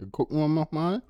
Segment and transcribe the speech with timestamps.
[0.00, 1.02] Dann gucken wir nochmal.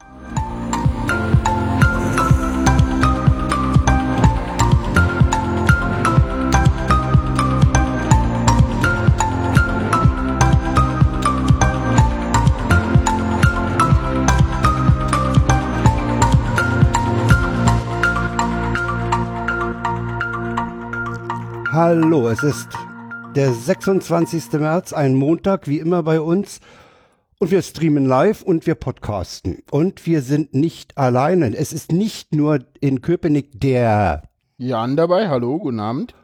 [21.70, 22.66] Hallo, es ist
[23.36, 24.50] der 26.
[24.54, 26.58] März, ein Montag, wie immer bei uns.
[27.42, 29.62] Und wir streamen live und wir podcasten.
[29.70, 31.56] Und wir sind nicht alleine.
[31.56, 34.24] Es ist nicht nur in Köpenick der
[34.58, 36.14] Jan dabei, hallo, guten Abend.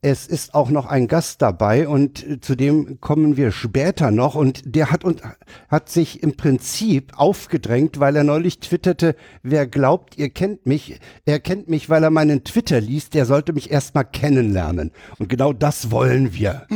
[0.00, 4.34] Es ist auch noch ein Gast dabei und äh, zu dem kommen wir später noch.
[4.34, 5.20] Und der hat, und,
[5.68, 11.38] hat sich im Prinzip aufgedrängt, weil er neulich twitterte, wer glaubt, ihr kennt mich, er
[11.38, 14.92] kennt mich, weil er meinen Twitter liest, der sollte mich erstmal kennenlernen.
[15.18, 16.66] Und genau das wollen wir.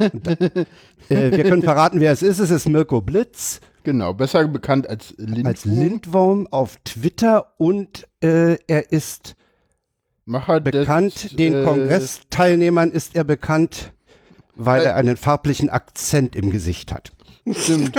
[1.08, 2.38] Äh, wir können verraten, wer es ist.
[2.38, 3.60] Es ist Mirko Blitz.
[3.82, 5.46] Genau, besser bekannt als Lindwurm.
[5.46, 9.34] Als Lindwurm auf Twitter und äh, er ist
[10.24, 13.92] Macher bekannt, des, den äh, Kongressteilnehmern ist er bekannt,
[14.54, 17.10] weil er einen farblichen Akzent im Gesicht hat.
[17.50, 17.96] Stimmt.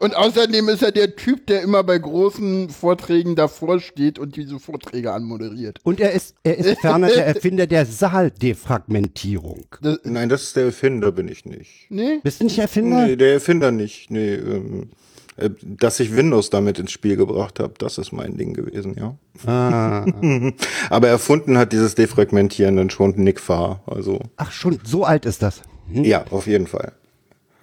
[0.00, 4.58] und außerdem ist er der Typ, der immer bei großen Vorträgen davor steht und diese
[4.58, 5.78] Vorträge anmoderiert.
[5.82, 9.64] Und er ist, er ist ferner der Erfinder der Saaldefragmentierung.
[9.80, 11.86] Das, Nein, das ist der Erfinder, bin ich nicht.
[11.88, 12.20] nee?
[12.22, 13.06] Bist du nicht Erfinder?
[13.06, 14.10] Nee, der Erfinder nicht.
[14.10, 14.90] Nee, ähm,
[15.38, 19.16] äh, dass ich Windows damit ins Spiel gebracht habe, das ist mein Ding gewesen, ja.
[19.46, 20.04] Ah.
[20.90, 25.42] Aber erfunden hat dieses Defragmentieren dann schon Nick Farr, also Ach, schon so alt ist
[25.42, 25.62] das.
[25.92, 26.04] Hm?
[26.04, 26.92] ja, auf jeden Fall.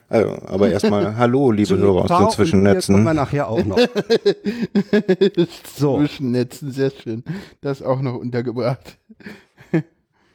[0.07, 3.03] Also, aber erstmal Hallo, liebe Hörer aus den hier kommen wir Zwischennetzen.
[3.03, 3.77] nachher auch noch.
[5.75, 5.97] So.
[5.99, 7.23] Zwischennetzen, sehr schön.
[7.61, 8.97] Das auch noch untergebracht.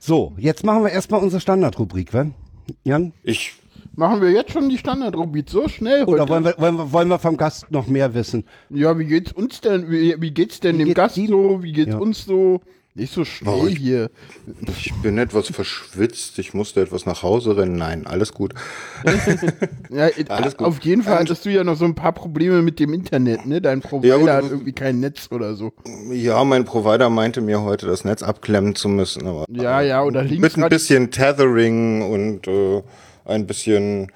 [0.02, 2.24] So, jetzt machen wir erstmal unsere Standardrubrik, wa?
[2.84, 3.12] Jan?
[3.22, 3.52] Ich,
[3.96, 6.10] Machen wir jetzt schon die Standardrubrik so schnell heute?
[6.12, 8.44] Oder wollen wir, wollen, wir, wollen wir vom Gast noch mehr wissen?
[8.70, 9.90] Ja, wie geht's uns denn?
[9.90, 11.62] Wie, wie geht's denn Wie dem geht's Gast so?
[11.62, 11.98] Wie geht's Ja.
[11.98, 12.62] uns so?
[12.96, 14.10] Nicht so schnell Oh, ich- hier.
[14.68, 17.76] ich bin etwas verschwitzt, ich musste etwas nach Hause rennen.
[17.76, 18.52] Nein, alles gut.
[19.90, 20.66] Ja, äh, Alles gut.
[20.66, 23.46] auf jeden Fall Und- hattest du ja noch so ein paar Probleme mit dem Internet,
[23.46, 23.60] ne?
[23.60, 25.72] Dein Provider Ja, gut, hat irgendwie kein Netz oder so.
[26.12, 30.22] Ja, mein Provider meinte mir heute, das Netz abklemmen zu müssen, aber Ja, ja, oder
[30.22, 32.82] mit links ein bisschen Tethering und äh,
[33.24, 34.10] ein bisschen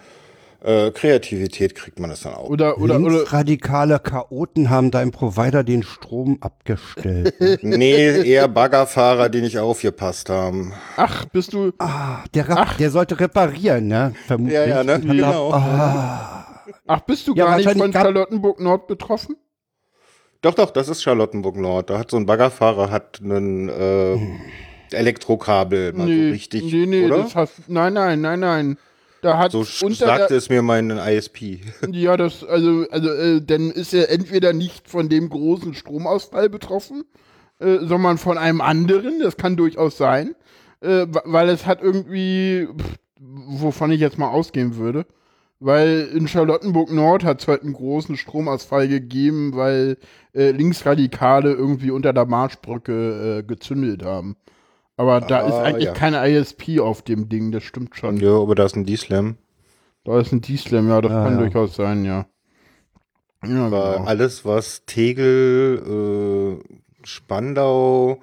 [0.64, 2.48] äh, Kreativität kriegt man das dann auch.
[2.48, 7.34] oder oder oder Linksradikale Chaoten haben deinem Provider den Strom abgestellt.
[7.62, 10.72] Nee, eher Baggerfahrer, die nicht aufgepasst haben.
[10.96, 14.14] ach, bist du ah, der, Ra- der sollte reparieren, ne?
[14.26, 14.54] Vermutlich.
[14.54, 15.00] Ja, ja, ne?
[15.00, 15.50] Genau.
[16.86, 19.36] ach, bist du Ja, gar nicht von Charlottenburg Nord betroffen?
[20.40, 21.90] Doch, doch, das ist Charlottenburg Nord.
[21.90, 24.18] Da hat so ein Baggerfahrer hat einen äh,
[24.94, 27.18] Elektrokabel mal so richtig, nee, nee, oder?
[27.18, 28.78] das hast nein, nein, nein, nein.
[29.24, 31.60] Da hat So sagte es mir mein ISP.
[31.90, 37.04] Ja, das, also, also, äh, dann ist er entweder nicht von dem großen Stromausfall betroffen,
[37.58, 40.34] äh, sondern von einem anderen, das kann durchaus sein,
[40.82, 45.06] äh, weil es hat irgendwie, pff, wovon ich jetzt mal ausgehen würde,
[45.58, 49.96] weil in Charlottenburg Nord hat es heute einen großen Stromausfall gegeben, weil
[50.34, 54.36] äh, Linksradikale irgendwie unter der Marschbrücke äh, gezündelt haben.
[54.96, 55.92] Aber da ist Ah, eigentlich ja.
[55.92, 58.18] keine ISP auf dem Ding, das stimmt schon.
[58.18, 59.36] Ja, aber da ist ein D-Slam.
[60.04, 61.38] Da ist ein D-Slam, ja, das Ja, kann ja.
[61.38, 62.26] durchaus sein, ja.
[63.44, 64.04] Ja, Aber genau.
[64.04, 68.22] alles, was Tegel, äh, Spandau,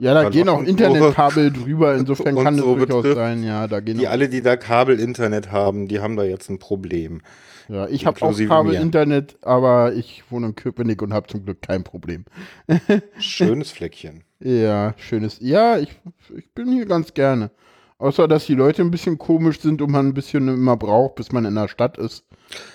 [0.00, 3.80] Ja, da gehen auch Internetkabel drüber, insofern kann das so durchaus betrifft, sein, ja, da
[3.80, 7.22] gehen die alle, die da Kabel-Internet haben, die haben da jetzt ein Problem.
[7.68, 8.36] ja, ich habe auch.
[8.36, 12.24] Kabel-Internet, aber ich wohne in Köpenick und habe zum Glück kein Problem.
[13.18, 14.23] Schönes Fleckchen.
[14.44, 15.88] Ja, schönes, ja, ich,
[16.36, 17.50] ich bin hier ganz gerne.
[17.96, 21.32] Außer, dass die Leute ein bisschen komisch sind und man ein bisschen immer braucht, bis
[21.32, 22.26] man in der Stadt ist.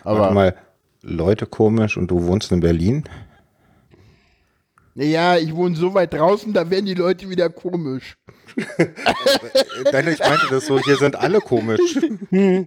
[0.03, 0.55] Warte Aber, mal,
[1.03, 3.03] Leute komisch und du wohnst in Berlin?
[4.95, 8.17] ja, ich wohne so weit draußen, da werden die Leute wieder komisch.
[9.91, 11.99] Nein, ich meinte das so, hier sind alle komisch.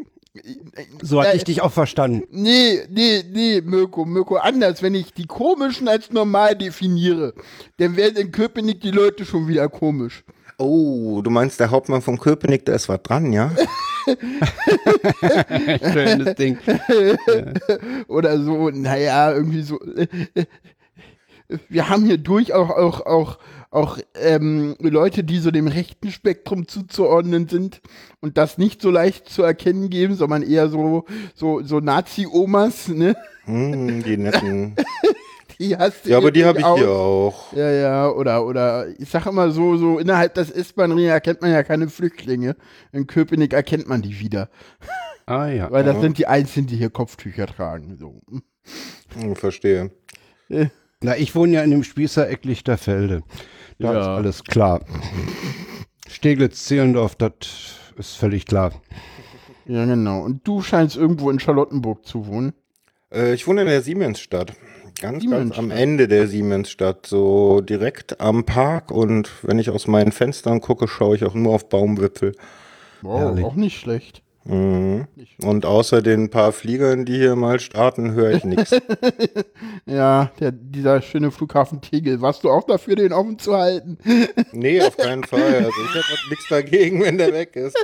[1.03, 2.23] So hatte Ja, ich dich auch verstanden.
[2.31, 4.83] Nee, nee, nee, Mirko, Mirko, anders.
[4.83, 7.35] Wenn ich die komischen als normal definiere,
[7.77, 10.25] dann werden in Köpenick die Leute schon wieder komisch.
[10.59, 13.51] Oh, du meinst der Hauptmann von Köpenick, da ist was dran, ja?
[15.93, 16.59] Schönes Ding.
[18.09, 19.79] Oder so, naja, irgendwie so.
[21.69, 23.39] Wir haben hier durchaus auch, auch, auch,
[23.73, 27.81] auch ähm, Leute, die so dem rechten Spektrum zuzuordnen sind
[28.21, 33.17] und das nicht so leicht zu erkennen geben, sondern eher so, so, so Nazi-Omas, ne?
[33.45, 34.77] Hm, die netten.
[35.59, 37.51] Die hast du Ja, aber die habe ich hier auch.
[37.51, 37.53] auch.
[37.53, 41.63] Ja, ja, oder, oder ich sag immer so, so innerhalb des S-Bahn-Ring erkennt man ja
[41.63, 42.57] keine Flüchtlinge.
[42.91, 44.49] In Köpenick erkennt man die wieder.
[45.27, 45.71] Ah ja.
[45.71, 47.97] Weil das sind die Einzigen, die hier Kopftücher tragen.
[47.97, 48.21] So.
[49.15, 49.91] Hm, Verstehe.
[51.01, 53.23] Na, ich wohne ja in dem Spießereck Lichterfelde.
[53.83, 54.01] Da Ja.
[54.01, 54.81] ist alles klar.
[56.09, 57.33] Steglitz-Zehlendorf, das
[57.97, 58.73] ist völlig klar.
[59.67, 60.21] Ja, genau.
[60.23, 62.53] Und du scheinst irgendwo in Charlottenburg zu wohnen.
[63.13, 64.53] Äh, ich wohne in der Siemensstadt.
[65.01, 65.79] Ganz, ganz am Siemensstadt.
[65.79, 68.91] Ende der Siemensstadt, so direkt am Park.
[68.91, 72.35] Und wenn ich aus meinen Fenstern gucke, schaue ich auch nur auf Baumwipfel.
[73.03, 73.45] Wow, Herrlich.
[73.45, 74.22] auch nicht schlecht.
[74.45, 75.07] Mhm.
[75.45, 78.71] Und außer den paar Fliegern, die hier mal starten, höre ich nichts.
[79.87, 82.21] Ja, der, dieser schöne Flughafen Tegel.
[82.21, 83.99] Warst du auch dafür, den offen zu halten?
[84.53, 85.43] Nee, auf keinen Fall.
[85.43, 87.77] Also ich habe nichts dagegen, wenn der weg ist.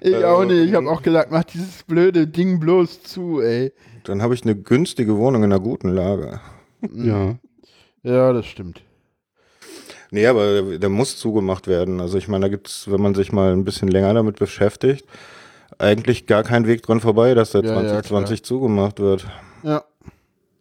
[0.00, 0.68] Ich Äh, auch nicht.
[0.68, 3.72] Ich habe auch gesagt, mach dieses blöde Ding bloß zu, ey.
[4.04, 6.40] Dann habe ich eine günstige Wohnung in einer guten Lage.
[6.94, 7.36] Ja.
[8.02, 8.82] Ja, das stimmt.
[10.10, 12.00] Nee, aber der, der muss zugemacht werden.
[12.00, 15.04] Also ich meine, da gibt's, wenn man sich mal ein bisschen länger damit beschäftigt,
[15.80, 19.26] eigentlich gar kein Weg dran vorbei, dass der Ja, ja, 2020 zugemacht wird.
[19.62, 19.84] Ja.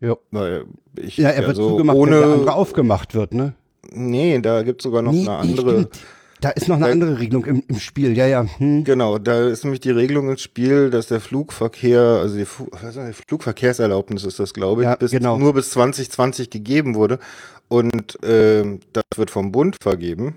[0.01, 0.15] Ja.
[0.31, 0.65] Weil
[0.97, 3.53] ich, Ja, er wird also zugemacht, ohne, wenn der andere aufgemacht wird, ne?
[3.91, 5.71] Nee, da gibt's sogar noch eine andere.
[5.71, 5.99] stimmt.
[6.41, 8.45] Da ist noch eine Da- andere Regelung im, im Spiel, ja, ja.
[8.59, 8.85] Hm.
[8.85, 12.81] Genau, da ist nämlich die Regelung ins Spiel, dass der Flugverkehr, also die, Fu was
[12.83, 15.37] ist das, die Flugverkehrserlaubnis ist das, glaube ich, Ja, bis, genau.
[15.37, 17.19] nur bis 2020 gegeben wurde.
[17.67, 20.35] Und ähm, das wird vom Bund vergeben.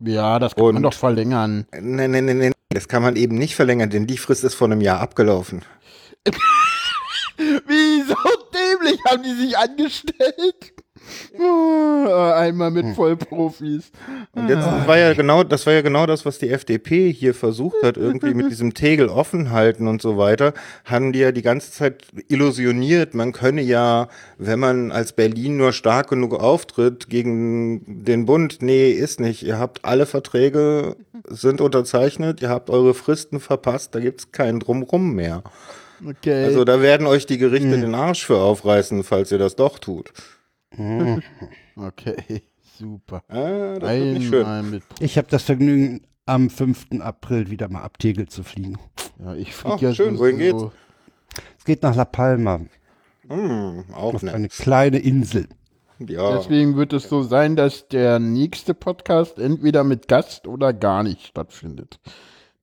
[0.00, 1.66] Ja, das kann man Und- doch verlängern.
[1.78, 4.68] Nee, nee, nee, nee, das kann man eben nicht verlängern, denn die Frist ist vor
[4.68, 5.62] einem Jahr abgelaufen.
[7.36, 8.16] Wieso
[8.52, 10.73] dämlich haben die sich angestellt?
[11.38, 12.74] Oh, einmal Hm.
[12.74, 13.90] mit Vollprofis.
[14.32, 17.82] Und jetzt war ja genau, das war ja genau das, was die FDP hier versucht
[17.82, 20.54] hat, irgendwie mit diesem Tegel offen halten und so weiter,
[20.84, 24.08] haben die ja die ganze Zeit illusioniert, man könne ja,
[24.38, 29.42] wenn man als Berlin nur stark genug auftritt gegen den Bund, nee, ist nicht.
[29.42, 30.96] Ihr habt alle Verträge
[31.28, 35.42] sind unterzeichnet, ihr habt eure Fristen verpasst, da gibt's keinen Drumrum mehr.
[36.06, 36.44] Okay.
[36.44, 40.12] Also da werden euch die Gerichte den Arsch für aufreißen, falls ihr das doch tut.
[41.76, 42.42] okay,
[42.78, 43.22] super.
[43.28, 44.44] Ah, das wird nicht schön.
[44.46, 44.82] Einmal mit.
[45.00, 47.00] Ich habe das Vergnügen, am 5.
[47.00, 48.78] April wieder mal ab Tegel zu fliegen.
[49.18, 50.62] Ja, ich Ach, fliege ja schön, wohin geht's?
[51.58, 52.60] Es geht nach La Palma,
[53.28, 54.52] Hm, auch auf eine nett.
[54.52, 55.48] kleine Insel.
[55.98, 56.36] Ja.
[56.36, 61.26] Deswegen wird es so sein, dass der nächste Podcast entweder mit Gast oder gar nicht
[61.26, 62.00] stattfindet.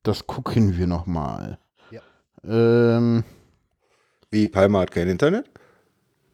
[0.04, 1.58] Das gucken wir nochmal.
[1.92, 2.02] Ja.
[2.48, 3.24] Ähm,
[4.30, 5.50] Wie, Palma hat kein Internet?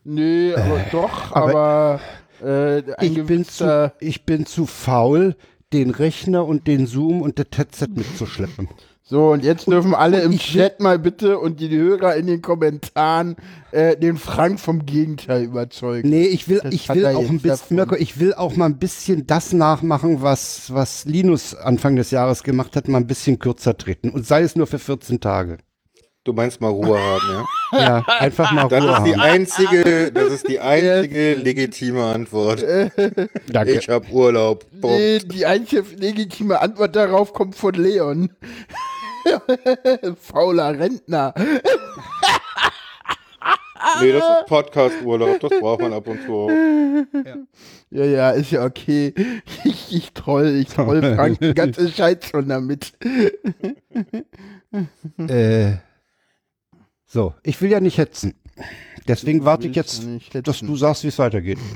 [0.07, 1.99] Nee, aber doch, aber,
[2.43, 5.35] äh, ein Ich bin, zu, ich bin zu faul,
[5.73, 8.69] den Rechner und den Zoom und das Headset mitzuschleppen.
[9.09, 13.37] So, und jetzt dürfen alle im Chat mal bitte und die Hörer in den Kommentaren
[13.71, 16.09] äh, den Frank vom Gegenteil überzeugen.
[16.09, 17.77] Nee, ich will, Das ich will auch ein bisschen.
[17.77, 22.43] Mirko, ich will auch mal ein bisschen das nachmachen, was, was Linus Anfang des Jahres
[22.43, 24.09] gemacht hat, mal ein bisschen kürzer treten.
[24.09, 25.59] Und sei es nur für 14 Tage.
[26.27, 27.45] Du meinst mal Ruhe haben, ja?
[27.79, 29.21] Ja, einfach mal Das Ruhe ist die haben.
[29.21, 32.61] einzige, das ist die einzige legitime Antwort.
[33.47, 33.71] Danke.
[33.71, 34.65] Ich hab Urlaub.
[34.73, 38.29] Nee, die einzige legitime Antwort darauf kommt von Leon.
[40.21, 41.33] Fauler Rentner.
[44.01, 46.33] Nee, das ist Podcast-Urlaub, das braucht man ab und zu.
[46.33, 46.49] auch.
[47.89, 49.13] Ja, ja, ist ja okay.
[49.63, 52.91] Ich, ich troll, ich troll Frank die ganze Scheiß schon damit.
[55.29, 55.77] Äh,
[57.07, 58.33] so, ich will ja nicht hetzen.
[59.07, 60.05] Deswegen warte ich jetzt,
[60.43, 61.57] dass du sagst, wie es weitergeht.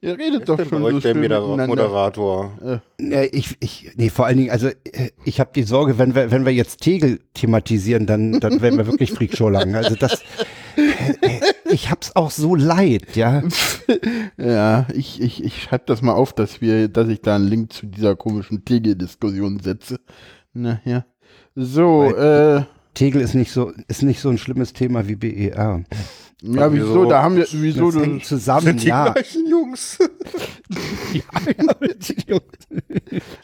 [0.00, 1.66] Ihr redet doch schon euch so der schön miteinander.
[1.66, 2.82] Moderator.
[2.98, 6.30] Nee, ich, ich, nee, vor allen Dingen, also äh, ich habe die Sorge, wenn wir,
[6.30, 9.74] wenn wir jetzt Tegel thematisieren, dann, dann werden wir wirklich Freakshow lang.
[9.74, 10.22] Also das,
[10.76, 13.42] äh, äh, ich hab's auch so leid, ja.
[14.36, 17.72] Ja, ich, ich, ich schreibe das mal auf, dass wir, dass ich da einen Link
[17.72, 19.98] zu dieser komischen Tegel-Diskussion setze.
[20.52, 21.06] Na ja.
[21.54, 22.64] So, äh,
[22.96, 25.52] Tegel ist nicht so, ist nicht so ein schlimmes Thema wie BER.
[25.52, 25.82] ja,
[26.40, 27.04] wieso, wieso?
[27.04, 29.12] da haben wir, wieso, Das hängt zusammen, Sind die ja.
[29.12, 29.98] gleichen Jungs.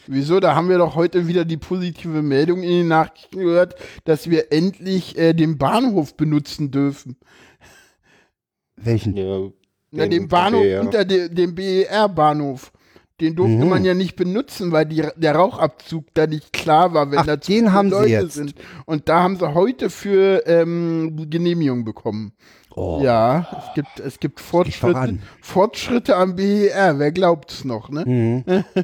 [0.07, 4.27] wieso, da haben wir doch heute wieder die positive Meldung in den Nachrichten gehört, dass
[4.27, 7.15] wir endlich äh, den Bahnhof benutzen dürfen.
[8.75, 9.15] Welchen?
[9.15, 9.49] Ja,
[9.91, 10.81] Na, den Bahnhof BER.
[10.81, 12.71] unter de, dem BER-Bahnhof.
[13.23, 13.69] Den durfte Mhm.
[13.69, 17.39] man ja nicht benutzen, weil die, der Rauchabzug da nicht klar war, wenn Ach, da
[17.41, 18.33] zu den haben sie Leute jetzt.
[18.33, 18.53] sind.
[18.85, 22.33] Und da haben sie heute für ähm, Genehmigung bekommen.
[22.75, 22.99] Oh.
[23.03, 25.19] Ja, es gibt, es gibt Fortschritte.
[25.41, 28.03] Fortschritte am BER, wer glaubt's noch, ne?
[28.05, 28.63] Mhm.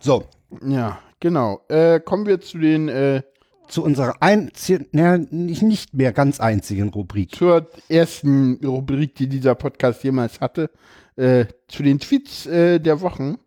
[0.00, 0.24] So,
[0.66, 1.60] Ja, genau.
[1.68, 3.22] Äh, kommen wir zu den, äh,
[3.66, 7.34] zu unserer einzigen, naja, nicht, nicht mehr ganz einzigen Rubrik.
[7.34, 10.70] zur ersten Rubrik, die dieser Podcast jemals hatte,
[11.18, 13.38] äh, zu den Tweets äh, der Wochen.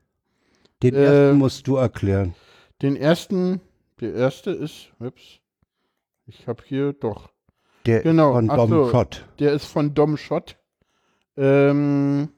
[0.83, 2.35] Den Äh, ersten musst du erklären.
[2.81, 3.61] Den ersten,
[3.99, 5.39] der erste ist, ups,
[6.27, 7.29] ich habe hier doch,
[7.85, 8.89] Der Genau, von Dom so.
[8.91, 9.25] Schott.
[9.39, 10.57] Der ist von Dom Schott.
[11.37, 12.29] Ähm,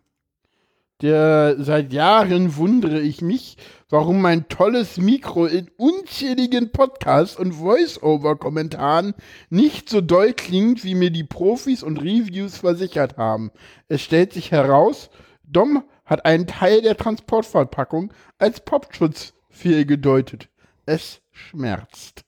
[1.02, 3.58] der seit Jahren wundere ich mich,
[3.94, 9.14] warum mein tolles Mikro in unzähligen Podcasts und Voice-Over-Kommentaren
[9.52, 13.52] nicht so doll klingt, wie mir die Profis und Reviews versichert haben.
[13.90, 15.12] Es stellt sich heraus,
[15.44, 20.50] Dom hat einen Teil der Transportverpackung als Popschutz fehlgedeutet.
[20.88, 22.26] Es schmerzt.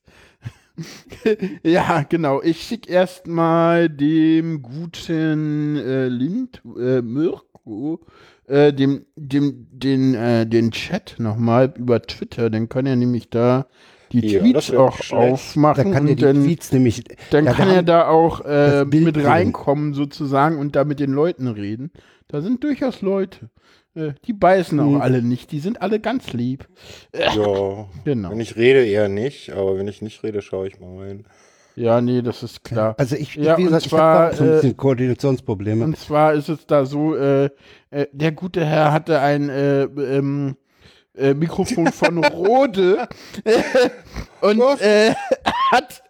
[1.64, 2.44] ja, genau.
[2.44, 8.06] Ich schicke erstmal dem guten äh, Lind, äh, Mirko,
[8.48, 12.50] äh, dem, dem, den, äh, den Chat nochmal über Twitter.
[12.50, 13.68] Dann kann er nämlich da
[14.12, 15.14] die Ja, Tweets auch schlecht.
[15.14, 15.92] aufmachen.
[15.92, 17.04] Da kann er und die dann, Tweets nämlich.
[17.32, 21.48] dann ja, kann er da auch äh, mit reinkommen sozusagen und da mit den Leuten
[21.48, 21.92] reden.
[22.28, 23.50] Da sind durchaus Leute.
[23.96, 25.02] Äh, die beißen auch Mhm.
[25.02, 25.52] alle nicht.
[25.52, 26.68] Die sind alle ganz lieb.
[27.16, 28.30] Ja, Genau.
[28.32, 31.26] wenn ich rede eher nicht, aber wenn ich nicht rede, schaue ich mal rein.
[31.76, 32.96] Ja, nee, das ist klar.
[32.98, 35.84] Also ich, Ja, wie gesagt, zwar, ich habe so ein äh, bisschen Koordinationsprobleme.
[35.84, 37.50] Und zwar ist es da so, äh,
[37.92, 40.56] äh, der gute Herr hatte ein äh, ähm,
[41.18, 43.08] äh, Mikrofon von Rode
[44.42, 45.14] und äh,
[45.72, 46.04] hat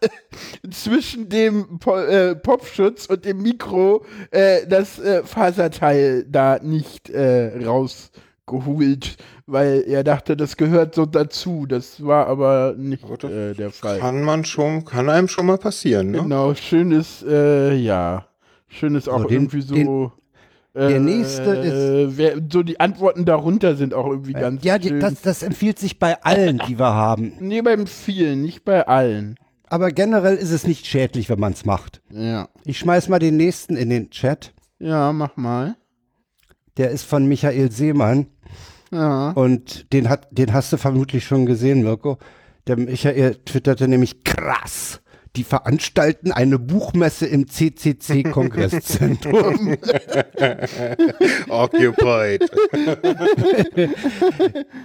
[0.69, 7.63] zwischen dem po äh, Popschutz und dem Mikro äh, das äh, Faserteil da nicht äh,
[8.51, 11.65] rausgeholt, weil er dachte, das gehört so dazu.
[11.65, 13.99] Das war aber nicht Aber äh, der Fall.
[13.99, 16.21] Kann man schon, kann einem schon mal passieren, ne?
[16.21, 18.25] Genau, schönes, äh, ja,
[18.67, 19.73] schönes auch So, den- irgendwie so.
[19.75, 20.11] den-
[20.77, 24.99] der nächste äh, wer, so die Antworten darunter sind auch irgendwie ganz ja, die, schön.
[24.99, 27.31] das, das empfiehlt sich bei allen, die wir haben.
[27.39, 29.37] nee, beim vielen, nicht bei allen.
[29.69, 32.01] Aber generell ist es nicht schädlich, wenn man es macht.
[32.11, 32.49] Ja.
[32.65, 34.53] Ich schmeiß mal den nächsten in den Chat.
[34.79, 35.77] Ja, mach mal.
[36.75, 38.27] Der ist von Michael Seemann
[38.95, 39.31] Ja.
[39.31, 42.17] und den, hat, den hast du vermutlich schon gesehen, Mirko.
[42.67, 45.01] Der Michael twitterte nämlich krass.
[45.35, 49.73] Die veranstalten eine Buchmesse im CCC-Kongresszentrum.
[51.49, 52.49] Occupied.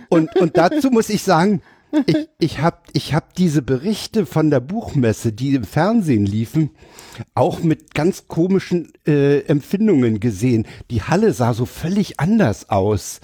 [0.09, 1.63] und, und dazu muss ich sagen,
[2.07, 6.71] ich, ich habe ich hab diese Berichte von der Buchmesse, die im Fernsehen liefen,
[7.35, 10.67] auch mit ganz komischen äh, Empfindungen gesehen.
[10.91, 13.21] Die Halle sah so völlig anders aus.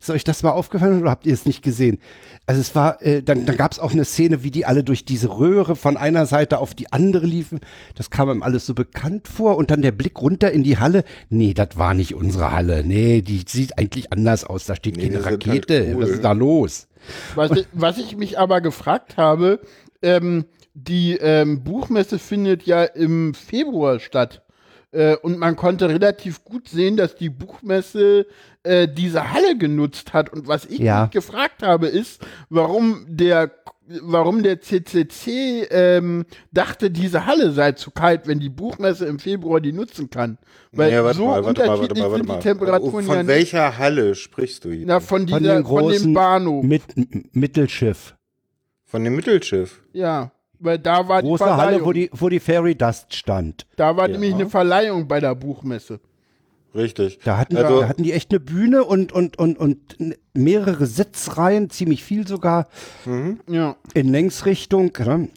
[0.00, 1.98] Ist euch das mal aufgefallen oder habt ihr es nicht gesehen?
[2.46, 5.04] Also es war, äh, dann, dann gab es auch eine Szene, wie die alle durch
[5.04, 7.60] diese Röhre von einer Seite auf die andere liefen.
[7.96, 9.56] Das kam einem alles so bekannt vor.
[9.58, 11.04] Und dann der Blick runter in die Halle.
[11.28, 12.82] Nee, das war nicht unsere Halle.
[12.82, 14.64] Nee, die sieht eigentlich anders aus.
[14.64, 15.92] Da steht Nee, keine sind halt Rakete.
[15.94, 16.02] cool.
[16.02, 16.88] Was ist da los?
[17.34, 19.60] Was, ich- was ich mich aber gefragt habe,
[20.02, 24.42] ähm, die ähm, Buchmesse findet ja im Februar statt.
[24.92, 28.26] Äh, und man konnte relativ gut sehen, dass die Buchmesse
[28.62, 30.32] äh, diese Halle genutzt hat.
[30.32, 31.02] Und was ich Ja.
[31.02, 33.50] mich gefragt habe, ist, warum der
[34.02, 39.60] warum der CCC ähm, dachte, diese Halle sei zu kalt, wenn die Buchmesse im Februar
[39.60, 40.38] die nutzen kann.
[40.70, 42.36] Weil Ja, so mal, warte mal, warte unterschiedlich mal, warte sind mal.
[42.36, 43.28] die Temperaturen Von ja nicht.
[43.28, 44.84] welcher Halle sprichst du hier?
[44.86, 46.64] Na, von, Von dieser, dem von dem großen Bahnhof.
[46.64, 46.82] Mit,
[47.34, 48.14] Mittelschiff.
[48.84, 49.82] Von dem Mittelschiff.
[49.92, 51.86] Ja, weil da war Große die Halle, Verleihung.
[51.86, 53.66] wo die, wo die Fairy Dust stand.
[53.74, 54.12] da war Ja.
[54.12, 55.98] nämlich eine Verleihung bei der Buchmesse.
[56.74, 57.18] Richtig.
[57.24, 59.96] Da hatten, Also- da hatten die echt eine Bühne und, und, und, und
[60.34, 62.68] mehrere Sitzreihen, ziemlich viel sogar,
[63.48, 63.76] Ja.
[63.94, 64.92] in Längsrichtung.
[65.04, 65.28] Ne?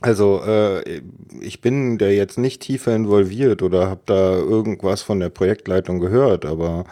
[0.00, 1.00] Also äh,
[1.40, 6.44] ich bin da jetzt nicht tiefer involviert oder habe da irgendwas von der Projektleitung gehört,
[6.44, 6.84] aber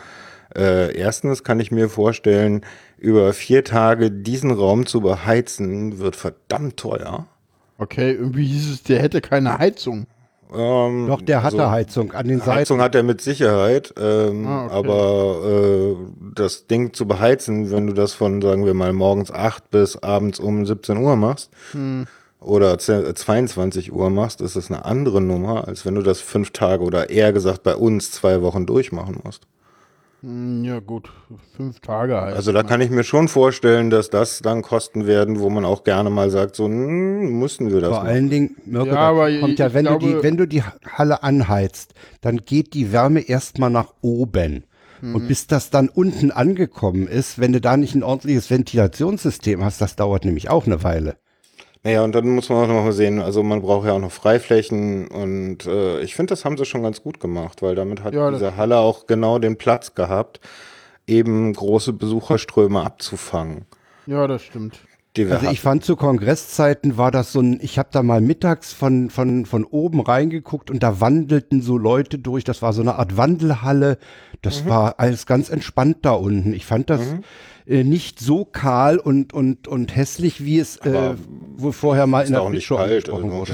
[0.57, 2.65] äh, erstens kann ich mir vorstellen,
[2.97, 7.27] über vier Tage diesen Raum zu beheizen, wird verdammt teuer.
[7.77, 10.07] Okay, irgendwie hieß es, der hätte keine Heizung.
[10.55, 12.51] Ähm, Doch, der hatte also, Heizung an den Seiten.
[12.53, 14.75] Heizung hat er mit Sicherheit, ähm, Ah, okay.
[14.75, 15.97] aber äh,
[16.35, 20.39] das Ding zu beheizen, wenn du das von, sagen wir mal, morgens 8 bis abends
[20.39, 22.07] um 17 Uhr machst Hm.
[22.41, 26.51] oder ze- 22 Uhr machst, ist das eine andere Nummer, als wenn du das fünf
[26.51, 29.47] Tage oder eher gesagt bei uns zwei Wochen durchmachen musst.
[30.23, 31.11] Hm, Ja, gut,
[31.57, 32.37] fünf Tage halt.
[32.37, 35.83] Also da kann ich mir schon vorstellen, dass das dann Kosten werden, wo man auch
[35.85, 38.09] gerne mal sagt, so, hm, mussten wir das Vor machen.
[38.09, 41.23] allen Dingen, Mirko, Ja, aber kommt ja, wenn, du glaube- die, wenn du die Halle
[41.23, 44.65] anheizt, dann geht die Wärme erstmal nach oben.
[45.01, 45.17] Mhm.
[45.17, 49.81] Und bis das dann unten angekommen ist, wenn du da nicht ein ordentliches Ventilationssystem hast,
[49.81, 51.17] das dauert nämlich auch eine Weile.
[51.85, 54.13] Naja, und dann muss man auch noch mal sehen, also man braucht ja auch noch
[54.13, 58.15] Freiflächen und äh, ich finde, das haben sie schon ganz gut gemacht, weil damit hat
[58.15, 60.41] Ja, diese Halle auch genau den Platz gehabt,
[61.09, 63.67] eben große Besucherströme abzufangen.
[64.07, 64.79] ja, das stimmt.
[65.19, 65.57] Also ich hatten.
[65.57, 69.65] fand zu Kongresszeiten war das so ein, ich habe da mal mittags von, von, von
[69.65, 73.99] oben reingeguckt und da wandelten so Leute durch, das war so eine Art Wandelhalle,
[74.41, 76.55] das war alles ganz entspannt da unten.
[76.55, 77.03] Ich fand das,
[77.67, 81.15] äh, nicht so kahl und, und, und hässlich, wie es äh,
[81.57, 83.37] Wohl vorher mal in der auch nicht Pre-Show kalt, angesprochen also.
[83.37, 83.53] wurde.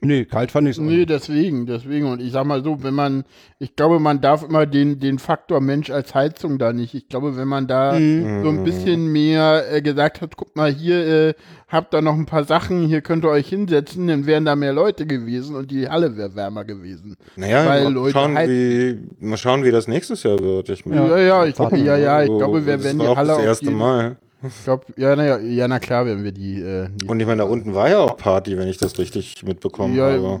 [0.00, 2.06] nee, kalt fand ich es Nee, deswegen, deswegen.
[2.10, 3.24] Und ich sag mal so, wenn man,
[3.58, 6.94] ich glaube, man darf immer den, den Faktor Mensch als Heizung da nicht.
[6.94, 8.42] Ich glaube, wenn man da Mhm.
[8.42, 11.34] so ein bisschen mehr äh, gesagt hat, guck mal, hier äh,
[11.68, 14.72] habt ihr noch ein paar Sachen, hier könnt ihr euch hinsetzen, dann wären da mehr
[14.72, 17.16] Leute gewesen und die Halle wäre wärmer gewesen.
[17.36, 20.68] Naja, Weil mal, Leute schauen, wie, mal schauen, wie das nächstes Jahr wird.
[20.70, 23.36] Ich meine, Ja, ja, ich glaube, ja, ja, ich glaube, wir werden die Halle das
[23.38, 24.16] auf erste jeden- Mal.
[24.42, 27.42] Ich glaube, ja, naja, ja, na klar, werden wir die, äh, die Und ich meine,
[27.42, 30.40] da unten war ja auch Party, wenn ich das richtig mitbekommen ja, habe.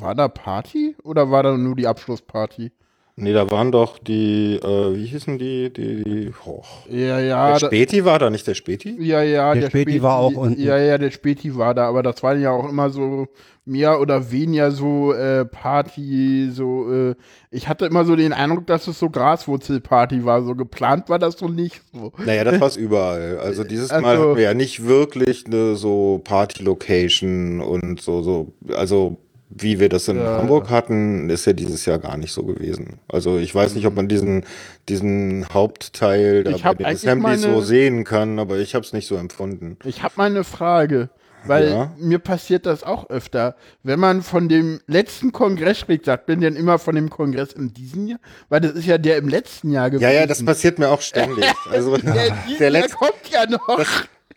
[0.00, 2.70] war da Party oder war da nur die Abschlussparty?
[3.14, 6.62] Nee, da waren doch die, äh, wie hießen die, die, die, oh.
[6.88, 8.96] Ja, ja, Der da, Späti war da nicht der Späti?
[9.00, 10.60] Ja, ja, Der Späti war auch unten.
[10.60, 13.26] Ja, ja, der Späti war da, aber das waren ja auch immer so
[13.66, 17.14] mehr oder weniger so äh, Party, so, äh,
[17.50, 21.38] ich hatte immer so den Eindruck, dass es so Graswurzelparty war, so geplant war das
[21.38, 22.12] so nicht so.
[22.24, 23.38] Naja, das war's überall.
[23.38, 28.52] Also dieses Mal Also- hatten wir ja nicht wirklich eine so Party-Location und so, so,
[28.74, 29.18] also
[29.54, 30.38] wie wir das in Ja.
[30.38, 32.98] Hamburg hatten, ist ja dieses Jahr gar nicht so gewesen.
[33.08, 34.44] Also ich weiß nicht, ob man diesen,
[34.88, 39.06] diesen Hauptteil da bei den Assemblies meine- so sehen kann, aber ich habe es nicht
[39.06, 39.76] so empfunden.
[39.84, 41.10] Ich habe mal eine Frage,
[41.44, 41.92] weil Ja.
[41.98, 43.56] mir passiert das auch öfter.
[43.82, 47.72] Wenn man von dem letzten Kongress spricht, sagt man denn immer von dem Kongress in
[47.74, 48.20] diesem Jahr?
[48.48, 50.04] Weil das ist ja der im letzten Jahr gewesen.
[50.08, 51.44] Ja, ja, das passiert mir auch ständig.
[51.70, 53.78] Also der, der der letzte, kommt ja noch.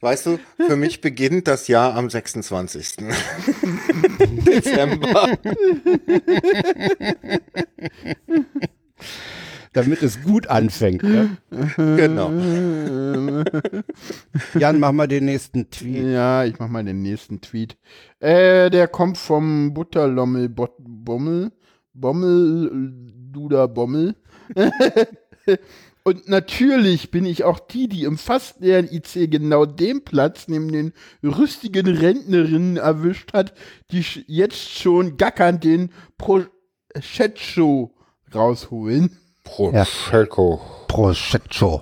[0.01, 2.95] Weißt du, für mich beginnt das Jahr am 26.
[4.45, 5.37] Dezember.
[9.73, 11.03] Damit es gut anfängt.
[11.03, 11.37] Ne?
[11.75, 12.31] Genau.
[14.57, 16.05] Jan, mach mal den nächsten Tweet.
[16.05, 17.75] Ja, ich mach mal den nächsten Tweet.
[18.19, 21.51] Äh, der kommt vom Butterlommel Bot Bommel.
[21.93, 22.71] Bommel,
[23.33, 24.15] Duda Bommel.
[26.07, 30.71] Und natürlich bin ich auch die, die im fast leeren IC genau den Platz neben
[30.71, 30.93] den
[31.23, 33.55] rüstigen Rentnerinnen erwischt hat,
[33.89, 37.91] die jetzt schon gackernd den Pro-Chat-Show
[38.35, 39.17] rausholen.
[39.43, 40.61] Prosecco.
[40.87, 41.81] Prosecco.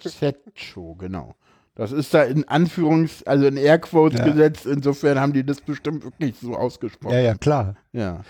[0.00, 1.34] Chat-Show, genau.
[1.76, 4.26] Das ist da in Anführungs-, also in Airquotes Ja.
[4.26, 4.66] gesetzt.
[4.66, 7.14] Insofern haben die das bestimmt wirklich so ausgesprochen.
[7.14, 7.76] Ja, ja, klar.
[7.92, 8.20] Ja.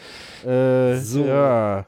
[0.49, 1.25] Äh, So.
[1.25, 1.87] Ja.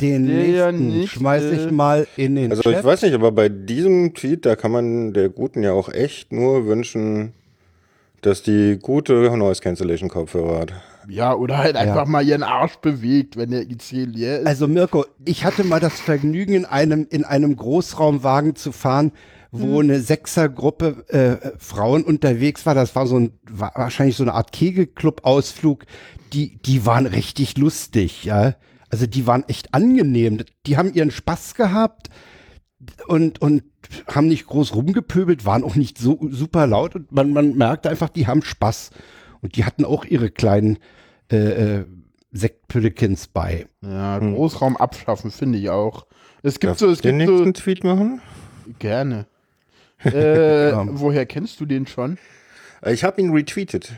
[0.00, 2.78] Den Der nächsten nächste- schmeiß ich mal in den Also Chat.
[2.78, 6.32] ich weiß nicht, aber bei diesem Tweet, da kann man der Guten ja auch echt
[6.32, 7.32] nur wünschen,
[8.20, 10.72] dass die gute Noise Cancellation Kopfhörer hat.
[11.08, 14.46] Ja, oder halt einfach mal ihren Arsch bewegt, wenn der IC leer ist.
[14.46, 19.12] Also Mirko, ich hatte mal das Vergnügen, in einem, in einem Großraumwagen zu fahren,
[19.52, 22.74] wo eine Sechsergruppe äh, Frauen unterwegs war.
[22.74, 25.84] Das war so ein, war wahrscheinlich so eine Art Kegelclub-Ausflug.
[26.32, 28.54] Die, die waren richtig lustig, ja.
[28.90, 30.42] Also die waren echt angenehm.
[30.66, 32.08] Die haben ihren Spaß gehabt
[33.08, 33.64] und, und
[34.08, 38.08] haben nicht groß rumgepöbelt, waren auch nicht so super laut und man, man merkte einfach,
[38.08, 38.90] die haben Spaß.
[39.42, 40.78] Und die hatten auch ihre kleinen
[41.30, 41.36] äh,
[41.80, 41.84] äh,
[42.32, 43.66] Sektpüllikins bei.
[43.82, 46.06] ja, Großraum abschaffen, finde ich auch.
[46.42, 48.20] Es gibt Darf so, es gibt so, nächsten Tweet machen?
[48.78, 49.26] gerne.
[50.04, 50.84] Äh, Ja.
[50.88, 52.18] woher kennst du den schon?
[52.82, 53.92] Äh, Ich habe ihn retweetet.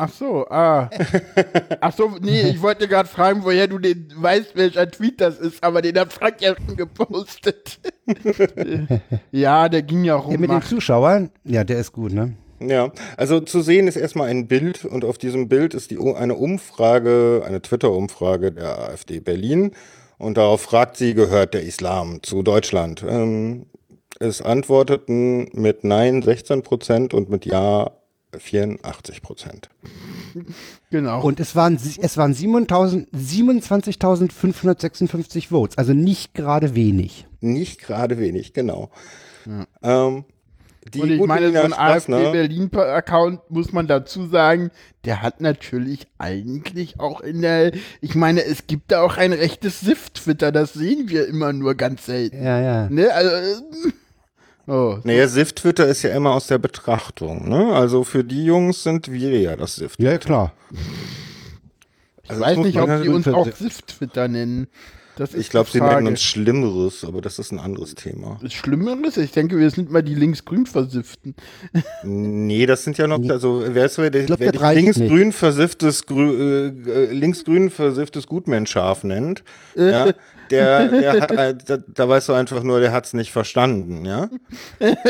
[0.00, 0.88] Ach so, ah.
[1.80, 5.64] Ach so, nee, ich wollte gerade fragen, woher du den weißt, welcher Tweet das ist,
[5.64, 7.80] aber den hat Frank ja schon gepostet.
[9.32, 10.30] ja, der ging ja rum.
[10.30, 12.34] Der mit den Zuschauern, ja, der ist gut, ne?
[12.60, 16.36] Ja, also zu sehen ist erstmal ein Bild und auf diesem Bild ist die, eine
[16.36, 19.72] Umfrage, eine Twitter-Umfrage der AfD Berlin
[20.16, 23.04] und darauf fragt sie, gehört der Islam zu Deutschland?
[23.08, 23.66] Ähm,
[24.20, 27.97] es antworteten mit Nein 16 Prozent und mit Ja
[28.36, 29.70] 84 Prozent.
[30.90, 31.22] Genau.
[31.22, 37.26] Und es waren, es waren 7.000 27.556 Votes, also nicht gerade wenig.
[37.40, 38.90] Nicht gerade wenig, genau.
[39.82, 40.24] Ähm,
[40.94, 44.70] die Und ich meine, so ein AfD Straßner- Berlin-Account, muss man dazu sagen,
[45.04, 49.80] der hat natürlich eigentlich auch in der, ich meine, es gibt da auch ein rechtes
[49.80, 52.42] SIF-Twitter, das sehen wir immer nur ganz selten.
[52.42, 52.90] Ja, ja.
[52.90, 53.12] Ne?
[53.12, 53.62] Also,
[54.68, 57.48] oh, Naja, SIF-Twitter ist ja immer aus der Betrachtung.
[57.48, 57.72] Ne?
[57.74, 59.94] Also für die Jungs sind wir ja das SIF.
[59.98, 60.52] Ja, klar.
[62.22, 64.68] ich Also weiß nicht, ob die uns auch SIF-Twitter nennen.
[65.34, 68.38] Ich glaube, sie nennen uns Schlimmeres, aber das ist ein anderes Thema.
[68.48, 69.16] Schlimmeres?
[69.16, 71.34] Ich denke, wir sind mal die linksgrün versifften.
[72.04, 76.06] Nee, das sind ja noch, also wer ist wer, der, glaub, wer dich linksgrün versifftes,
[76.06, 79.42] grü, äh, äh, linksgrün versifftes Gutmenschschaf nennt,
[79.74, 80.12] ja,
[80.50, 84.28] der, der hat, da, da weißt du einfach nur, der hat's nicht verstanden, ja.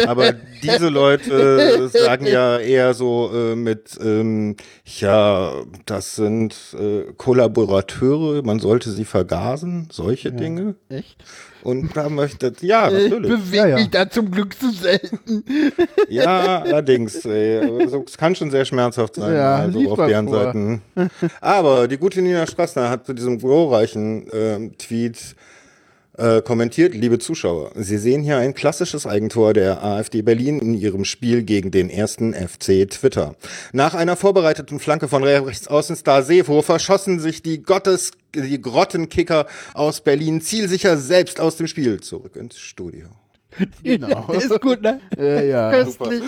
[0.07, 5.53] Aber diese Leute sagen ja eher so äh, mit, ähm, ja,
[5.87, 10.75] das sind äh, Kollaborateure, man sollte sie vergasen, solche Dinge.
[10.89, 11.17] Echt?
[11.69, 13.31] Und da möchte, ja, Ich natürlich.
[13.31, 13.77] bewege Ja, ja.
[13.77, 15.45] mich da zum Glück zu selten.
[16.09, 17.27] Ja, allerdings.
[17.27, 20.45] Es kann schon sehr schmerzhaft sein, Ja, also auf deren vor.
[20.45, 20.81] Seiten.
[21.43, 25.35] Aber die gute Nina Strassner hat zu diesem glorreichen ähm, Tweet
[26.17, 31.05] äh, kommentiert, liebe Zuschauer, Sie sehen hier ein klassisches Eigentor der AfD Berlin in ihrem
[31.05, 33.37] Spiel gegen den ersten FC Twitter.
[33.73, 40.41] Nach einer vorbereiteten Flanke von Rechtsaußenstar Seehofer schossen sich die Gottes, die Grottenkicker aus Berlin
[40.41, 43.09] zielsicher selbst aus dem Spiel zurück ins Studio.
[43.83, 44.33] Genau.
[44.33, 45.01] Ist gut, ne?
[45.17, 45.71] Äh, ja.
[45.71, 46.23] Köstlich.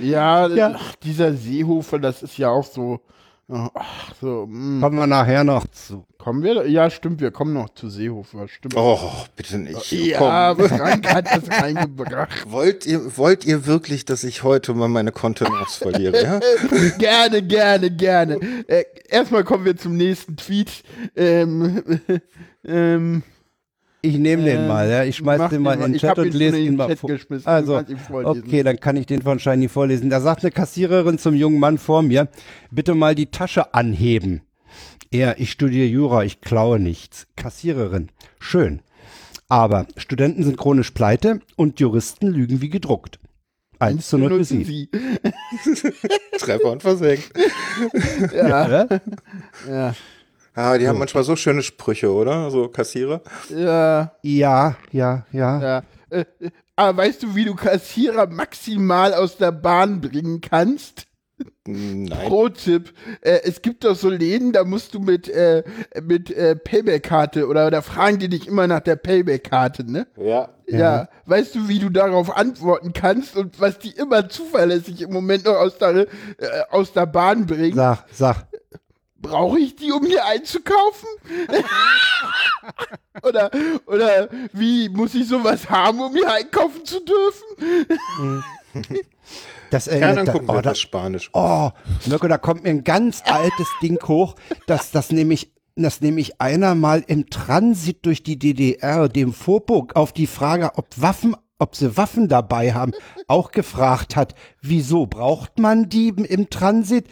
[0.00, 0.74] Ja, Ja.
[0.76, 3.00] Ach, dieser Seehofer, das ist ja auch so.
[3.48, 4.46] Ach, so.
[4.48, 4.80] Mh.
[4.80, 6.04] Kommen wir nachher noch zu.
[6.18, 6.68] Kommen wir?
[6.68, 8.48] Ja, stimmt, wir kommen noch zu Seehofer.
[8.48, 8.74] Stimmt.
[8.76, 8.98] Oh,
[9.36, 9.92] bitte nicht.
[9.92, 10.68] ja, Komm.
[10.68, 12.50] Frank hat das reingebracht.
[12.50, 16.20] Wollt ihr, wollt ihr wirklich, dass ich heute mal meine Kontenance verliere?
[16.20, 16.40] Ja?
[16.98, 18.40] gerne, gerne, gerne.
[18.66, 20.82] Äh, erstmal kommen wir zum nächsten Tweet.
[21.14, 22.00] Ähm,
[22.64, 23.22] ähm,
[24.06, 25.04] Ich nehme den Äh, mal, ja.
[25.04, 27.10] Ich schmeiß den mal in den Ich Chat und ihn lese ihn den mal vor.
[27.44, 30.10] Also, ihn okay, dann kann ich den wahrscheinlich vorlesen.
[30.10, 32.28] Da sagt eine Kassiererin zum jungen Mann vor mir,
[32.70, 34.42] bitte mal die Tasche anheben.
[35.10, 37.26] Er, ich studiere Jura, ich klaue nichts.
[37.36, 38.80] Kassiererin, schön.
[39.48, 43.18] Aber Studenten sind chronisch pleite und Juristen lügen wie gedruckt.
[43.78, 44.88] Eins zu null für Nutzen Sie.
[46.38, 47.30] Treffer und versenkt.
[48.34, 49.00] Ja, Oder?
[49.68, 49.94] ja,
[50.56, 52.50] Ah, die haben manchmal so schöne Sprüche, oder?
[52.50, 53.20] So Kassierer.
[53.50, 55.60] ja, Ja, ja, ja.
[55.60, 55.82] ja.
[56.08, 61.06] Äh, äh, aber weißt du, wie du Kassierer maximal aus der Bahn bringen kannst?
[61.66, 62.08] Nein.
[62.28, 62.94] Pro-Tipp.
[63.20, 65.62] Äh, es gibt doch so Läden, da musst du mit, äh,
[66.02, 70.06] mit äh, Payback-Karte oder da fragen die dich immer nach der Payback-Karte, ne?
[70.16, 70.48] Ja.
[70.66, 71.08] Ja.
[71.26, 75.56] Weißt du, wie du darauf antworten kannst und was die immer zuverlässig im Moment noch
[75.56, 76.06] aus der, äh,
[76.70, 77.76] aus der Bahn bringen?
[77.76, 78.46] Sag, sag.
[79.26, 81.08] Brauche ich die, um hier einzukaufen?
[83.22, 83.50] oder,
[83.86, 88.44] oder wie muss ich sowas haben, um hier einkaufen zu dürfen?
[89.70, 91.30] Das Ja, erinnert dann da- gucken oh, wir da, das Spanisch.
[91.32, 91.70] Oh,
[92.06, 94.36] Mirko, da kommt mir ein ganz altes Ding hoch,
[94.68, 100.12] dass das nämlich dass nämlich einer mal im Transit durch die DDR dem Vorburg auf
[100.12, 102.92] die Frage, ob Waffen, ob sie Waffen dabei haben,
[103.28, 107.08] auch gefragt hat, wieso braucht man die im- im Transit?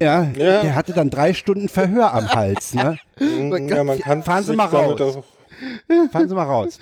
[0.00, 0.62] Ja, Ja.
[0.62, 2.98] der hatte dann drei Stunden Verhör am Hals, ne?
[3.18, 5.18] Ja, man kann Fahren Sie mal raus.
[6.10, 6.78] Fahren Sie mal raus.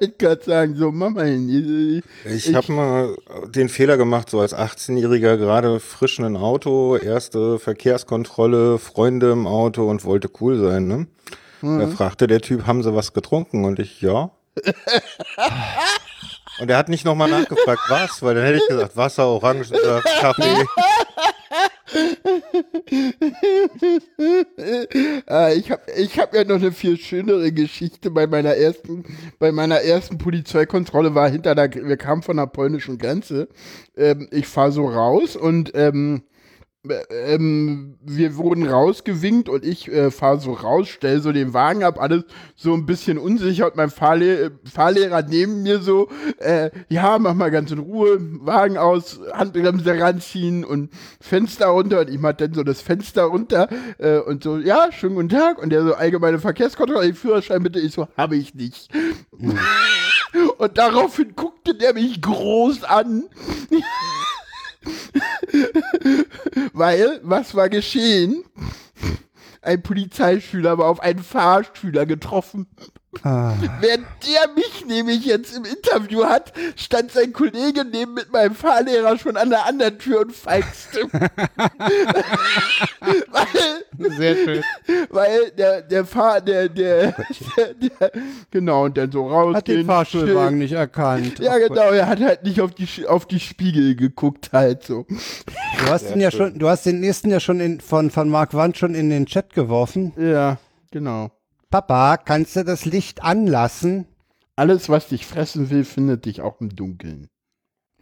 [0.00, 3.16] Ich kann sagen, so, Mama, ich, Ich habe mal
[3.48, 9.46] den Fehler gemacht, so als 18-Jähriger, gerade frisch in ein Auto, erste Verkehrskontrolle, Freunde im
[9.46, 11.06] Auto und wollte cool sein, ne?
[11.62, 13.64] Da fragte der Typ, haben Sie was getrunken?
[13.64, 14.30] Und ich, ja.
[16.60, 20.42] und er hat nicht nochmal nachgefragt, was, weil dann hätte ich gesagt, Wasser, Orangensaft, Kaffee.
[25.28, 29.04] Äh, ich habe ich hab ja noch eine viel schönere Geschichte bei meiner ersten,
[29.38, 33.48] bei meiner ersten Polizeikontrolle war hinter der, wir kamen von der polnischen Grenze.
[33.96, 36.35] Ähm, ich fahre so raus und ähm, äh,
[37.10, 42.00] ähm, wir wurden rausgewinkt und ich äh, fahre so raus, stell so den Wagen ab,
[42.00, 47.34] alles so ein bisschen unsicher und mein Fahrle Fahrlehrer neben mir so, äh, ja, mach
[47.34, 52.54] mal ganz in Ruhe, Wagen aus, Handbremse ranziehen und Fenster runter und ich mach dann
[52.54, 53.68] so das Fenster runter
[53.98, 57.92] äh, und so, ja, schönen guten Tag und der so allgemeine Verkehrskontrolle, Führerschein bitte, ich
[57.92, 58.90] so, habe ich nicht.
[60.58, 63.24] Und daraufhin guckte der mich groß an.
[66.72, 68.44] Weil, was war geschehen?
[69.62, 72.66] Ein Polizeischüler war auf einen Fahrschüler getroffen.
[73.22, 73.54] Ah.
[73.80, 79.18] Während der mich nämlich jetzt im Interview hat, stand sein Kollege neben mit meinem Fahrlehrer
[79.18, 81.08] schon an der anderen Tür und feixte.
[83.30, 83.46] weil,
[84.16, 84.62] Sehr schön.
[85.10, 87.12] weil der, der Fahr, der, der,
[87.56, 88.12] der, der,
[88.50, 89.56] genau, und dann so raus.
[89.56, 91.38] Hat den Fahrschulwagen nicht erkannt.
[91.38, 95.06] Ja, genau, er hat halt nicht auf die, auf die Spiegel geguckt, halt so.
[95.08, 98.54] Du hast den ja schon, du hast den nächsten ja schon in, von, von Mark
[98.54, 100.12] Wand schon in den Chat geworfen.
[100.16, 100.58] Ja,
[100.90, 101.30] genau.
[101.70, 104.06] Papa, kannst du das Licht anlassen?
[104.54, 107.28] Alles, was dich fressen will, findet dich auch im Dunkeln.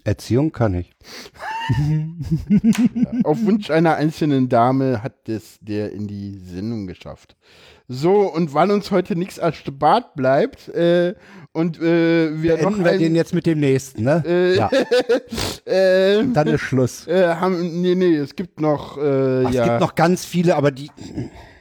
[0.05, 0.93] Erziehung kann ich.
[3.25, 7.37] Auf Wunsch einer einzelnen Dame hat es der in die Sendung geschafft.
[7.89, 11.15] So, und weil uns heute nichts erspart bleibt, äh,
[11.53, 14.23] und äh, wir noch Enden wir ein, den jetzt mit dem nächsten, ne?
[14.27, 14.71] Äh, ja,
[15.65, 17.07] äh, dann ist Schluss.
[17.07, 19.63] äh, haben, nee, nee, es gibt noch, äh, Ach, ja.
[19.63, 20.91] Es gibt noch ganz viele, aber die,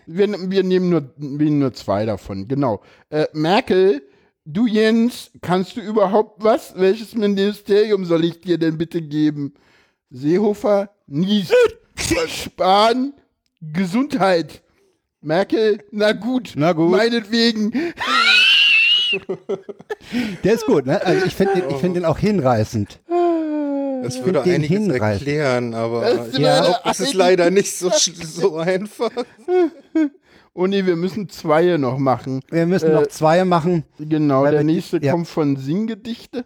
[0.06, 2.82] Wir, wir, nehmen nur, wir nehmen nur zwei davon, genau.
[3.10, 4.02] Äh, Merkel,
[4.46, 6.74] du Jens, kannst du überhaupt was?
[6.78, 9.54] Welches Ministerium soll ich dir denn bitte geben?
[10.10, 11.52] Seehofer, Nies,
[12.28, 13.14] Spahn,
[13.62, 14.62] Gesundheit.
[15.22, 16.92] Merkel, na gut, Na gut.
[16.92, 17.72] meinetwegen.
[20.44, 21.02] Der ist gut, ne?
[21.06, 23.00] Also ich finde den, ich find den auch hinreißend.
[24.04, 25.28] Das würde den einiges hinreißen.
[25.28, 29.12] erklären, aber Das ich würde glaube, das ist leider nicht so, so einfach.
[30.56, 32.42] Oh nee, wir müssen zwei noch machen.
[32.52, 33.86] Wir müssen Äh, noch zwei machen.
[33.98, 35.12] Genau, der nächste ja.
[35.12, 36.46] kommt von Singgedichte.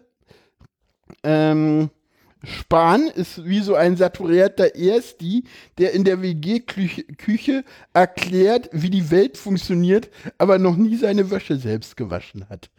[1.22, 1.90] Ähm,
[2.42, 5.44] Spahn ist wie so ein saturierter Ersti,
[5.76, 11.56] der in der WG-Küche Küche erklärt, wie die Welt funktioniert, aber noch nie seine Wäsche
[11.56, 12.70] selbst gewaschen hat.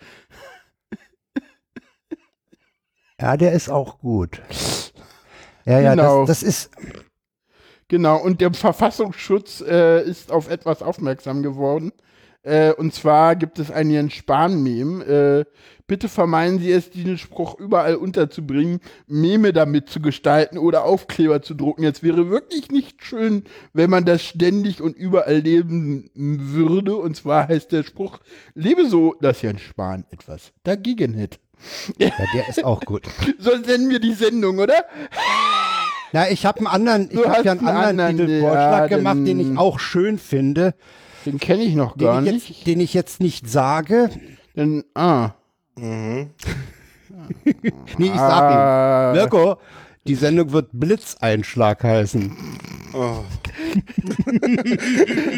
[3.20, 4.42] Ja, der ist auch gut.
[5.66, 6.26] Ja, ja, Genau.
[6.26, 6.72] das, das ist.
[7.88, 11.92] Genau, und der Verfassungsschutz äh, ist auf etwas aufmerksam geworden.
[12.44, 15.04] Äh, und zwar gibt es einen Jens Spahn-Meme.
[15.04, 15.46] Äh,
[15.88, 21.56] bitte vermeiden Sie es, diesen Spruch überall unterzubringen, Meme damit zu gestalten oder Aufkleber zu
[21.56, 21.84] drucken.
[21.84, 26.96] Es wäre wirklich nicht schön, wenn man das ständig und überall leben würde.
[26.96, 28.20] Und zwar heißt der Spruch,
[28.54, 31.40] lebe so, dass Jens Spahn etwas dagegen hätte.
[31.98, 33.04] Ja, der ist auch gut.
[33.40, 34.86] So nennen wir die Sendung, oder?
[36.12, 39.26] Na, ich habe einen anderen, ich habe ja einen einen anderen Titelvorschlag ja, gemacht, den
[39.26, 40.74] den- ich auch schön finde,
[41.26, 42.50] Den kenne ich noch gar den ich, nicht.
[42.50, 44.10] jetzt, den ich jetzt nicht sage.
[44.56, 45.32] Denn, ah.
[45.76, 46.32] Mhm.
[47.98, 49.12] Nee, ich sag Ah.
[49.12, 49.18] ihn.
[49.18, 49.58] Mirko,
[50.08, 52.36] die Sendung wird Blitzeinschlag heißen.
[52.94, 53.24] Oh.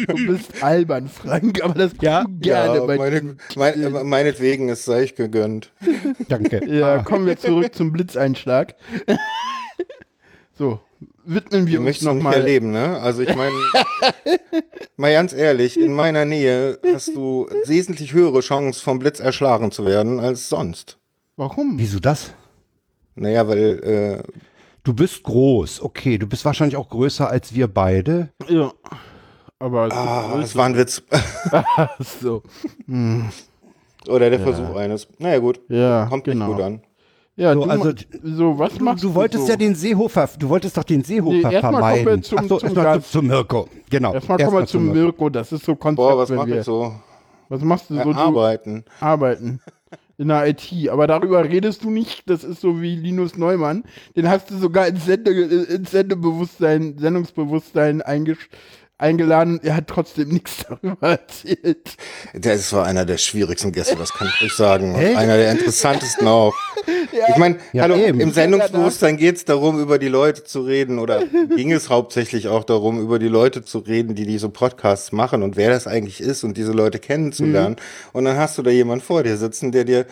[0.06, 2.24] Du bist albern, Frank, aber das Ja?
[2.40, 5.72] gerne ja, bei meine, mein, meinetwegen ist sei ich gegönnt.
[6.28, 6.62] Danke.
[6.72, 8.74] Ja, kommen wir zurück zum Blitzeinschlag.
[10.54, 10.80] so,
[11.24, 12.34] widmen wir Wir uns es nochmal.
[12.34, 12.98] erleben, ne?
[13.00, 13.52] Also ich meine,
[14.96, 19.84] mal ganz ehrlich, in meiner Nähe hast du wesentlich höhere Chance, vom Blitz erschlagen zu
[19.84, 20.98] werden als sonst.
[21.36, 21.74] Warum?
[21.78, 22.32] Wieso das?
[23.14, 24.32] Naja, weil äh,
[24.84, 26.18] Du bist groß, okay.
[26.18, 28.30] Du bist wahrscheinlich auch größer als wir beide.
[28.48, 28.72] Ja.
[29.60, 31.02] Aber es ah, das war ein Witz.
[32.20, 32.42] so.
[34.08, 35.06] Oder der Versuch eines.
[35.18, 36.46] Naja gut, Ja, kommt genau.
[36.48, 36.80] nicht gut an.
[37.36, 37.92] Ja, So, du, also,
[38.24, 39.08] so, was machst du?
[39.08, 39.50] du wolltest so?
[39.52, 42.22] ja den Seehofer, du wolltest doch den Seehofer Nee, erstmal kommen wir vermeiden.
[42.24, 43.68] zum- Ach so, zum erstmal Mirko.
[43.88, 44.12] Genau.
[44.14, 44.98] Erstmal kommen wir zum Mirko.
[45.00, 46.92] Mirko, das ist so Konzept, Boah, was mache wir, ich so?
[47.48, 48.00] Was machst du so?
[48.00, 48.12] Ja, Du,
[49.00, 49.60] arbeiten.
[50.22, 50.88] In der IT.
[50.88, 52.30] Aber darüber redest du nicht.
[52.30, 53.82] Das ist so wie Linus Neumann.
[54.14, 58.48] Den hast du sogar ins, Sende, ins Sendebewusstsein, Sendungsbewusstsein eingesch
[59.02, 59.60] eingeladen.
[59.62, 61.96] Er hat trotzdem nichts darüber erzählt.
[62.34, 64.94] Das war einer der schwierigsten Gäste, das kann ich euch sagen.
[64.94, 65.16] Echt?
[65.16, 66.54] Einer der interessantesten auch.
[67.28, 68.18] Ich meine, Ja, hallo, eben.
[68.20, 71.22] im Sendungsbewusstsein geht es darum, über die Leute zu reden oder
[71.56, 75.56] ging es hauptsächlich auch darum, über die Leute zu reden, die diese Podcasts machen und
[75.56, 77.76] wer das eigentlich ist und diese Leute kennenzulernen.
[78.12, 80.06] Und dann hast du da jemand vor dir sitzen, der dir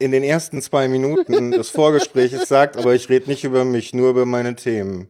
[0.00, 4.10] in den ersten zwei Minuten des Vorgesprächs sagt, aber ich rede nicht über mich, nur
[4.10, 5.08] über meine Themen.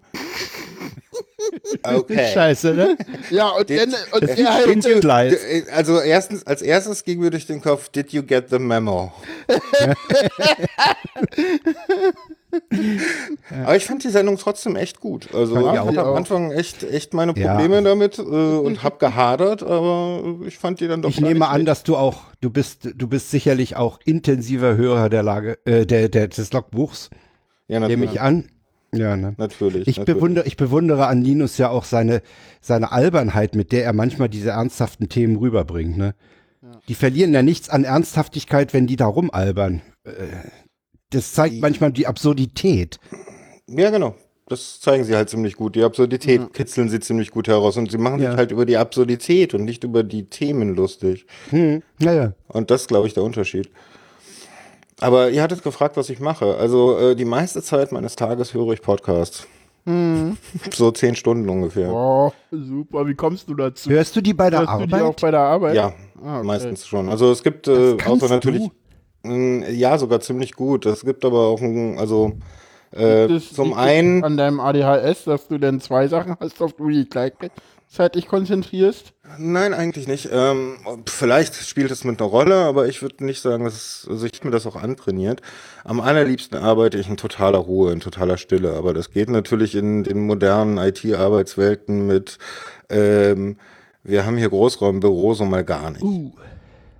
[1.84, 2.30] Okay.
[2.32, 2.96] Scheiße, ne?
[3.30, 5.32] Ja, und, Did- dann, und Das er halt, Did you, Gleis.
[5.40, 9.12] d- also erstens, als erstes ging mir durch den Kopf, did you get the memo?
[13.64, 15.34] Aber ich fand die Sendung trotzdem echt gut.
[15.34, 17.52] Also ich hatte am Anfang echt, echt meine Ja.
[17.54, 21.40] Probleme damit äh, und hab gahadert, aber ich fand die dann doch Ich gar nehme
[21.40, 25.58] nicht an, dass du auch, du bist, du bist sicherlich auch intensiver Hörer der Lage,
[25.64, 27.08] äh, der, der, des Logbuchs,
[27.68, 28.48] ja, nehme ich an.
[28.94, 29.34] Ja, ne?
[29.38, 29.88] natürlich.
[29.88, 30.16] Ich natürlich.
[30.18, 32.20] bewundere, ich bewundere an Linus ja auch seine,
[32.60, 36.14] seine Albernheit, mit der er manchmal diese ernsthaften Themen rüberbringt, ne?
[36.88, 39.82] Die verlieren ja nichts an Ernsthaftigkeit, wenn die da rumalbern.
[40.04, 40.10] Äh,
[41.10, 42.98] Das zeigt Die- manchmal die Absurdität.
[43.66, 44.14] Ja, genau.
[44.46, 45.74] Das zeigen sie halt ziemlich gut.
[45.76, 48.30] Die Absurdität kitzeln sie ziemlich gut heraus und sie machen Ja.
[48.30, 51.26] sich halt über die Absurdität und nicht über die Themen lustig.
[51.50, 52.34] Hm, naja.
[52.48, 53.70] Und das ist, glaube ich, der Unterschied.
[55.02, 56.56] Aber ihr hattet gefragt, was ich mache.
[56.56, 59.46] Also äh, die meiste Zeit meines Tages höre ich Podcasts.
[60.72, 61.92] So zehn Stunden ungefähr.
[61.92, 63.90] oh, super, wie kommst du dazu?
[63.90, 65.20] Hörst du die bei der Hörst du die auch Arbeit?
[65.20, 65.74] bei der Arbeit?
[65.74, 65.92] Ja,
[66.24, 66.46] Ah, okay.
[66.46, 67.08] meistens schon.
[67.08, 68.70] Also es gibt äh, außer natürlich,
[69.24, 70.86] mh, ja sogar ziemlich gut.
[70.86, 72.30] Es gibt aber auch, ein, also
[72.92, 76.82] äh, Das zum einen, an deinem ADHS, dass du dann zwei Sachen hast, auf die
[76.84, 77.10] du dich
[77.92, 79.12] gleichzeitig konzentrierst.
[79.38, 80.30] nein eigentlich nicht.
[80.32, 84.24] Ähm, vielleicht spielt es mit einer Rolle, aber ich würde nicht sagen, dass es, also
[84.24, 85.42] ich mir das auch antrainiert.
[85.84, 88.74] Am allerliebsten arbeite ich in totaler Ruhe, in totaler Stille.
[88.74, 92.38] Aber das geht natürlich in den modernen IT-Arbeitswelten mit.
[92.88, 93.58] Ähm,
[94.02, 96.02] wir haben hier Großraumbüro so mal gar nicht.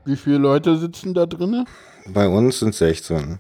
[0.05, 1.67] Wie viele Leute sitzen da drinnen?
[2.07, 3.39] Bei uns sind 16.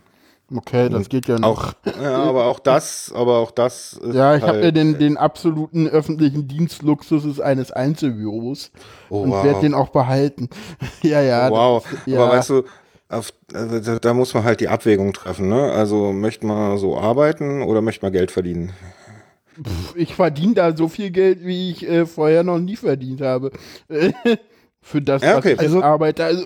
[0.54, 1.74] Okay, das geht ja noch.
[1.84, 4.98] Auch, ja, aber auch das, aber auch das ist Ja, ich habe halt, ja den,
[4.98, 8.70] den absoluten öffentlichen Dienstluxus eines Einzelbüros
[9.08, 9.44] Oh, und wow.
[9.44, 10.48] werde den auch behalten.
[11.02, 11.50] ja, ja.
[11.50, 11.84] wow.
[11.90, 12.22] das- ja.
[12.22, 12.62] Aber weißt du,
[13.08, 15.70] auf, also da, muss man halt die Abwägung treffen, ne?
[15.72, 18.72] Also möchte man so arbeiten oder möchte man Geld verdienen?
[19.94, 23.50] ich verdiene da so viel Geld, wie ich äh, vorher noch nie verdient habe.
[24.84, 25.52] Für das, Ja, was okay.
[25.54, 26.24] ich Also- arbeite.
[26.24, 26.44] Also,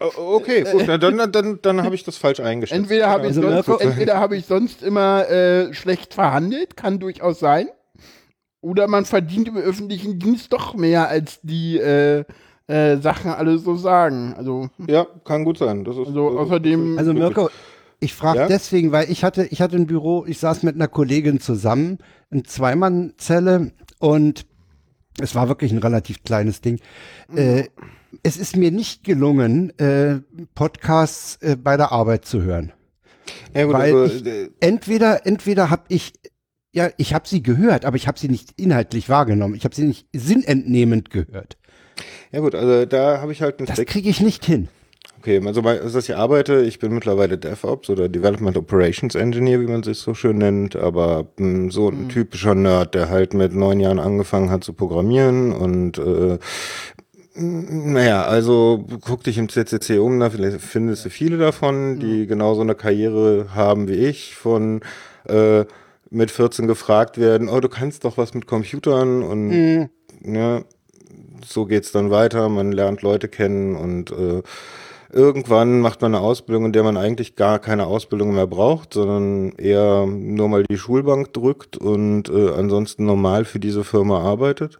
[0.00, 2.78] O- Okay, gut, na, dann, dann, dann, dann habe ich das falsch eingeschätzt.
[2.80, 7.38] entweder habe ich, Also, sonst- entweder hab ich sonst immer äh, schlecht verhandelt, kann durchaus
[7.38, 7.68] sein.
[8.62, 12.24] Oder man verdient im öffentlichen Dienst doch mehr, als die äh,
[12.66, 14.34] äh, Sachen alle so sagen.
[14.36, 15.84] Also, Ja, kann gut sein.
[15.84, 16.96] Das ist, also außerdem.
[16.96, 17.50] Also Mirko,
[18.00, 18.46] ich frage Ja?
[18.48, 21.98] deswegen, weil ich hatte, ich hatte ein Büro, ich saß mit einer Kollegin zusammen,
[22.30, 24.46] in Zweimannzelle und
[25.18, 26.78] es war wirklich ein relativ kleines Ding.
[27.34, 27.64] Äh,
[28.22, 30.20] es ist mir nicht gelungen, äh,
[30.54, 32.72] Podcasts äh, bei der Arbeit zu hören.
[33.54, 36.12] Ja, gut, weil also, ich- äh, Entweder, entweder habe ich,
[36.72, 39.54] ja, ich habe sie gehört, aber ich habe sie nicht inhaltlich wahrgenommen.
[39.54, 41.56] Ich habe sie nicht sinnentnehmend gehört.
[42.32, 44.68] ja gut, also da habe ich halt einen Das kriege ich nicht hin.
[45.20, 49.60] Okay, also, bei, also dass ich arbeite, ich bin mittlerweile DevOps oder Development Operations Engineer,
[49.60, 53.54] wie man sich so schön nennt, aber mh, so ein typischer Nerd, der halt mit
[53.54, 56.38] neun Jahren angefangen hat zu programmieren und äh,
[57.34, 62.54] mh, naja, also guck dich im CCC um, da findest du viele davon, die genau
[62.54, 64.80] so eine Karriere haben wie ich, von
[65.28, 65.66] äh,
[66.08, 69.48] mit 14 gefragt werden, oh, du kannst doch was mit Computern und
[70.22, 70.64] ne,
[71.46, 74.42] so geht's dann weiter, man lernt Leute kennen und äh,
[75.12, 79.52] irgendwann macht man eine Ausbildung, in der man eigentlich gar keine Ausbildung mehr braucht, sondern
[79.56, 84.78] eher nur mal die Schulbank drückt und äh, ansonsten normal für diese Firma arbeitet.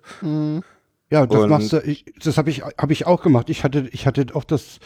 [1.11, 3.51] Ja, das Und- machst du, ich, das habe ich, hab ich auch gemacht.
[3.51, 4.79] Ich hatte, ich hatte auch das,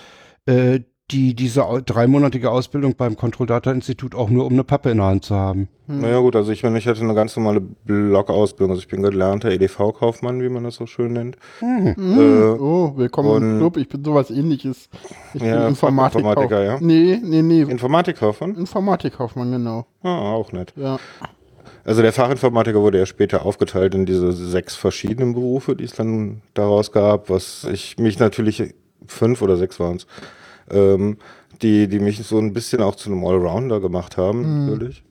[0.47, 4.97] äh, die, diese dreimonatige Ausbildung beim Control Data Institut auch nur, um eine Pappe in
[4.99, 5.69] der Hand zu haben.
[5.87, 9.51] Naja gut, also ich meine, ich hatte eine ganz normale Blog-Ausbildung, also ich bin gelernter
[9.51, 11.37] EDV-Kaufmann, wie man das so schön nennt.
[11.59, 13.77] Hm, Äh, oh, willkommen im Club.
[13.77, 14.89] Ich bin sowas ähnliches.
[15.35, 16.23] Ich Ja, bin Informatiker.
[16.25, 16.79] Fachinformatiker, ja.
[16.81, 17.63] Nee, nee, nee.
[17.63, 18.55] Informatikkaufmann?
[18.55, 19.87] Informatikkaufmann, genau.
[20.03, 20.73] Ah, auch nett.
[20.75, 20.99] Ja.
[21.85, 26.41] Also der Fachinformatiker wurde ja später aufgeteilt in diese sechs verschiedenen Berufe, die es dann
[26.55, 28.75] daraus gab, was ich mich natürlich,
[29.07, 30.07] fünf oder sechs waren es,
[30.71, 31.19] ähm,
[31.63, 35.05] die, die mich so ein bisschen auch zu einem Allrounder gemacht haben, natürlich.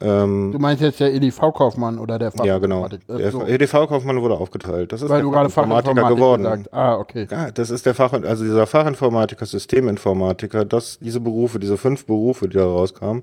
[0.00, 2.82] Ähm, Du meinst jetzt der EDV-Kaufmann oder der ja, genau.
[2.82, 3.18] Fachinformatiker?
[3.18, 4.90] Der so, EDV-Kaufmann wurde aufgeteilt.
[4.92, 6.42] Das ist weil der du gerade Fachinformatiker Fachinformatiker geworden.
[6.42, 7.26] gesagt Ah, okay.
[7.30, 12.48] Ja, das ist der Fach, also dieser Fachinformatiker, Systeminformatiker, das, diese Berufe, diese fünf Berufe,
[12.48, 13.22] die da rauskamen,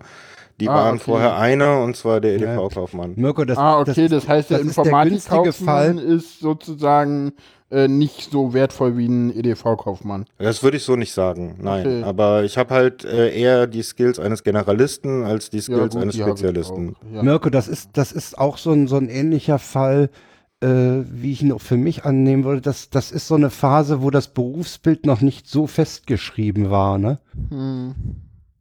[0.60, 1.04] die Ah, waren okay.
[1.06, 3.14] vorher einer und zwar der EDV-Kaufmann.
[3.16, 7.34] Mirko, das, Ah, okay, das, heißt, der das ist der Informatikkaufmann ist sozusagen
[7.72, 10.26] äh, nicht so wertvoll wie ein EDV-Kaufmann.
[10.38, 11.86] Das würde ich so nicht sagen, nein.
[11.86, 12.04] Okay.
[12.04, 16.24] Aber ich habe halt äh, eher die Skills eines Generalisten als die Skills eines die
[16.24, 16.96] hab ich Spezialisten.
[17.14, 17.24] Ja.
[17.24, 20.10] Mirko, das ist, das ist auch so ein, so ein ähnlicher Fall,
[20.62, 22.62] äh, wie ich ihn auch für mich annehmen würde.
[22.62, 27.20] Das, das ist so eine Phase, wo das Berufsbild noch nicht so festgeschrieben war, ne?
[27.50, 27.96] Hm.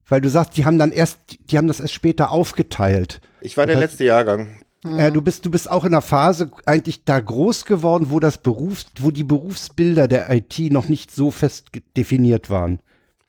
[0.09, 1.19] Weil du sagst, die haben dann erst,
[1.51, 3.21] die haben das erst später aufgeteilt.
[3.41, 4.49] Ich war der Das heißt- letzte Jahrgang.
[4.97, 8.39] Äh, du bist, du bist auch in einer Phase eigentlich da groß geworden, wo das
[8.39, 11.67] Berufs, wo die Berufsbilder der IT noch nicht so fest
[11.97, 12.79] definiert waren.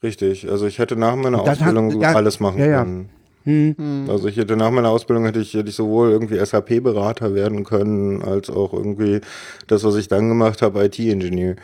[0.02, 0.48] Richtig.
[0.48, 2.82] Also ich hätte nach meiner Ausbildung hat- ja, alles machen ja, ja.
[2.84, 3.10] können.
[3.44, 4.06] Hm.
[4.08, 8.22] Also ich hätte nach meiner Ausbildung hätte ich, hätte ich sowohl irgendwie SAP-Berater werden können,
[8.22, 9.20] als auch irgendwie
[9.66, 11.56] das, was ich dann gemacht habe, IT-Ingenieur.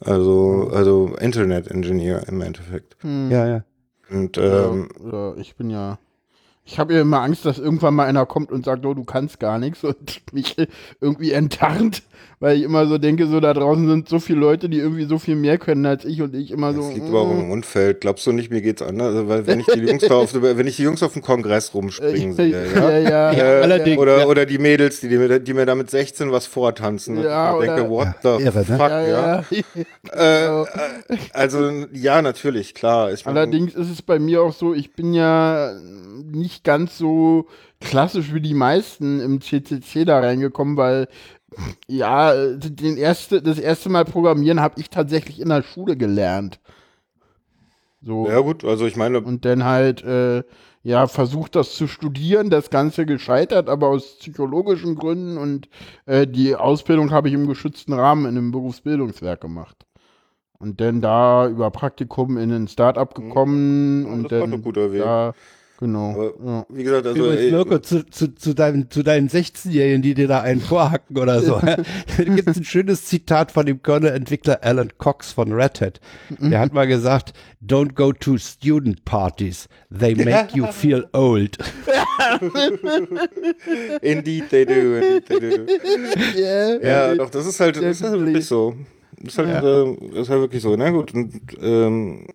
[0.00, 2.96] Also, also Internet-Ingenieur im Endeffekt.
[3.02, 3.64] Ja, ja.
[4.08, 5.98] Und ähm, ja, ja, ich bin ja.
[6.64, 9.38] Ich habe ja immer Angst, dass irgendwann mal einer kommt und sagt, oh, du kannst
[9.38, 10.56] gar nichts und mich
[11.00, 12.02] irgendwie enttarnt,
[12.40, 15.18] weil ich immer so denke, so da draußen sind so viele Leute, die irgendwie so
[15.18, 16.82] viel mehr können als ich und ich immer so.
[16.82, 18.00] Das liegt aber auch im Umfeld.
[18.02, 19.08] Glaubst du nicht, mir geht's anders?
[19.14, 21.72] Also, weil wenn ich die Jungs da auf, wenn ich die Jungs auf dem Kongress
[21.74, 22.90] rumspringen sehe, ja?
[22.98, 24.26] ja, ja, Äh, allerdings, oder, ja.
[24.26, 27.22] oder die Mädels, die, die, mir, die mir da mit 16 was vortanzen.
[27.22, 28.64] Ja, und ich oder- denke, what Ja, the irre, ne?
[28.64, 29.44] fuck, ja, ja.
[29.50, 29.64] ja.
[30.12, 33.12] Äh, äh, also, ja, natürlich, klar.
[33.12, 35.72] Ich mein, Allerdings ist es bei mir auch so, ich bin ja
[36.32, 37.46] nicht ganz so
[37.80, 41.08] klassisch wie die meisten im CCC da reingekommen, weil
[41.88, 46.60] ja, den erste, das erste Mal Programmieren habe ich tatsächlich in der Schule gelernt.
[48.02, 48.28] So.
[48.28, 50.44] Ja, gut, also ich meine, Und dann halt, äh,
[50.82, 55.68] ja, versucht das zu studieren, das Ganze gescheitert, aber aus psychologischen Gründen und
[56.06, 59.86] äh, die Ausbildung habe ich im geschützten Rahmen in einem Berufsbildungswerk gemacht.
[60.58, 64.58] Und dann da über Praktikum in ein Startup gekommen Ja, und das war dann doch
[64.58, 65.02] ein guter Weg.
[65.02, 65.34] da
[65.78, 66.10] Genau.
[66.10, 66.66] Aber ja.
[66.70, 70.40] wie gesagt, also Übrigens, Mirko, zu, zu, zu, deinem, zu deinen 16-Jährigen, die dir da
[70.40, 71.60] einen vorhacken oder so.
[71.62, 71.76] da
[72.24, 76.00] gibt es ein schönes Zitat von dem Kernel-Entwickler Alan Cox von Red Hat.
[76.40, 79.68] Der hat mal gesagt, don't go to student parties.
[79.90, 81.58] They make you feel old.
[84.02, 85.66] indeed they do, indeed they do.
[86.82, 88.74] Ja, doch, das ist halt, das ist halt wirklich so.
[89.18, 90.76] Das ist halt, äh, das ist halt wirklich so.
[90.76, 92.26] Na gut, und, ähm,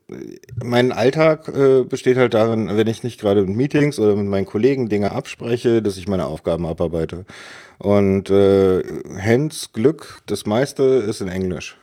[0.64, 4.46] mein Alltag äh, besteht halt darin, wenn ich nicht gerade in Meetings oder mit meinen
[4.46, 7.26] Kollegen Dinge abspreche, dass ich meine Aufgaben abarbeite.
[7.78, 8.84] Und äh,
[9.16, 11.78] Hens Glück, das meiste ist in Englisch.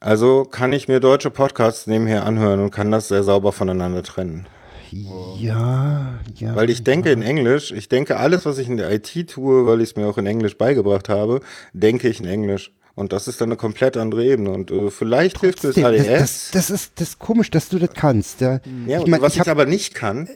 [0.00, 4.46] Also kann ich mir deutsche Podcasts nebenher anhören und kann das sehr sauber voneinander trennen.
[4.90, 6.54] Ja, ja.
[6.54, 9.80] Weil ich denke in Englisch, ich denke alles, was ich in der IT tue, weil
[9.80, 11.40] ich es mir auch in Englisch beigebracht habe,
[11.72, 12.72] denke ich in Englisch.
[12.94, 14.50] Und das ist dann eine komplett andere Ebene.
[14.50, 16.06] Und äh, vielleicht hilft es das, ADS.
[16.06, 18.40] das, das, ist, das ist komisch, dass du das kannst.
[18.42, 20.28] Ja, ja, ich und mein, was ich ich, hab, aber nicht kann,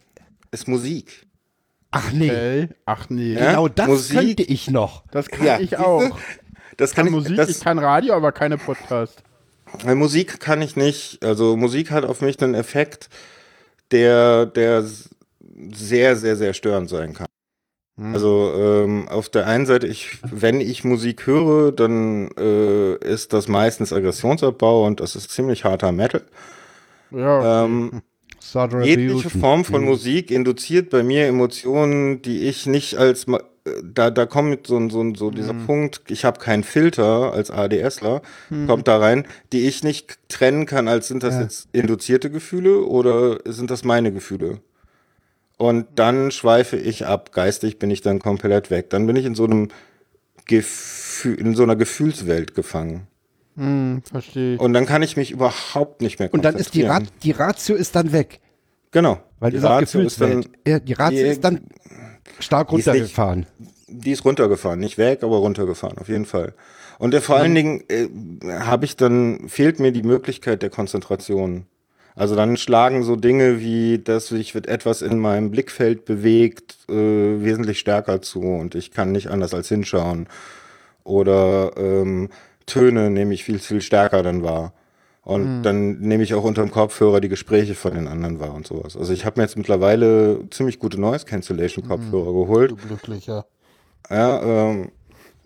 [0.53, 1.27] ist Musik.
[1.91, 2.69] ach nee, Okay.
[2.87, 3.35] Ach nee.
[3.35, 3.51] Ja?
[3.51, 5.05] genau das Musik- könnte ich noch.
[5.11, 6.17] Das kann Ja, ich auch.
[6.79, 9.23] Das Ich kann kann ich, Musik, das, ich kann Radio, aber keine Podcast.
[9.87, 11.25] Äh, Musik kann ich nicht.
[11.25, 13.09] Also Musik hat auf mich einen Effekt,
[13.93, 14.85] der, der
[15.73, 17.26] sehr, sehr, sehr störend sein kann.
[17.99, 23.49] Also ähm, auf der einen Seite, ich, wenn ich Musik höre, dann äh, ist das
[23.49, 26.23] meistens Aggressionsabbau und das ist ziemlich harter Metal.
[27.11, 28.03] Ja, Ähm,
[28.83, 29.31] jegliche.
[29.31, 33.39] Form von Musik induziert bei mir Emotionen, die ich nicht als äh,
[33.83, 38.21] da da kommt so ein- so so dieser Punkt, ich habe keinen Filter als ADSler,
[38.67, 41.43] kommt da rein, die ich nicht trennen kann, als sind das Ja.
[41.43, 44.61] jetzt induzierte Gefühle oder sind das meine Gefühle?
[45.59, 48.91] Und dann schweife ich ab, geistig bin ich dann komplett weg.
[48.91, 49.69] Dann bin ich in so einem
[50.47, 53.07] Gefühl, in so einer Gefühlswelt gefangen.
[53.57, 54.59] hm, verstehe.
[54.59, 57.21] Und dann kann ich mich überhaupt nicht mehr Und dann ist die, Rat, konzentrieren.
[57.23, 58.41] die Ratio ist dann weg.
[58.91, 59.19] Genau.
[59.41, 60.45] Weil die Ratio ist dann.
[60.67, 61.61] Ja, die Ratio die- ist dann
[62.39, 63.47] stark die ist nicht- runtergefahren.
[63.89, 66.55] Die ist runtergefahren, nicht weg, aber runtergefahren, auf jeden Fall.
[66.99, 68.09] Und äh, vor allen Dingen äh,
[68.61, 71.67] habe ich dann, fehlt mir die Möglichkeit der Konzentration.
[72.17, 76.95] Also dann schlagen so Dinge wie, dass sich wird etwas in meinem Blickfeld bewegt, äh,
[76.95, 80.27] wesentlich stärker zu und ich kann nicht anders als hinschauen.
[81.05, 82.31] Oder ähm,
[82.65, 84.73] Töne nehme ich viel, viel stärker dann wahr.
[85.23, 88.97] Und dann nehme ich auch unterm Kopfhörer die Gespräche von den anderen wahr und sowas.
[88.97, 92.71] Also ich habe mir jetzt mittlerweile ziemlich gute Noise Cancellation Kopfhörer geholt.
[92.71, 93.45] Du Glücklicher.
[94.09, 94.93] Ja, ähm,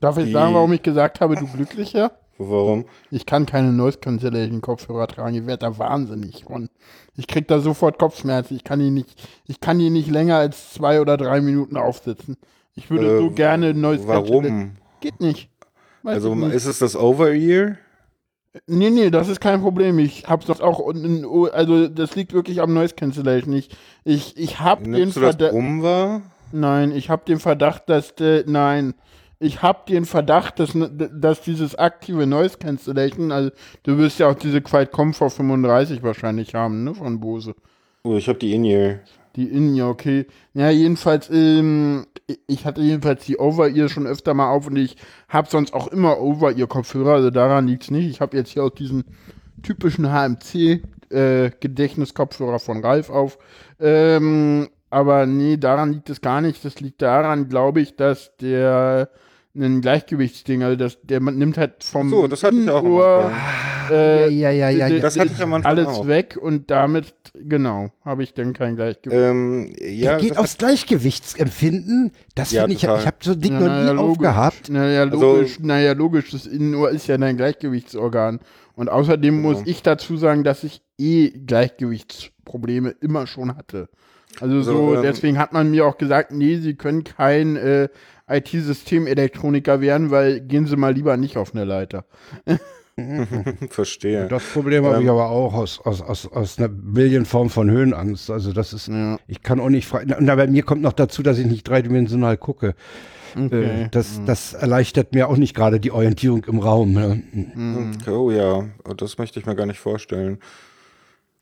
[0.01, 2.13] Darf ich sagen, warum ich gesagt habe, du Glücklicher?
[2.49, 2.85] Warum?
[3.11, 5.35] Ich kann keine Noise Cancellation Kopfhörer tragen.
[5.37, 6.69] Ich werde da wahnsinnig von.
[7.17, 8.57] Ich krieg da sofort Kopfschmerzen.
[8.57, 12.37] Ich kann die nicht, ich kann die nicht länger als zwei oder drei Minuten aufsitzen.
[12.75, 14.45] Ich würde Äh, so gerne Noise Cancellation.
[14.45, 14.71] Warum?
[15.01, 15.51] Geht nicht.
[16.03, 16.55] Weiß Also ich nicht.
[16.55, 17.77] ist es das Over-Ear?
[18.67, 19.99] Nee, nee, das ist kein Problem.
[19.99, 23.55] Ich hab's das auch unten, also das liegt wirklich am Noise Cancellation.
[23.55, 23.69] Ich,
[24.05, 25.55] ich, ich hab den Nimmst das Verdacht,
[26.53, 28.95] nein, ich hab den Verdacht, dass, äh, nein,
[29.41, 33.51] ich hab den Verdacht, dass, dass dieses aktive Noise Cancellation, also
[33.83, 37.55] du wirst ja auch diese Quiet Comfort 35 wahrscheinlich haben, ne, von Bose.
[38.05, 39.01] Oh, ich habe die In-Ear.
[39.37, 40.27] Die in, ja, okay.
[40.55, 42.07] Ja, jedenfalls, ähm,
[42.49, 44.97] ich hatte jedenfalls die Over-Ear schon öfter mal auf und ich
[45.29, 48.11] habe sonst auch immer Over-Ear-Kopfhörer, also daran liegt's nicht.
[48.11, 49.05] Ich habe jetzt hier auch diesen
[49.63, 51.51] typischen HMC äh,
[52.59, 53.39] von Ralf auf.
[53.79, 56.65] Ähm, aber nee, daran liegt es gar nicht.
[56.65, 59.11] Das liegt daran, glaube ich, dass der
[59.55, 63.33] ein Gleichgewichtsding, also das, der man nimmt halt vom So, das hatte ich auch Anfang.
[63.91, 64.99] äh, ja, ja, ja, ja.
[65.01, 66.07] Das hatte ich am Anfang alles auch.
[66.07, 69.21] weg und damit, genau, habe ich dann kein Gleichgewicht.
[69.21, 72.13] Ähm, ja, geht aufs Gleichgewichtsempfinden.
[72.37, 73.01] Das Ja, finde ich, total.
[73.01, 74.69] ich habe so ein Ding Ja, noch nie aufgehabt.
[74.71, 78.41] Naja, Also- logisch, naja, logisch, das Innenohr ist ja dein Gleichgewichtsorgan.
[78.77, 83.89] Und außerdem muss ich dazu sagen, dass ich eh Gleichgewichtsprobleme immer schon hatte.
[84.41, 87.89] Also so, So, ähm, deswegen hat man mir auch gesagt, nee, Sie können kein äh,
[88.31, 92.05] IT-Systemelektroniker werden, weil gehen Sie mal lieber nicht auf eine Leiter.
[93.71, 94.27] verstehe.
[94.29, 95.11] Das Problem habe ich Ähm.
[95.11, 98.31] aber auch aus, aus, aus, aus einer Millienform von Höhenangst.
[98.31, 99.19] Also das ist, Ja.
[99.27, 100.05] ich kann auch nicht frei.
[100.19, 102.75] Und bei mir kommt noch dazu, dass ich nicht dreidimensional gucke.
[103.37, 103.85] Okay.
[103.85, 106.93] Äh, das, das erleichtert mir auch nicht gerade die Orientierung im Raum.
[106.93, 107.23] Ne?
[108.11, 108.65] Oh ja,
[108.97, 110.39] das möchte ich mir gar nicht vorstellen.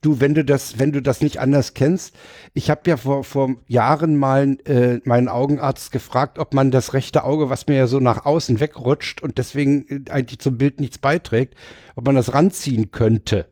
[0.01, 2.15] Du, wenn du das, wenn du das nicht anders kennst,
[2.55, 7.25] ich habe ja vor, vor Jahren mal äh, meinen Augenarzt gefragt, ob man das rechte
[7.25, 10.99] Auge, was mir ja so nach außen wegrutscht und deswegen äh, eigentlich zum Bild nichts
[10.99, 11.55] beiträgt,
[11.97, 13.47] ob man das ranziehen könnte.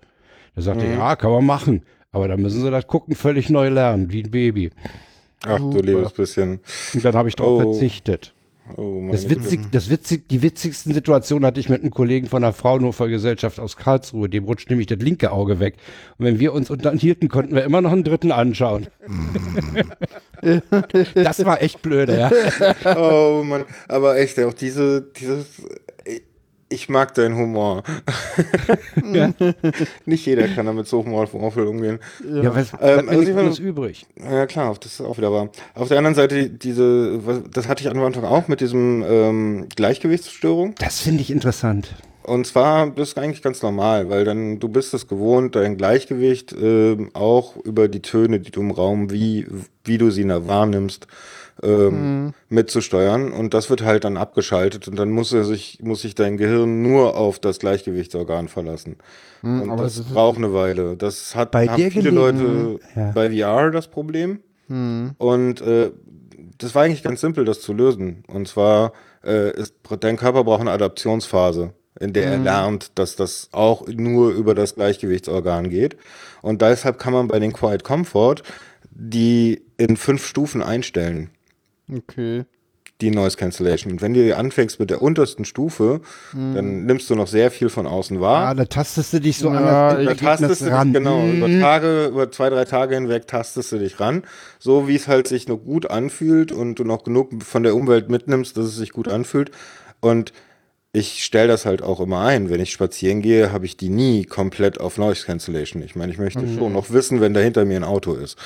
[0.55, 1.83] Da sagte er, ja, kann man machen.
[2.13, 4.71] Aber da müssen sie das Gucken völlig neu lernen, wie ein Baby.
[5.45, 6.61] Ach du liebes bisschen.
[6.95, 7.73] Und dann habe ich darauf Oh.
[7.73, 8.36] verzichtet.
[8.77, 12.53] Oh, Das witzig, das witzig, die witzigsten Situationen hatte ich mit einem Kollegen von der
[12.53, 14.29] Fraunhofer-Gesellschaft aus Karlsruhe.
[14.29, 15.77] Dem rutscht nämlich das linke Auge weg.
[16.19, 18.89] Und wenn wir uns unterhielten, konnten wir immer noch einen dritten anschauen.
[21.15, 22.31] das war echt blöde, ja.
[22.97, 25.47] Oh Mann, aber echt, auch diese, dieses,
[26.69, 27.83] ich mag deinen Humor.
[30.05, 31.99] Nicht jeder kann damit so humorvoll umgehen.
[32.25, 34.07] Ja, was Ähm, also ich anderes übrig.
[34.19, 35.49] Ja klar, das ist auch wieder wahr.
[35.75, 39.67] Auf der anderen Seite, diese, was- das hatte ich am Anfang auch mit diesem ähm,
[39.77, 40.75] Gleichgewichtsstörung.
[40.79, 41.95] Das finde ich interessant.
[42.23, 46.53] Und zwar bist du eigentlich ganz normal, weil dann du bist es gewohnt, dein Gleichgewicht
[46.61, 49.47] ähm, auch über die Töne, die du im Raum, wie,
[49.85, 51.07] wie du sie na- wahrnimmst,
[51.63, 53.33] ähm, mitzusteuern.
[53.33, 56.83] Und das wird halt dann abgeschaltet und dann muss er sich, muss sich dein Gehirn
[56.83, 58.97] nur auf das Gleichgewichtsorgan verlassen.
[59.43, 60.97] und aber das das braucht eine Weile.
[60.97, 63.13] Das hat Bei haben viele Leute Ja.
[63.13, 64.41] bei VR das Problem.
[64.69, 65.93] Und äh,
[66.59, 68.25] das war eigentlich ganz simpel, das zu lösen.
[68.27, 68.93] Und zwar,
[69.25, 74.31] äh, ist, dein Körper braucht eine Adaptionsphase, in der er lernt, dass das auch nur
[74.33, 75.97] über das Gleichgewichtsorgan geht.
[76.43, 78.43] Und deshalb kann man bei den Quiet Comfort
[78.99, 81.29] die in fünf Stufen einstellen,
[81.93, 82.45] Okay.
[83.03, 83.93] die Noise Cancellation.
[83.93, 86.01] Und wenn du anfängst mit der untersten Stufe,
[86.33, 88.47] dann nimmst du noch sehr viel von außen wahr.
[88.49, 90.93] Ah, da tastest du dich so Ja, an Da tastest du dich, ran.
[90.95, 91.37] genau, Mhm.
[91.37, 94.23] über Tage, über zwei, drei Tage hinweg tastest du dich ran,
[94.59, 98.09] so wie es halt sich noch gut anfühlt und du noch genug von der Umwelt
[98.09, 99.51] mitnimmst, dass es sich gut anfühlt.
[100.01, 100.33] Und
[100.95, 102.49] ich stelle das halt auch immer ein.
[102.49, 105.83] Wenn ich spazieren gehe, habe ich die nie komplett auf Noise Cancellation.
[105.83, 106.57] Ich meine, ich möchte Mhm.
[106.57, 108.39] schon noch wissen, wenn da hinter mir ein Auto ist.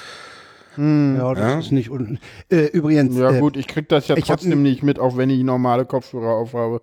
[0.76, 1.58] Ja, das Ja.
[1.58, 2.18] ist nicht un
[2.50, 5.42] äh, Übrigens, Ja äh, gut, ich krieg das ja trotzdem nicht mit, auch wenn ich
[5.42, 6.82] normale Kopfhörer aufhabe.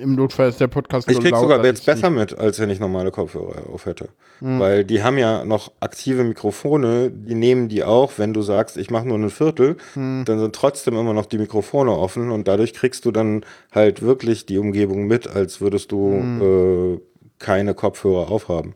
[0.00, 2.78] Im Notfall ist der Podcast Ich krieg laut, sogar jetzt besser mit, als wenn ich
[2.78, 4.10] normale Kopfhörer auf hätte.
[4.38, 4.60] Hm.
[4.60, 8.90] Weil die haben ja noch aktive Mikrofone, die nehmen die auch, wenn du sagst, ich
[8.92, 10.22] mache nur ein Viertel, Hm.
[10.24, 14.46] dann sind trotzdem immer noch die Mikrofone offen und dadurch kriegst du dann halt wirklich
[14.46, 16.94] die Umgebung mit, als würdest du Hm.
[16.94, 17.00] äh,
[17.40, 18.74] keine Kopfhörer aufhaben.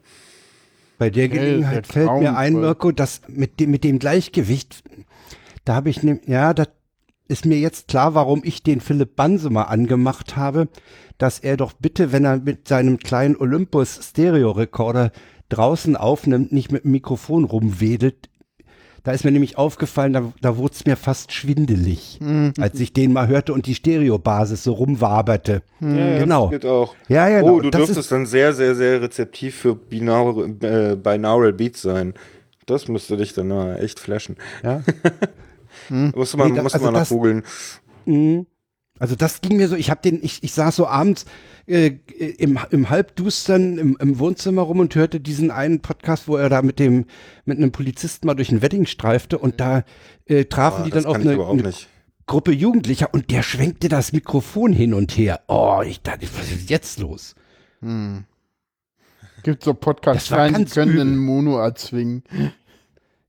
[0.99, 2.55] Bei der Gelegenheit fällt mir ein.
[2.55, 4.82] Mirko, dass mit dem, mit dem Gleichgewicht,
[5.64, 6.68] da habe ich, ne, ja, das
[7.28, 10.68] ist mir jetzt klar, warum ich den Philipp Banse mal angemacht habe,
[11.18, 15.11] dass er doch bitte, wenn er mit seinem kleinen Olympus Stereo-Rekorder
[15.49, 18.28] draußen aufnimmt, nicht mit dem Mikrofon rumwedelt.
[19.07, 22.18] Da ist mir nämlich aufgefallen, da, da wurde es mir fast schwindelig,
[22.59, 25.62] als ich den mal hörte und die Stereobasis so rumwaberte.
[25.80, 26.46] genau.
[26.46, 26.96] Das geht auch.
[27.07, 27.61] Ja, ja, Oh, genau.
[27.61, 32.14] du Das dürftest dann sehr, sehr, sehr rezeptiv für binaural, äh, binaural Beats sein.
[32.66, 34.36] Das müsste dich dann äh, echt flashen.
[34.64, 34.82] Ja.
[35.88, 37.44] Musst du mal, Nee, da- musst also mal das- nachgoogeln.
[38.07, 38.46] Mhm.
[38.99, 41.26] Also das ging mir so, ich habe den, ich, ich saß so abends
[41.66, 41.92] äh,
[42.38, 46.62] im, im Halbdustern im, im Wohnzimmer rum und hörte diesen einen Podcast, wo er da
[46.62, 47.07] mit dem,
[47.44, 49.84] mit einem Polizisten mal durch ein Wedding streifte und da
[50.26, 51.72] äh, trafen Ah, die dann auf eine, eine.
[52.26, 55.42] Gruppe Jugendlicher und der schwenkte das Mikrofon hin und her.
[55.47, 57.36] Oh, ich dachte, was ist jetzt los?
[59.42, 60.34] Gibt so Podcasts die
[60.64, 61.01] können übel.
[61.03, 62.24] einen Mono erzwingen.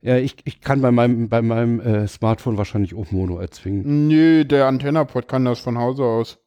[0.08, 4.08] Ja, ich, ich kann bei meinem, bei meinem äh, Smartphone wahrscheinlich auch Mono erzwingen.
[4.08, 6.38] Nö, der Antennapod kann das von Hause aus.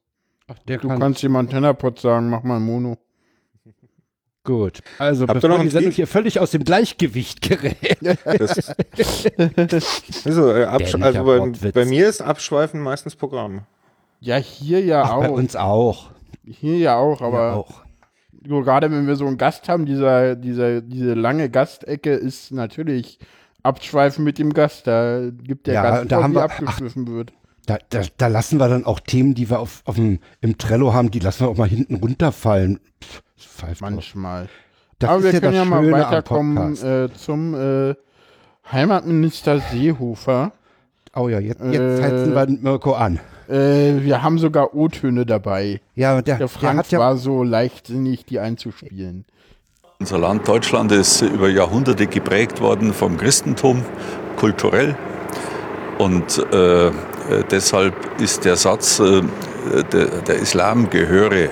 [0.48, 2.96] Ach, der Du kannst dem Antennapod sagen, mach mal Mono.
[4.44, 4.80] Gut.
[4.98, 7.98] Also, Habt bevor noch die Sendung hier völlig aus dem Gleichgewicht gerät.
[8.38, 8.72] Das,
[10.24, 13.66] also, äh, also bei, bei mir ist Abschweifen meistens Programm.
[14.20, 15.20] Ja, hier ja Ach, auch.
[15.20, 16.12] bei uns auch.
[16.46, 17.82] Hier ja auch, aber ja, auch.
[18.48, 23.18] so gerade wenn wir so einen Gast haben, dieser, dieser, diese lange Gastecke ist natürlich
[23.62, 24.86] abschweifen mit dem Gast.
[24.86, 27.32] Da gibt der Ja, Gast da haben wir- abgeschwiffen wird.
[27.66, 30.92] Da, da, da lassen wir dann auch Themen, die wir auf, auf dem, im Trello
[30.94, 32.80] haben, die lassen wir auch mal hinten runterfallen.
[33.02, 33.22] Pff.
[33.80, 34.48] Manchmal.
[34.98, 37.94] Das aber ist wir ja können ja mal weiterkommen äh, zum äh,
[38.70, 40.52] Heimatminister Seehofer.
[41.14, 43.18] Oh ja, jetzt, jetzt äh, heizen wir Mirko an.
[43.48, 45.80] Äh, wir haben sogar O-Töne dabei.
[45.94, 49.24] Ja, der, Der der Frank hat ja, war so leichtsinnig, die einzuspielen.
[50.00, 53.84] Unser Land Deutschland ist über Jahrhunderte geprägt worden vom Christentum,
[54.36, 54.96] kulturell.
[55.98, 56.92] Und äh, äh,
[57.50, 59.20] deshalb ist der Satz, äh,
[59.92, 61.48] der, der Islam gehöre äh,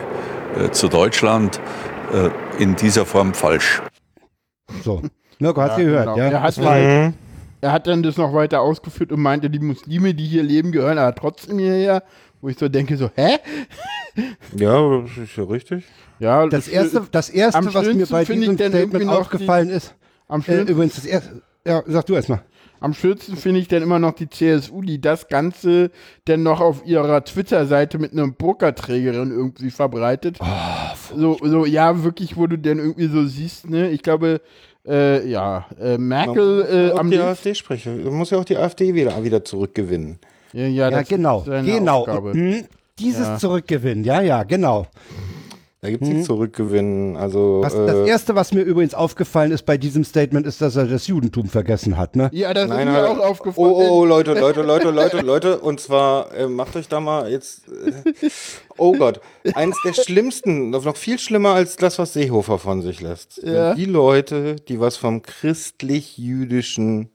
[0.72, 1.61] zu Deutschland,
[2.11, 3.82] äh, in dieser Form falsch.
[4.82, 5.03] so.
[5.38, 6.16] Mirko, hast du gehört, genau.
[6.16, 6.24] ja?
[6.30, 7.14] Er hat, Das war- dann,
[7.61, 10.96] er hat dann das noch weiter ausgeführt und meinte, die Muslime, die hier leben, gehören
[10.96, 12.03] aber trotzdem hierher.
[12.41, 13.39] Wo ich so denke, so, hä?
[14.57, 15.84] Ja, das ist ja richtig.
[16.18, 19.95] Ja, Das erste, das erste was mir bei diesem Statement noch aufgefallen ist,
[20.28, 22.43] am äh, schönsten übrigens das erste, ja, sag du erst mal.
[22.80, 25.91] Am schönsten finde ich dann immer noch die CSU, die das Ganze
[26.26, 30.39] dann noch auf ihrer Twitter-Seite mit einer Burka-Trägerin irgendwie verbreitet.
[31.16, 33.91] so, so, ja, wirklich, wo du dann irgendwie so siehst, ne?
[33.91, 34.41] Ich glaube,
[34.86, 38.05] äh, ja, äh, Merkel äh, auch am die AfD sprechen.
[38.05, 40.20] Du musst ja auch die AfD wieder, wieder zurückgewinnen.
[40.53, 42.01] Ja, ja, Ja, genau, genau.
[42.01, 42.34] Aufgabe.
[42.34, 42.64] Mhm.
[42.99, 43.38] Dieses Ja.
[43.38, 44.86] Zurückgewinnen, ja, ja, genau.
[45.80, 47.16] Da gibt es nicht Zurückgewinnen.
[47.16, 50.74] Also Was, äh, das Erste, was mir übrigens aufgefallen ist bei diesem Statement, ist, dass
[50.74, 52.16] er das Judentum vergessen hat.
[52.16, 52.30] Ne?
[52.32, 53.70] Ja, das Nein, ist mir auch aufgefallen.
[53.70, 55.61] Oh, oh, Leute, Leute, Leute, Leute, Leute.
[55.61, 57.68] Und zwar, äh, macht euch da mal jetzt.
[57.68, 57.92] Äh,
[58.76, 59.20] oh Gott.
[59.55, 63.40] Eins der schlimmsten, noch viel schlimmer als das, was Seehofer von sich lässt.
[63.44, 63.74] Ja.
[63.74, 67.11] Die Leute, die was vom christlich-jüdischen.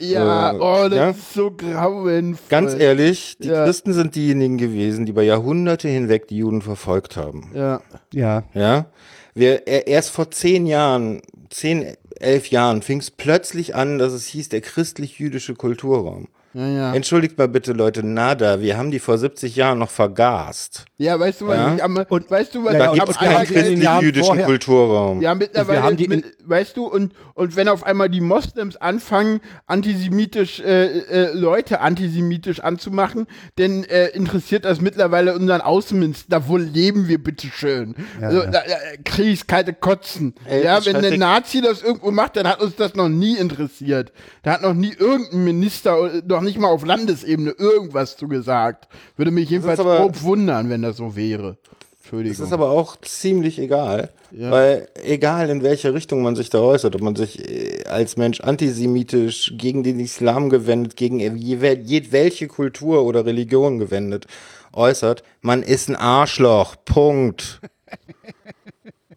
[0.00, 1.10] Ja, Äh, oh, das ja?
[1.10, 2.36] ist so grauenvoll.
[2.48, 3.64] Ganz ehrlich, die Ja.
[3.64, 7.50] Christen sind diejenigen gewesen, die über Jahrhunderte hinweg die Juden verfolgt haben.
[7.54, 7.80] Ja,
[8.12, 8.42] Ja.
[8.54, 8.86] Ja.
[9.34, 14.26] Wir, er- erst vor zehn Jahren, zehn, elf Jahren fing es plötzlich an, dass es
[14.26, 16.26] hieß, der christlich-jüdische Kulturraum.
[16.58, 16.94] Ja, ja.
[16.94, 20.84] Entschuldigt mal bitte, Leute, nada, wir haben die vor 70 Jahren noch vergast.
[20.96, 21.74] Ja, weißt du, was Ja.
[21.76, 25.20] ich am, und weißt du, was Ja, Da gibt es keinen christlich-jüdischen Kulturraum.
[25.22, 29.40] Ja, mittlerweile, haben die mit, weißt du, und, und wenn auf einmal die Moslems anfangen,
[29.66, 36.48] antisemitisch äh, äh, Leute antisemitisch anzumachen, dann äh, interessiert das mittlerweile unseren Außenminister.
[36.48, 37.94] Wo leben wir bitteschön?
[38.20, 40.34] also, Da, äh, Kriegs, kalte Kotzen.
[40.46, 44.12] Ey, ja, wenn der Nazi das irgendwo macht, dann hat uns das noch nie interessiert.
[44.42, 48.88] Da hat noch nie irgendein Minister, äh, noch nicht mal auf Landesebene, irgendwas zu gesagt.
[49.16, 51.58] Würde mich jedenfalls aber- grob wundern, wenn das so wäre.
[52.00, 52.38] Entschuldigung.
[52.38, 56.94] Das ist aber auch ziemlich egal, weil egal in welche Richtung man sich da äußert,
[56.94, 63.04] ob man sich äh, als Mensch antisemitisch gegen den Islam gewendet, gegen je- jedwelche Kultur
[63.04, 64.26] oder Religion gewendet
[64.72, 66.76] äußert, man ist ein Arschloch.
[66.86, 67.60] Punkt.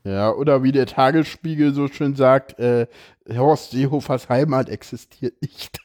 [0.03, 2.87] Ja, oder wie der Tagesspiegel so schön sagt, äh,
[3.31, 5.77] Horst Seehofers Heimat existiert nicht.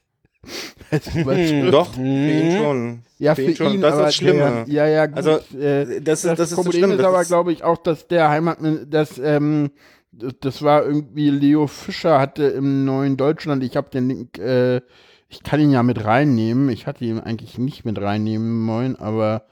[1.71, 3.03] Doch, für ihn schon.
[3.19, 3.75] ja, für ihn schon.
[3.75, 4.65] ihn, das ist das Schlimme.
[4.67, 5.17] Der, ja, ja, gut.
[5.17, 7.65] Also, äh, das ist- das, das ist das Problem Schlimme, ist das aber, glaube ich,
[7.65, 9.71] auch, dass der Heimat, dass, ähm,
[10.13, 14.81] das, das war irgendwie Leo Fischer hatte im neuen Deutschland, ich habe den Link, äh,
[15.29, 19.43] ich kann ihn ja mit reinnehmen, ich hatte ihn eigentlich nicht mit reinnehmen wollen, aber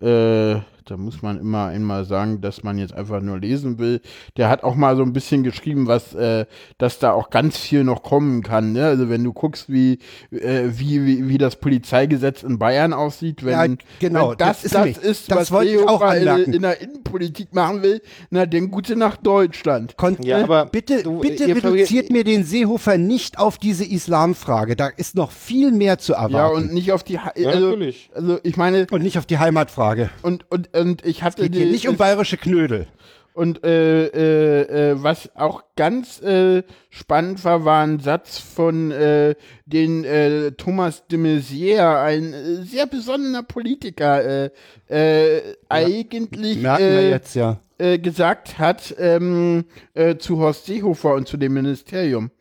[0.00, 0.54] äh,
[0.90, 4.00] da muss man immer einmal sagen, dass man jetzt einfach nur lesen will.
[4.36, 6.46] Der hat auch mal so ein bisschen geschrieben, was, äh,
[6.78, 8.72] dass da auch ganz viel noch kommen kann.
[8.72, 8.84] Ne?
[8.86, 9.98] Also wenn du guckst, wie,
[10.30, 14.64] äh, wie, wie, wie das Polizeigesetz in Bayern aussieht, wenn, Ja, genau, wenn das das
[14.64, 18.00] ist das ist, das was wollte ich auch Seehofer in, in der Innenpolitik machen will,
[18.30, 19.96] na dann gute nach Deutschland.
[19.96, 24.76] Kon Ja, aber bitte, du, bitte reduziert mir den Seehofer nicht auf diese Islamfrage.
[24.76, 26.34] Da ist noch viel mehr zu erwarten.
[26.34, 28.10] Ja, und nicht auf die, Ha- Ja, also, natürlich.
[28.14, 30.10] also ich meine, Und nicht auf die Heimatfrage.
[30.22, 32.86] und, und, und ich hatte Geht hier die- nicht um bayerische Knödel.
[33.34, 39.36] Und äh, äh, äh, was auch ganz äh, spannend war, war ein Satz von äh,
[39.64, 44.50] den äh, Thomas de Maizière, ein äh, sehr besonderer Politiker, äh,
[44.88, 47.60] äh, eigentlich Merken wir äh, jetzt ja.
[47.78, 52.32] äh, gesagt hat ähm, äh, zu Horst Seehofer und zu dem Ministerium.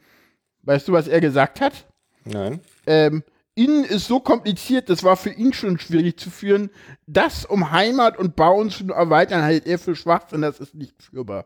[0.63, 1.85] Weißt du, was er gesagt hat?
[2.25, 2.59] Nein.
[2.87, 3.23] ähm,
[3.57, 6.69] Innen ist so kompliziert, das war für ihn schon schwierig zu führen.
[7.07, 11.45] Das, um Heimat und Bauen zu erweitern, hält er für Schwachsinn, das ist nicht führbar.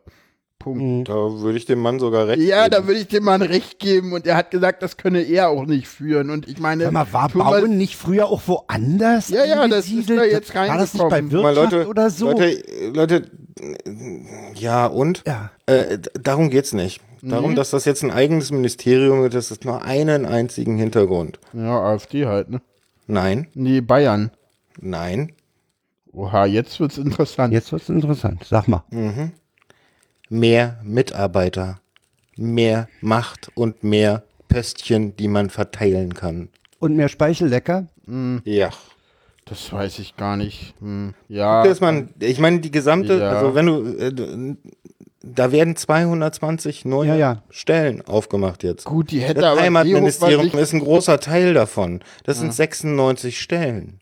[0.58, 1.08] Punkt.
[1.08, 2.88] Da würde ich dem Mann sogar recht Ja, da geben.
[2.88, 5.64] würde ich dem mal ein Recht geben und er hat gesagt, das könne er auch
[5.66, 6.30] nicht führen.
[6.30, 9.28] Und ich meine, Sag mal, war Thomas- Bauen nicht früher auch woanders?
[9.30, 11.20] Ja, ja, das ist da jetzt War das nicht bei.
[11.22, 12.30] Mal Wirtschaft Leute, oder so?
[12.30, 12.62] Leute,
[12.94, 13.30] Leute,
[14.54, 15.24] ja und?
[15.26, 15.50] Ja.
[15.66, 17.00] Äh, darum geht's nicht.
[17.22, 21.38] Darum, dass das jetzt ein eigenes Ministerium wird, das ist nur einen einzigen Hintergrund.
[21.52, 22.60] Ja, AfD halt, ne?
[23.06, 24.30] Nein, Nee, Bayern.
[24.80, 25.32] nein.
[26.12, 27.52] Oha, jetzt wird's interessant.
[27.54, 28.44] Jetzt wird's interessant.
[28.44, 28.82] Sag mal.
[30.28, 31.80] Mehr Mitarbeiter,
[32.36, 36.48] mehr Macht und mehr Pöstchen, die man verteilen kann.
[36.78, 37.86] Und mehr Speichellecker?
[38.44, 38.70] Ja.
[39.44, 40.74] Das weiß ich gar nicht.
[40.80, 41.14] Hm.
[41.28, 41.64] Ja.
[41.64, 43.30] Dass man, ich meine, die gesamte, Ja.
[43.30, 44.56] also wenn du, äh, du-
[45.24, 47.42] da werden 220 neue Ja, ja.
[47.50, 48.84] Stellen aufgemacht jetzt.
[48.84, 52.00] Gut, die hätte Das aber Heimatministerium ist ein großer Teil davon.
[52.24, 54.00] Das sind 96 Stellen.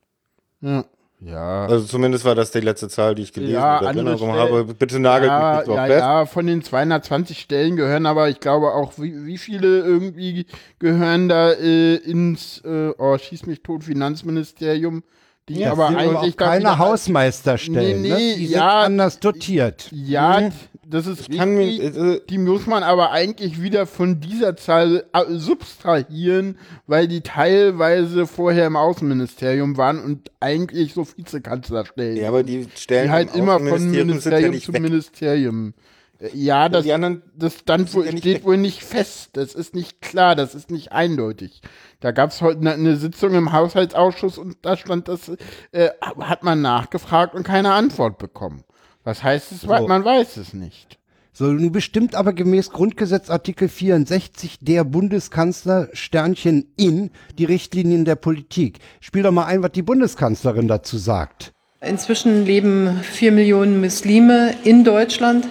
[0.63, 0.85] Ja.
[1.21, 1.67] ja.
[1.67, 4.65] Also zumindest war das die letzte Zahl, die ich gelesen Ja, habe.
[4.75, 5.99] Bitte nagelt mich ja, nicht drauf ja, fest.
[6.01, 10.47] ja, von den 220 Stellen gehören aber, ich glaube auch, wie, wie viele irgendwie
[10.79, 15.03] gehören da äh, ins, äh, oh, schieß mich tot, Finanzministerium,
[15.49, 18.03] die Ja, aber sind aber eigentlich keine Hausmeisterstellen.
[18.03, 18.15] Nee, ne?
[18.17, 18.83] nee, Die ja.
[18.83, 19.89] sind anders dotiert.
[19.91, 20.51] Ja,
[20.91, 21.97] das ist Ich kann richtig.
[21.97, 28.27] äh, Die muss man aber eigentlich wieder von dieser Zahl äh, subtrahieren, weil die teilweise
[28.27, 32.17] vorher im Außenministerium waren und eigentlich so Vizekanzlerstellen.
[32.17, 34.83] ja, aber die Stellen die halt im immer von Außenministerium sind ja Ministerium zu weg.
[34.83, 35.75] Ministerium.
[36.19, 39.31] Äh, Ja, das, anderen das stand wohl, ja steht wohl nicht fest.
[39.35, 41.61] Das ist nicht klar, das ist nicht eindeutig.
[42.01, 45.31] Da gab es heute eine, eine Sitzung im Haushaltsausschuss und da stand das,
[45.73, 45.89] äh,
[46.21, 48.65] hat man nachgefragt und keine Antwort bekommen.
[49.05, 49.61] Was heißt es?
[49.63, 49.69] So.
[49.69, 50.99] Man weiß es nicht.
[51.33, 58.17] So, nun bestimmt aber gemäß Grundgesetz Artikel 64 der Bundeskanzler Sternchen in die Richtlinien der
[58.17, 58.79] Politik.
[59.01, 61.53] Spiel doch mal ein, was die Bundeskanzlerin dazu sagt.
[61.81, 65.49] Inzwischen leben vier Millionen Muslime in Deutschland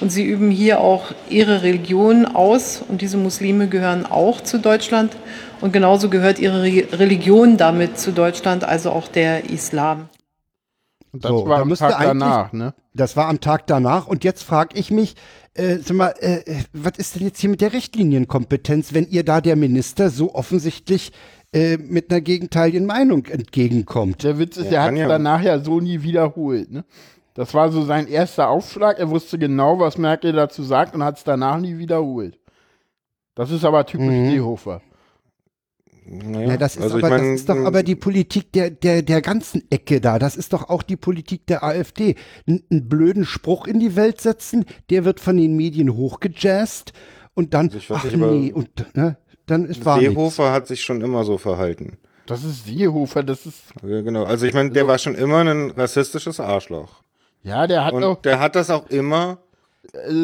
[0.00, 5.16] und sie üben hier auch ihre Religion aus und diese Muslime gehören auch zu Deutschland
[5.60, 10.08] und genauso gehört ihre Religion damit zu Deutschland, also auch der Islam.
[11.20, 12.74] Das So, war am Tag danach, ne?
[12.94, 15.14] Das war am Tag danach und jetzt frage ich mich,
[15.54, 19.24] äh, sag mal, äh, äh, was ist denn jetzt hier mit der Richtlinienkompetenz, wenn ihr
[19.24, 21.12] da der Minister so offensichtlich
[21.52, 24.22] äh, mit einer gegenteiligen Meinung entgegenkommt?
[24.22, 26.84] Der Witz ist, der hat ja- danach ja so nie wiederholt, ne?
[27.34, 28.98] Das war so sein erster Aufschlag.
[28.98, 32.36] Er wusste genau, was Merkel dazu sagt und hat es danach nie wiederholt.
[33.36, 34.30] Das ist aber typisch Mhm.
[34.30, 34.82] Seehofer.
[36.10, 38.70] Naja, Ja, das ist, also ich aber, mein, das ist doch aber die Politik der,
[38.70, 40.18] der, der ganzen Ecke da.
[40.18, 42.14] Das ist doch auch die Politik der AfD.
[42.46, 46.92] N einen blöden Spruch in die Welt setzen, der wird von den Medien hochgejazzt
[47.34, 50.14] und dann, Also ach nee, und ne, dann ist war nichts.
[50.14, 51.98] Seehofer hat sich schon immer so verhalten.
[52.26, 53.62] Das ist Seehofer, das ist.
[53.82, 54.24] Ja, genau.
[54.24, 57.02] Also ich meine, der war schon immer ein rassistisches Arschloch.
[57.42, 58.20] Ja, der hat Und auch.
[58.22, 59.38] der hat das auch immer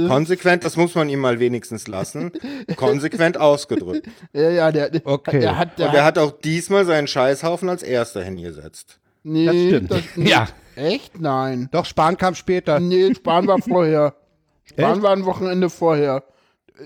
[0.08, 2.32] konsequent, das muss man ihm mal wenigstens lassen,
[2.76, 4.08] konsequent ausgedrückt.
[4.32, 5.40] ja, ja, der, Okay.
[5.40, 5.78] der hat.
[5.78, 8.98] Der Und er hat, hat auch diesmal seinen Scheißhaufen als erster hingesetzt.
[9.22, 10.04] nee, Das stimmt.
[10.28, 10.48] Ja.
[10.76, 11.20] Echt?
[11.20, 11.68] Nein.
[11.70, 12.80] Doch, Spahn kam später.
[12.80, 14.14] Nee, Spahn war vorher.
[14.64, 16.24] Spahn war ein Wochenende vorher.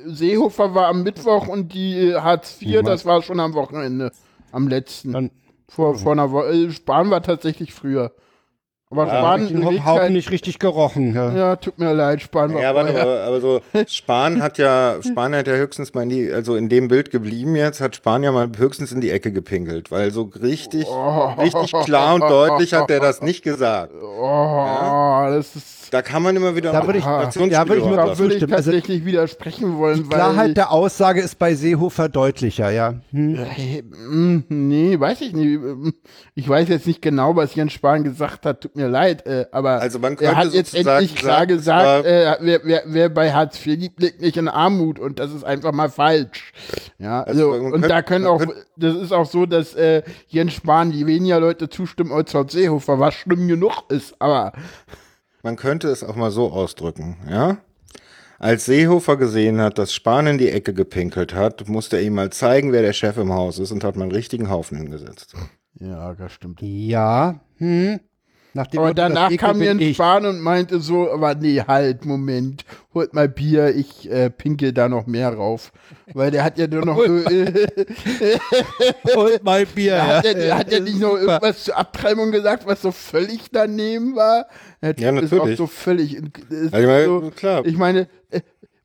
[0.04, 4.12] Seehofer war am Mittwoch und die äh, Hartz IV, das war schon am Wochenende.
[4.52, 5.12] Am letzten.
[5.12, 5.30] Dann-
[5.70, 6.48] vor, vor einer Woche.
[6.50, 8.12] Äh, Spahn war tatsächlich früher.
[8.90, 11.14] Aber Hab Spahn ich den legt Haufen halt- nicht richtig gerochen.
[11.14, 11.30] Ja.
[11.32, 13.02] Ja, tut mir leid, Spahn war Ja, aber, vorher.
[13.02, 16.70] aber, aber so, Spahn hat ja, Spahn hat ja höchstens mal in die, also in
[16.70, 20.30] dem Bild geblieben jetzt, hat Spahn ja mal höchstens in die Ecke gepinkelt, weil so
[20.42, 20.86] richtig,
[21.38, 23.92] richtig klar und deutlich hat der das nicht gesagt.
[24.02, 25.87] Oh, das ist.
[25.90, 27.96] Da kann man immer wieder Da würde ich- ja, würde ich mir.
[27.96, 28.42] Da würde ich.
[28.42, 30.18] Also- tatsächlich widersprechen wollen, Die weil.
[30.18, 32.94] Klarheit der Aussage ist bei Seehofer deutlicher, ja.
[33.10, 33.38] Hm.
[34.10, 35.58] Mm, nee, weiß ich nicht.
[36.34, 39.80] Ich weiß jetzt nicht genau, was Jens Spahn gesagt hat, tut mir leid, äh, aber
[39.80, 43.32] Also man er hat jetzt endlich klar sagen, gesagt, äh, äh, wer, wer, wer bei
[43.32, 46.52] Hartz IV liegt, liegt nicht in Armut und das ist einfach mal falsch.
[46.98, 50.02] Ja, also, Also und könnte- da können auch, könnte- das ist auch so, dass äh,
[50.28, 54.52] Jens Spahn die weniger Leute zustimmen als Horst Seehofer, was schlimm genug ist, aber
[55.42, 57.58] Man könnte es auch mal so ausdrücken, ja?
[58.40, 62.30] Als Seehofer gesehen hat, dass Spahn in die Ecke gepinkelt hat, musste er ihm mal
[62.30, 65.34] zeigen, wer der Chef im Haus ist und hat mal einen richtigen Haufen hingesetzt.
[65.74, 66.60] ja, das stimmt.
[66.62, 67.98] Ja, hm.
[68.58, 69.94] Nachdem Aber danach kam Jens ich.
[69.94, 74.88] Spahn und meinte so, aber nee, halt, Moment, holt mal Bier, ich äh, pinkel da
[74.88, 75.70] noch mehr rauf.
[76.12, 77.68] Weil der hat ja nur noch, äh,
[79.14, 79.92] Holt mal Bier.
[79.92, 80.58] der hat, ja, der ja.
[80.58, 84.46] hat ja nicht nur irgendwas zur Abtreibung gesagt, was so völlig daneben war.
[84.82, 85.58] Der Typ Ja, Ist auch natürlich.
[85.58, 87.64] so völlig, ist Also ich meine, so, klar.
[87.64, 88.08] ich meine,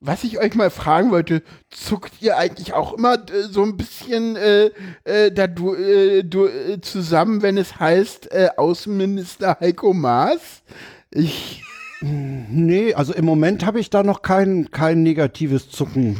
[0.04, 4.36] was ich euch mal fragen wollte, zuckt ihr eigentlich auch immer äh, so ein bisschen
[4.36, 4.70] äh,
[5.06, 10.64] äh, da du, äh, du, äh, zusammen, wenn es heißt Außenminister Heiko Maas?
[11.10, 11.64] Ich,
[12.06, 16.18] Nee, also im Moment habe ich da noch kein, kein negatives Zucken.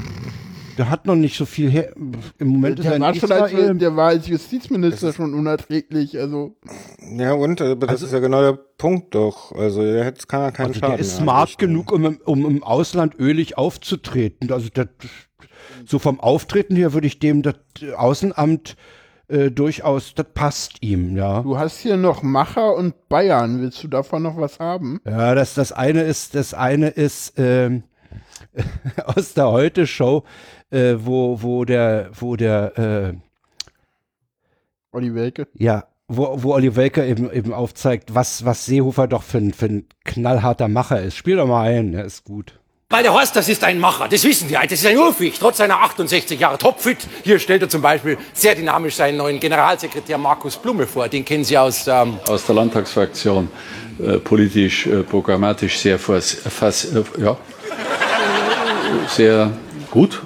[0.78, 1.94] Der hat noch nicht so viel her.
[2.40, 6.18] Im Moment ist er der war, schon als, der war als Justizminister schon unerträglich.
[6.20, 6.56] Also
[7.18, 9.52] Ja, und, aber das ist ja genau der Punkt doch.
[9.54, 12.64] Also, er hat, kann keinen Also Schaden der ist smart genug, um, im- um im
[12.64, 14.52] Ausland ölig aufzutreten.
[14.52, 14.88] Also das,
[15.86, 17.56] so vom Auftreten her würde ich dem das
[17.96, 18.76] Außenamt
[19.30, 21.42] äh, durchaus, das passt ihm, ja.
[21.42, 23.62] du hast hier noch Macher und Bayern.
[23.62, 25.00] Willst du davon noch was haben?
[25.06, 27.84] Ja, das, das eine ist, das eine ist ähm,
[29.06, 30.24] aus der Heute-Show,
[30.70, 33.14] äh, wo, wo der, wo der, äh,
[34.92, 35.48] Olli Welke.
[35.56, 39.66] ja, wo, wo Olli Welker eben, eben aufzeigt, was, was Seehofer doch für ein, für
[39.66, 41.16] ein knallharter Macher ist.
[41.16, 42.60] Spiel doch mal ein, der ist gut.
[42.90, 44.60] Weil der Horst, das ist ein Macher, das wissen wir.
[44.62, 47.08] Das ist ein Urficht, trotz seiner 68 Jahre topfit.
[47.24, 51.08] Hier stellt er zum Beispiel sehr dynamisch seinen neuen Generalsekretär Markus Blume vor.
[51.08, 53.50] Den kennen Sie aus ähm, aus der Landtagsfraktion
[54.00, 57.36] äh, politisch, äh, programmatisch sehr, fas, fas, äh, ja,
[59.08, 59.52] sehr
[59.92, 60.22] gut.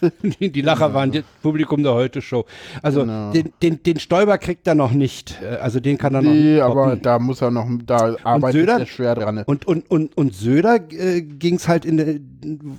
[0.40, 2.44] Die, Lacher waren das Publikum der Heute-Show.
[2.82, 5.40] Also den, den, den Stoiber kriegt er noch nicht.
[5.42, 7.02] Äh, Also den kann er noch Nee, nicht aber toppen.
[7.02, 8.80] da muss er noch, da arbeitet Söder?
[8.80, 9.44] er schwer dran.
[9.46, 12.16] Und, und, und, und Söder äh, ging es halt in der,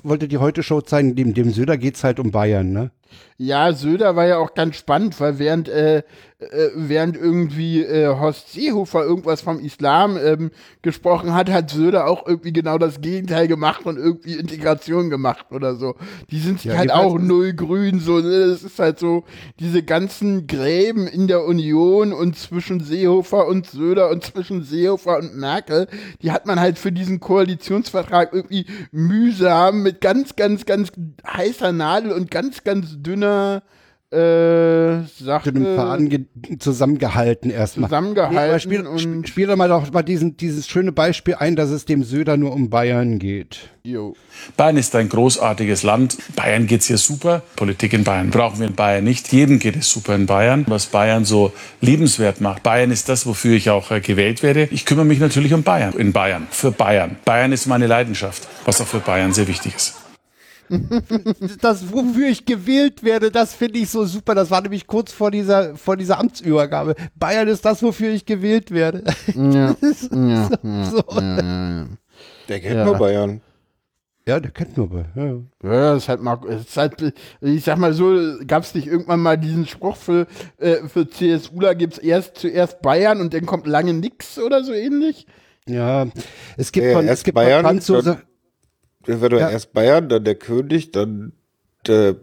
[0.03, 2.91] wollte die Heute-Show zeigen, dem, dem Söder geht es halt um Bayern, ne?
[3.37, 5.99] Ja, Söder war ja auch ganz spannend, weil während, äh,
[6.39, 10.51] äh, während irgendwie äh, Horst Seehofer irgendwas vom Islam ähm,
[10.83, 15.75] gesprochen hat, hat Söder auch irgendwie genau das Gegenteil gemacht und irgendwie Integration gemacht oder
[15.75, 15.95] so.
[16.29, 18.47] Die sind Ja, halt auch null grün, so, ne?
[18.49, 19.23] Das ist halt so,
[19.59, 25.35] diese ganzen Gräben in der Union und zwischen Seehofer und Söder und zwischen Seehofer und
[25.37, 25.87] Merkel,
[26.21, 30.91] die hat man halt für diesen Koalitionsvertrag irgendwie mühsam mit ganz, ganz, ganz
[31.25, 33.63] heißer Nadel und ganz, ganz dünner
[34.13, 36.25] äh, Sache Zu einem Faden ge-
[36.59, 37.89] zusammengehalten erstmal.
[37.89, 41.55] zusammengehalten Nee, spiel, und sp- spiel doch mal doch mal diesen, dieses schöne Beispiel ein,
[41.55, 43.59] dass es dem Söder nur um Bayern geht.
[43.83, 44.13] jo.
[44.57, 46.17] Bayern ist ein großartiges Land.
[46.35, 47.41] Bayern geht's hier super.
[47.55, 49.31] Politik in Bayern brauchen wir in Bayern nicht.
[49.31, 50.65] Jedem geht es super in Bayern.
[50.67, 52.63] Was Bayern so liebenswert macht.
[52.63, 54.67] Bayern ist das, wofür ich auch äh, gewählt werde.
[54.71, 55.93] Ich kümmere mich natürlich um Bayern.
[55.93, 56.47] In Bayern.
[56.51, 57.15] Für Bayern.
[57.23, 58.45] Bayern ist meine Leidenschaft.
[58.65, 60.00] Was auch für Bayern sehr wichtig ist.
[61.61, 64.35] Das, wofür ich gewählt werde, das finde ich so super.
[64.35, 66.95] Das war nämlich kurz vor dieser, vor dieser Amtsübergabe.
[67.15, 69.03] Bayern ist das, wofür ich gewählt werde.
[69.35, 69.75] Ja.
[70.11, 70.49] Ja,
[70.89, 71.01] so.
[72.49, 72.85] Der kennt Ja.
[72.85, 73.41] nur Bayern.
[74.27, 74.89] Ja, der kennt nur.
[74.89, 75.69] Be- Ja.
[75.69, 78.15] Ja, das ist halt, Marco, das ist halt, ich sag mal so,
[78.45, 83.19] gab es nicht irgendwann mal diesen Spruch für, äh, für CSUler gibt's erst zuerst Bayern
[83.19, 85.25] und dann kommt lange nix oder so ähnlich?
[85.67, 86.07] ja,
[86.57, 88.21] es gibt Äh, von, es gibt Bayern, von Franzose.
[89.07, 89.49] Der war doch Ja.
[89.49, 91.33] erst Bayern, dann der König, dann
[91.87, 92.15] der,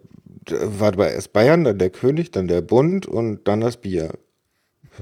[0.48, 4.10] der war aber erst Bayern, dann der König, dann der Bund und dann das Bier.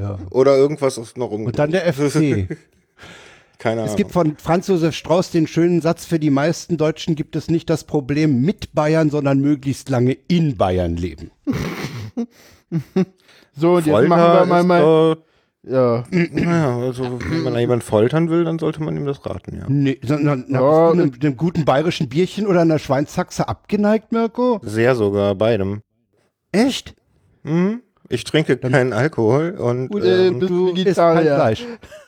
[0.01, 0.19] Ja.
[0.31, 1.45] Oder irgendwas ist noch um.
[1.47, 2.49] Und dann der FC.
[3.59, 3.91] Keine Ahnung.
[3.91, 7.49] Es gibt von Franz Josef Strauß den schönen Satz, für die meisten Deutschen gibt es
[7.49, 11.31] nicht das Problem mit Bayern, sondern möglichst lange in Bayern leben.
[13.59, 15.17] So, und jetzt machen wir mal ist mal,
[15.67, 16.05] ja.
[16.11, 19.65] naja, also wenn man da jemanden foltern will, dann sollte man ihm das raten, ja.
[19.69, 24.13] Nee, sondern na, Ja, bist du einem, einem guten bayerischen Bierchen oder einer Schweinshaxe abgeneigt,
[24.13, 24.61] Mirko?
[24.63, 25.83] Sehr sogar beidem.
[26.53, 26.95] Echt?
[27.43, 27.83] Mhm.
[28.09, 31.25] Ich trinke keinen Alkohol und, Gut, äh, ähm, bist du isst kein?
[31.25, 31.65] Fleisch.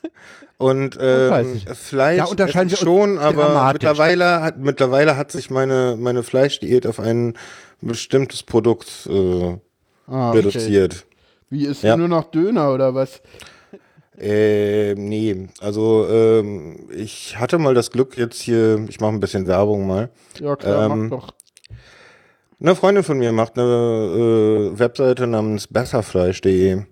[0.59, 1.69] und ähm, ich.
[1.69, 7.01] Fleisch Da unterscheiden wir schon, aber mittlerweile hat, mittlerweile hat sich meine, meine Fleischdiät auf
[7.01, 7.35] ein
[7.81, 9.57] bestimmtes Produkt äh,
[10.11, 10.89] Ah, okay.
[11.51, 11.96] Wie ist Ja.
[11.96, 13.20] nur noch Döner oder was?
[14.18, 19.46] Äh, nee, also ähm, ich hatte mal das Glück jetzt hier, ich mache ein bisschen
[19.46, 20.11] Werbung mal.
[20.40, 21.28] Ja, klar, Ähm, mach doch.
[22.61, 26.82] Eine Freundin von mir macht eine äh, Webseite namens besserfleisch.de.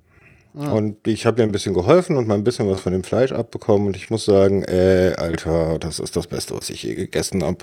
[0.56, 3.30] Und ich habe ihr ein bisschen geholfen und mal ein bisschen was von dem Fleisch
[3.30, 3.88] abbekommen.
[3.88, 7.58] Und ich muss sagen, äh, Alter, das ist das Beste, was ich je gegessen habe.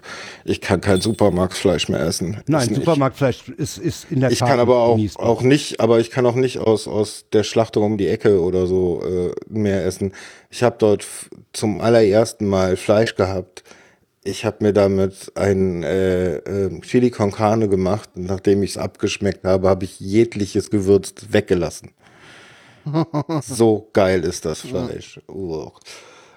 [0.46, 2.36] Ich kann kein Supermarktfleisch mehr essen.
[2.36, 5.80] Ist Nein, nicht- Supermarktfleisch ist, ist in der Ich Tat kann aber auch, auch nicht,
[5.80, 9.32] aber ich kann auch nicht aus, aus der Schlachtung um die Ecke oder so äh,
[9.50, 10.14] mehr essen.
[10.52, 11.08] Ich habe dort
[11.52, 13.64] zum allerersten Mal Fleisch gehabt.
[14.24, 18.10] Ich habe mir damit ein äh, äh, Chili con Carne gemacht.
[18.16, 21.90] Und nachdem ich es abgeschmeckt habe, habe ich jegliches Gewürz weggelassen.
[23.42, 25.20] so geil ist das Fleisch.
[25.28, 25.72] Uah.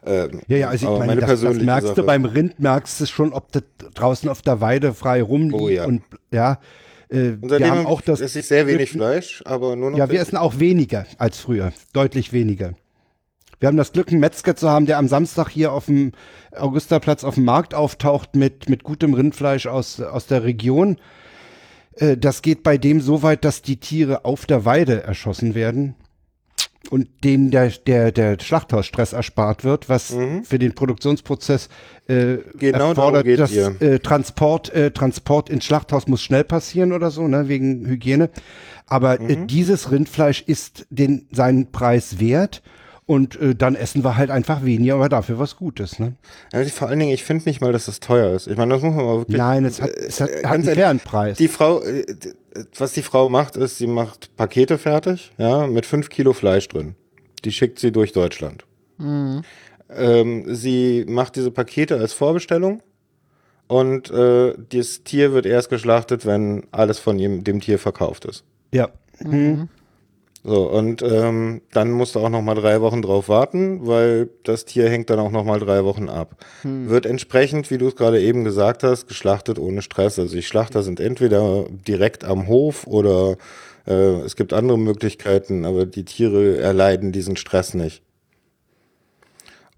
[0.04, 2.00] Ähm, Ja, ja, also ich meine, meine das, das merkst Sache.
[2.00, 3.62] du beim Rind, merkst du schon, ob das
[3.94, 5.84] draußen auf der Weide frei rumliegt Oh ja.
[5.84, 6.60] und ja,
[7.08, 10.20] äh, wir haben auch das, esse ich sehr wenig Fleisch, aber nur noch ja, wir
[10.20, 12.74] essen auch weniger als früher, deutlich weniger.
[13.58, 16.12] Wir haben das Glück, einen Metzger zu haben, der am Samstag hier auf dem
[16.54, 20.98] Augusterplatz auf dem Markt auftaucht mit, mit gutem Rindfleisch aus, aus der Region.
[21.94, 25.94] Äh, Das geht bei dem so weit, dass die Tiere auf der Weide erschossen werden
[26.88, 30.14] und dem der, der, der Schlachthausstress erspart wird, was
[30.44, 31.68] für den Produktionsprozess
[32.08, 37.26] äh, Genau erfordert, dass äh, Transport, äh, Transport ins Schlachthaus muss schnell passieren oder so,
[37.26, 38.30] ne, wegen Hygiene.
[38.86, 42.62] Aber äh, dieses Rindfleisch ist den, seinen Preis wert.
[43.06, 46.00] Und äh, dann essen wir halt einfach weniger, aber dafür was Gutes.
[46.00, 46.14] Ne?
[46.52, 48.48] Ja, vor allen Dingen, ich finde nicht mal, dass das teuer ist.
[48.48, 49.38] Ich meine, das muss man mal wirklich.
[49.38, 51.38] Nein, es hat, es hat, äh, hat einen fairen Preis.
[51.38, 52.04] Die Frau, äh,
[52.76, 56.96] was die Frau macht, ist, sie macht Pakete fertig, ja, mit fünf Kilo Fleisch drin.
[57.44, 58.64] Die schickt sie durch Deutschland.
[58.98, 62.82] Ähm, sie macht diese Pakete als Vorbestellung
[63.68, 68.42] und äh, das Tier wird erst geschlachtet, wenn alles von ihm, dem Tier verkauft ist.
[68.72, 68.88] ja.
[69.20, 69.68] Mhm.
[70.48, 74.64] So, und ähm, dann musst du auch noch mal drei Wochen drauf warten, weil das
[74.64, 76.36] Tier hängt dann auch noch mal drei Wochen ab.
[76.88, 80.20] Wird entsprechend, wie du es gerade eben gesagt hast, geschlachtet ohne Stress.
[80.20, 83.38] Also die Schlachter sind entweder direkt am Hof oder
[83.88, 88.02] äh, es gibt andere Möglichkeiten, aber die Tiere erleiden diesen Stress nicht.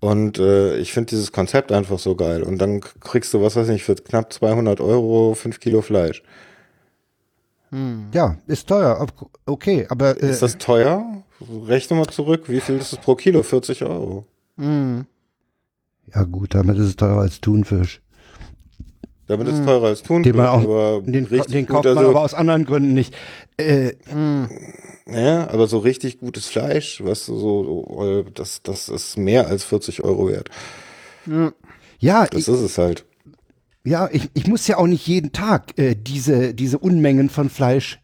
[0.01, 2.43] Und äh, ich finde dieses Konzept einfach so geil.
[2.43, 6.23] Und dann kriegst du, was weiß ich, für knapp 200 Euro fünf Kilo Fleisch.
[8.13, 9.07] Ja, ist teuer.
[9.47, 11.23] Okay, aber äh, Ist das teuer?
[11.67, 12.45] Rechne mal zurück.
[12.49, 13.43] Wie viel ist es pro Kilo?
[13.43, 14.25] 40 Euro.
[14.59, 18.01] ja gut, damit ist es teurer als Thunfisch.
[19.27, 20.33] Damit ist es teurer als Thunfisch.
[20.33, 23.15] Den, man auch, aber den, den kauft man also- aber aus anderen Gründen nicht.
[23.59, 23.93] Äh,
[25.11, 30.03] Ja, aber so richtig gutes Fleisch, was so, äh, das, das ist mehr als 40
[30.05, 30.49] Euro wert.
[31.99, 33.05] ja, Das ich, ist es halt.
[33.89, 38.01] Ja ich, ich muss ja auch nicht jeden Tag äh, diese, diese Unmengen von Fleisch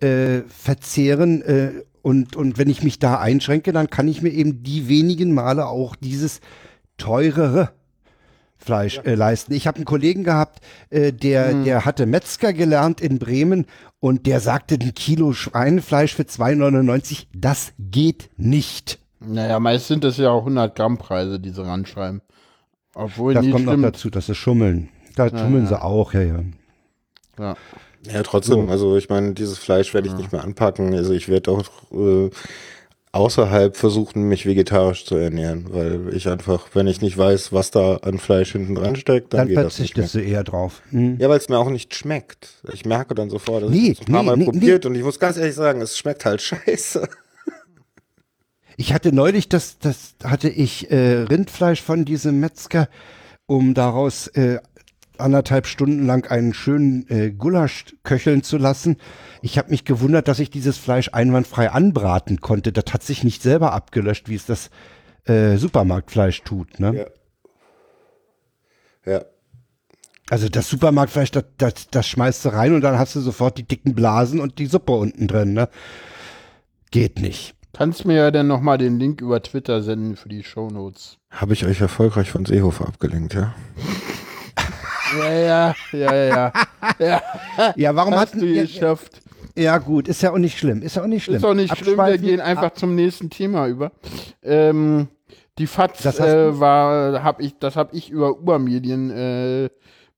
[0.00, 1.42] äh, verzehren.
[1.42, 1.72] Äh,
[2.02, 5.66] und, und wenn ich mich da einschränke, dann kann ich mir eben die wenigen Male
[5.66, 6.40] auch dieses
[6.96, 7.70] teurere
[8.56, 9.52] Fleisch äh, leisten.
[9.52, 10.60] Ich habe einen Kollegen gehabt,
[10.90, 13.66] äh, der, der hatte Metzger gelernt in Bremen
[14.00, 18.98] und der sagte, ein Kilo Schweinefleisch für 2,99, das geht nicht.
[19.20, 22.20] Naja, meist sind das ja auch 100 Gramm Preise, die sie ranschreiben.
[22.94, 23.84] Obwohl, Das kommt noch stimmt.
[23.84, 24.88] dazu, das ist Schummeln.
[25.18, 26.40] Da schummeln sie auch, ja, ja.
[27.38, 27.56] Ja.
[28.10, 30.94] Ja, trotzdem, also ich meine, dieses Fleisch werde ich nicht mehr anpacken.
[30.94, 32.30] Also ich werde auch äh,
[33.12, 37.96] außerhalb versuchen, mich vegetarisch zu ernähren, weil ich einfach, wenn ich nicht weiß, was da
[37.96, 40.04] an Fleisch hinten dran steckt, dann, Dann geht das nicht mehr.
[40.06, 40.80] verzichtest du eher drauf.
[40.90, 41.18] Hm.
[41.18, 42.62] Ja, weil es mir auch nicht schmeckt.
[42.72, 44.94] Ich merke dann sofort, dass Nee, ich es ein paar nee, Mal nee, probiert und
[44.94, 47.08] ich muss ganz ehrlich sagen, es schmeckt halt scheiße.
[48.76, 52.88] Ich hatte neulich, das, das hatte ich äh, Rindfleisch von diesem Metzger,
[53.46, 54.60] um daraus äh,
[55.20, 58.96] anderthalb Stunden lang einen schönen äh, Gulasch köcheln zu lassen.
[59.42, 62.72] Ich habe mich gewundert, dass ich dieses Fleisch einwandfrei anbraten konnte.
[62.72, 64.70] Das hat sich nicht selber abgelöscht, wie es das
[65.24, 66.80] äh, Supermarktfleisch tut.
[66.80, 67.08] Ne?
[69.06, 69.12] Ja.
[69.12, 69.24] Ja.
[70.30, 73.62] Also das Supermarktfleisch, das, das, das schmeißt du rein und dann hast du sofort die
[73.66, 75.54] dicken Blasen und die Suppe unten drin.
[75.54, 75.68] Ne?
[76.90, 77.54] Geht nicht.
[77.72, 81.18] Kannst mir ja dann nochmal den Link über Twitter senden für die Shownotes.
[81.30, 83.54] Habe ich euch erfolgreich von Seehofer abgelenkt, ja?
[85.16, 86.52] Ja, ja, ja, ja.
[86.98, 87.22] ja.
[87.76, 89.20] Ja, warum Hast du ja, geschafft.
[89.56, 90.82] ja gut, ist ja auch nicht schlimm.
[90.82, 91.36] Ist ja auch nicht schlimm.
[91.36, 93.92] Ist auch nicht schlimm, wir gehen einfach zum nächsten Thema über.
[94.42, 95.08] Ähm,
[95.58, 99.68] die FATS Das äh, war, hab ich, das habe ich über Ubermedien, äh,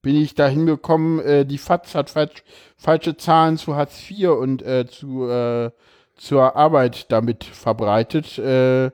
[0.02, 1.20] bin ich da hingekommen.
[1.20, 2.44] Äh, die FATS hat falsch,
[2.76, 5.70] falsche Zahlen zu Hartz IV und äh, zu, äh,
[6.16, 8.38] zur Arbeit damit verbreitet.
[8.38, 8.90] Äh,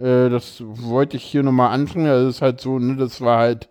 [0.00, 2.06] das wollte ich hier nochmal anfangen.
[2.06, 3.68] Das ist halt so, ne, das war halt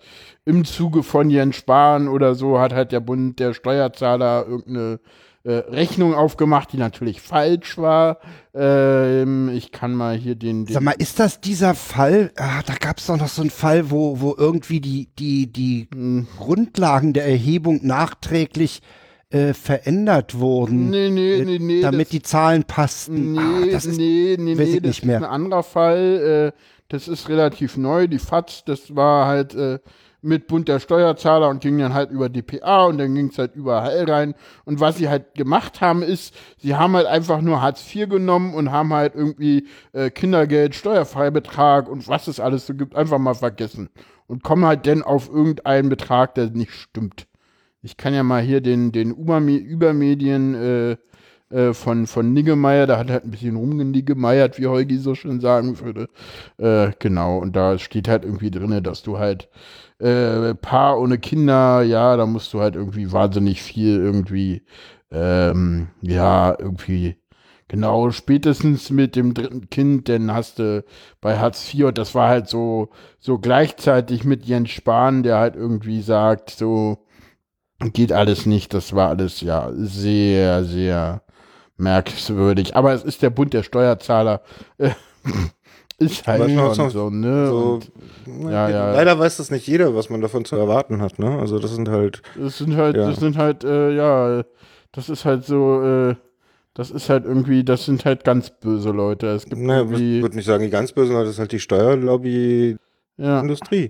[0.47, 4.99] im Zuge von Jens Spahn oder so, hat halt der Bund der Steuerzahler irgendeine
[5.43, 8.19] äh, Rechnung aufgemacht, die natürlich falsch war.
[8.53, 12.31] Ähm, ich kann mal hier den, den Sag mal, ist das dieser Fall?
[12.37, 15.89] Ah, da gab es doch noch so einen Fall, wo, wo irgendwie die, die, die.
[16.37, 18.81] Grundlagen der Erhebung nachträglich
[19.29, 21.81] äh, verändert wurden, Nee, nee, äh, nee, nee.
[21.81, 23.33] damit die Zahlen passten.
[23.33, 25.17] nee, ah, das ist, nee, nee, weiß nee, ich das nicht ist mehr.
[25.17, 26.53] ein anderer Fall.
[26.55, 28.07] Äh, das ist relativ neu.
[28.07, 29.79] Die FATS, das war halt äh,
[30.21, 33.55] mit Bund der Steuerzahler und ging dann halt über DPA und dann ging es halt
[33.55, 34.33] überall rein.
[34.65, 38.53] Und was sie halt gemacht haben, ist, sie haben halt einfach nur Hartz IV genommen
[38.53, 43.35] und haben halt irgendwie äh, Kindergeld, Steuerfreibetrag und was es alles so gibt, einfach mal
[43.35, 43.89] vergessen.
[44.27, 47.27] Und kommen halt dann auf irgendeinen Betrag, der nicht stimmt.
[47.81, 50.97] Ich kann ja mal hier den, den Überme Übermedien äh,
[51.49, 55.39] äh, von, von Niggemeier, da hat er halt ein bisschen rumgeniggemeiert, wie Holgi so schön
[55.39, 56.09] sagen würde.
[56.57, 59.47] Äh, genau, und da steht halt irgendwie drin, dass du halt
[59.99, 64.63] äh, Paar ohne Kinder, ja, da musst du halt irgendwie wahnsinnig viel irgendwie,
[65.11, 67.17] ähm, ja, irgendwie,
[67.67, 70.83] genau, spätestens mit dem dritten Kind, dann hast du
[71.21, 72.89] bei Hartz IV, und das war halt so,
[73.19, 76.99] so gleichzeitig mit Jens Spahn, der halt irgendwie sagt, so,
[77.79, 81.23] geht alles nicht, das war alles, ja, sehr, sehr
[81.77, 82.75] merkwürdig.
[82.75, 84.41] Aber es ist der Bund der Steuerzahler.
[85.99, 87.47] Ist halt schon so, ne?
[87.47, 87.79] So,
[88.27, 88.93] Und ja, ja.
[88.93, 91.39] Leider weiß das nicht jeder, was man davon zu erwarten hat, ne?
[91.39, 93.07] Also das sind halt, Das sind halt, Ja.
[93.09, 94.43] das sind halt, äh, ja,
[94.91, 96.15] das ist halt so, äh,
[96.75, 99.27] das ist halt irgendwie, das sind halt ganz böse Leute.
[99.27, 101.59] Es gibt ne, ich würde nicht sagen, die ganz bösen Leute, das ist halt die
[101.59, 102.77] Steuerlobby
[103.17, 103.89] ja, Industrie.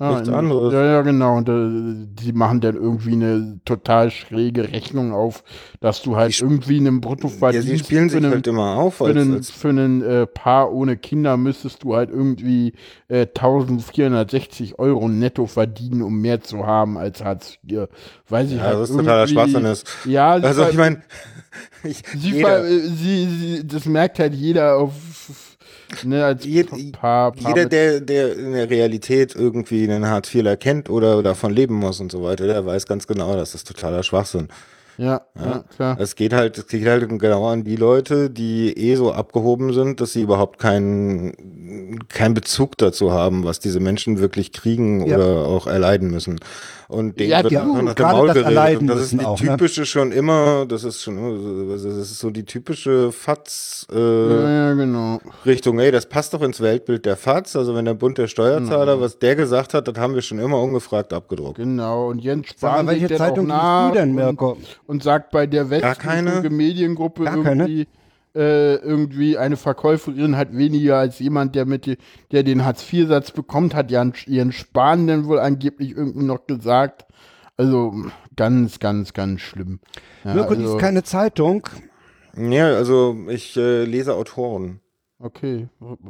[0.00, 0.72] Ja, nichts in- anderes.
[0.72, 1.36] Ja, ja, genau.
[1.36, 5.44] Und äh, die machen dann irgendwie eine total schräge Rechnung auf,
[5.80, 8.76] dass du halt Die irgendwie einen Ja, Bruttoverdienst sie spielen für sich einen- halt immer
[8.76, 12.72] auf Für einen, als für einen äh, Paar ohne Kinder müsstest du halt irgendwie
[13.08, 17.88] äh, 1460 Euro netto verdienen, um mehr zu haben als Hartz IV.
[18.28, 19.86] Weiß ich ja, halt das ist totaler Schwachsinn ist.
[20.04, 21.02] Ja, Also ich meine,
[22.16, 22.42] sie,
[22.88, 24.92] sie, das merkt halt jeder auf,
[26.04, 30.56] ne, als Jed- Paar, Paar jeder, der, der in der Realität irgendwie einen Hartz IVler
[30.56, 34.02] kennt oder davon leben muss und so weiter, der weiß ganz genau, das ist totaler
[34.02, 34.48] Schwachsinn.
[34.98, 35.96] ja, ja, klar.
[35.98, 40.00] Es geht halt, es geht halt genau an die Leute, die eh so abgehoben sind,
[40.00, 45.16] dass sie überhaupt keinen keinen Bezug dazu haben, was diese Menschen wirklich kriegen Ja.
[45.16, 46.38] oder auch erleiden müssen.
[46.90, 48.80] Und dem Ja, wird ja, einfach nach dem gerade Maul das geredet.
[48.80, 49.50] Und das ist die auch, ne?
[49.50, 53.96] typische schon immer, das ist schon, das ist so die typische FATS, äh,
[54.42, 55.20] Ja, genau.
[55.46, 57.54] Richtung, ey, das passt doch ins Weltbild der FATS.
[57.54, 60.60] Also wenn der Bund der Steuerzahler, was der gesagt hat, das haben wir schon immer
[60.60, 61.56] ungefragt abgedruckt.
[61.58, 64.56] Genau, und Jens Spahn welche Zeitung auch liest nach du denn, und- Mirko?
[64.86, 66.40] Und sagt bei der Gar keine?
[66.50, 67.86] Mediengruppe Gar keine?
[68.34, 71.96] Irgendwie, äh, irgendwie eine Verkäuferin hat weniger als jemand, der mit die,
[72.32, 77.06] der den Hartz-IV-Satz bekommt, hat Jan, Jens Spahn denn wohl angeblich irgendwie noch gesagt.
[77.56, 77.92] Also
[78.36, 79.80] ganz, ganz, ganz schlimm.
[80.24, 81.68] Ja, Mirko also, liest keine Zeitung.
[82.36, 84.80] Ja, also ich äh, lese Autoren.
[85.22, 85.68] Okay.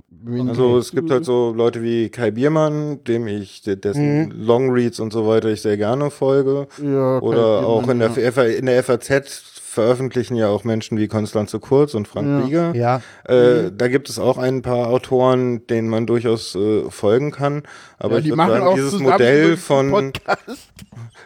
[0.09, 4.31] Wen Also es gibt halt so Leute wie Kai Biermann, dem ich, de- dessen Mhm.
[4.45, 6.69] Longreads und so weiter ich sehr gerne folge.
[6.81, 9.43] ja, Oder Kai auch in der, Biermann, FA in der FAZ
[9.81, 12.39] veröffentlichen ja auch Menschen wie Konstanze Kurz und Frank Ja.
[12.45, 12.75] Rieger.
[12.75, 13.03] Ja.
[13.25, 17.63] Äh, da gibt es auch ein paar Autoren, denen man durchaus äh, folgen kann.
[17.99, 19.91] Aber ja, ich die würde machen sagen, auch dieses Modell von.
[19.91, 20.69] Podcast.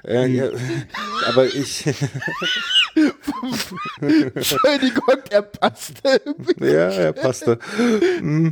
[0.06, 0.44] Äh, ja,
[1.28, 1.86] aber ich.
[4.00, 6.20] Entschuldigung, der passte.
[6.60, 7.58] ja, er passte.
[8.20, 8.48] Mm.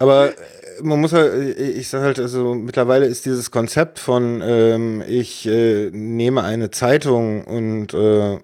[0.00, 0.34] Aber äh,
[0.82, 5.46] man muss halt, ich ich sag halt, also mittlerweile ist dieses Konzept von, ähm, ich
[5.46, 8.38] äh, nehme eine Zeitung und äh,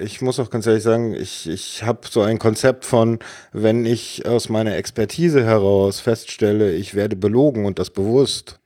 [0.00, 3.18] ich muss auch ganz ehrlich sagen, ich, ich habe so ein Konzept von,
[3.52, 8.58] wenn ich aus meiner Expertise heraus feststelle, ich werde belogen und das bewusst,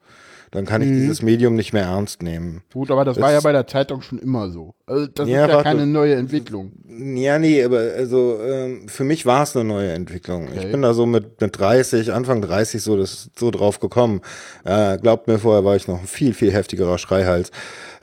[0.52, 2.62] dann kann ich dieses Medium nicht mehr ernst nehmen.
[2.72, 4.74] Gut, aber das, Das- war ja bei der Zeitung schon immer so.
[4.84, 6.72] Also das Ja, ist ja keine neue Entwicklung.
[6.88, 10.48] Ja, nee, aber also ähm, für mich war es eine neue Entwicklung.
[10.52, 10.72] Ich Okay.
[10.72, 14.22] bin da so mit, mit 30, Anfang 30 so, das, so drauf gekommen.
[14.64, 17.52] Äh, glaubt mir, vorher war ich noch ein viel, viel heftigerer Schreihals.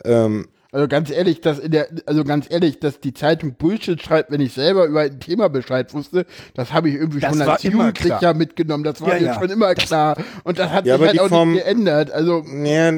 [0.05, 4.31] Ähm, Also ganz ehrlich, dass in der, also ganz ehrlich, dass die Zeitung Bullshit schreibt,
[4.31, 7.63] wenn ich selber über ein Thema Bescheid wusste, das habe ich irgendwie Das schon als
[7.63, 8.83] Jugendlicher mitgenommen.
[8.83, 9.33] Das war Ja, mir ja.
[9.39, 10.17] schon immer klar.
[10.43, 12.11] Und das hat Ja, sich aber halt die auch Form- nicht geändert.
[12.11, 12.91] Also ja,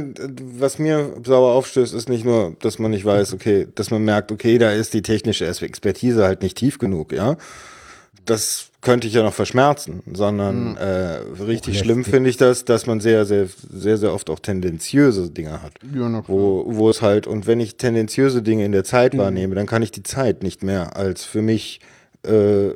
[0.58, 4.32] was mir sauer aufstößt, ist nicht nur, dass man nicht weiß, okay, dass man merkt,
[4.32, 7.38] okay, da ist die technische Expertise halt nicht tief genug, ja.
[8.26, 13.02] Das könnte ich ja noch verschmerzen, sondern äh, richtig schlimm finde ich das, dass man
[13.02, 15.74] sehr, sehr, sehr, sehr oft auch tendenziöse Dinge hat.
[15.94, 19.66] ja, wo, wo es halt, und wenn ich tendenziöse Dinge in der Zeit wahrnehme, dann
[19.66, 21.82] kann ich die Zeit nicht mehr als für mich
[22.24, 22.70] äh,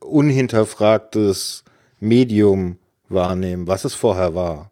[0.00, 1.64] unhinterfragtes
[2.00, 2.76] Medium
[3.08, 4.70] wahrnehmen, was es vorher war.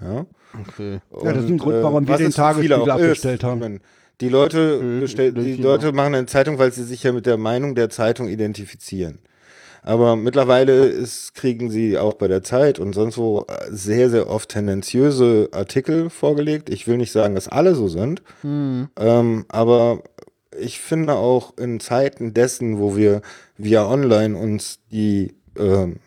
[0.00, 0.26] Ja,
[0.60, 1.00] okay.
[1.24, 2.92] Ja, das ist ein Und, Grund, äh, warum wir was den Tagesspiegel auch ist.
[2.92, 3.60] abgestellt haben.
[3.60, 3.80] Meine,
[4.20, 7.36] Die Leute, Äh, bestell, die Leute machen eine Zeitung, weil sie sich ja mit der
[7.36, 9.18] Meinung der Zeitung identifizieren.
[9.82, 14.28] Aber mittlerweile ist, kriegen sie auch bei der Zeit und sonst wo äh, sehr, sehr
[14.28, 16.68] oft tendenziöse Artikel vorgelegt.
[16.68, 20.02] Ich will nicht sagen, dass alle so sind, ähm, aber
[20.58, 23.22] ich finde auch in Zeiten dessen, wo wir
[23.56, 26.00] via Online uns die ähm,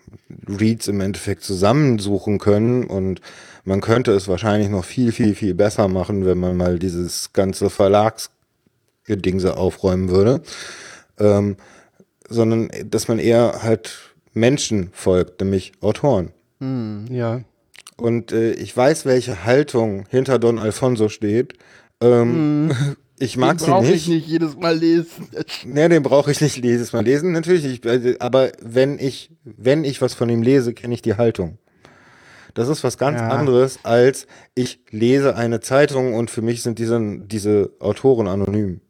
[0.47, 3.21] Reads im Endeffekt zusammensuchen können und
[3.63, 7.69] man könnte es wahrscheinlich noch viel, viel, viel besser machen, wenn man mal dieses ganze
[7.69, 10.41] Verlagsgedingse aufräumen würde.
[11.19, 11.57] Ähm,
[12.27, 16.31] sondern dass man eher halt Menschen folgt, nämlich Autoren.
[17.09, 17.41] Ja.
[17.97, 21.53] Und äh, ich weiß, welche Haltung hinter Don Alfonso steht.
[21.99, 22.71] Ähm,
[23.21, 23.95] Ich mag Den sie brauche nicht.
[23.95, 25.27] ich nicht jedes Mal lesen.
[25.65, 27.31] Nee, den brauche ich nicht jedes Mal lesen.
[27.33, 31.13] Natürlich, ich, also, aber wenn ich, wenn ich was von ihm lese, kenne ich die
[31.15, 31.59] Haltung.
[32.53, 33.29] Das ist was ganz Ja.
[33.29, 38.81] anderes, als ich lese eine Zeitung und für mich sind diese, diese Autoren anonym.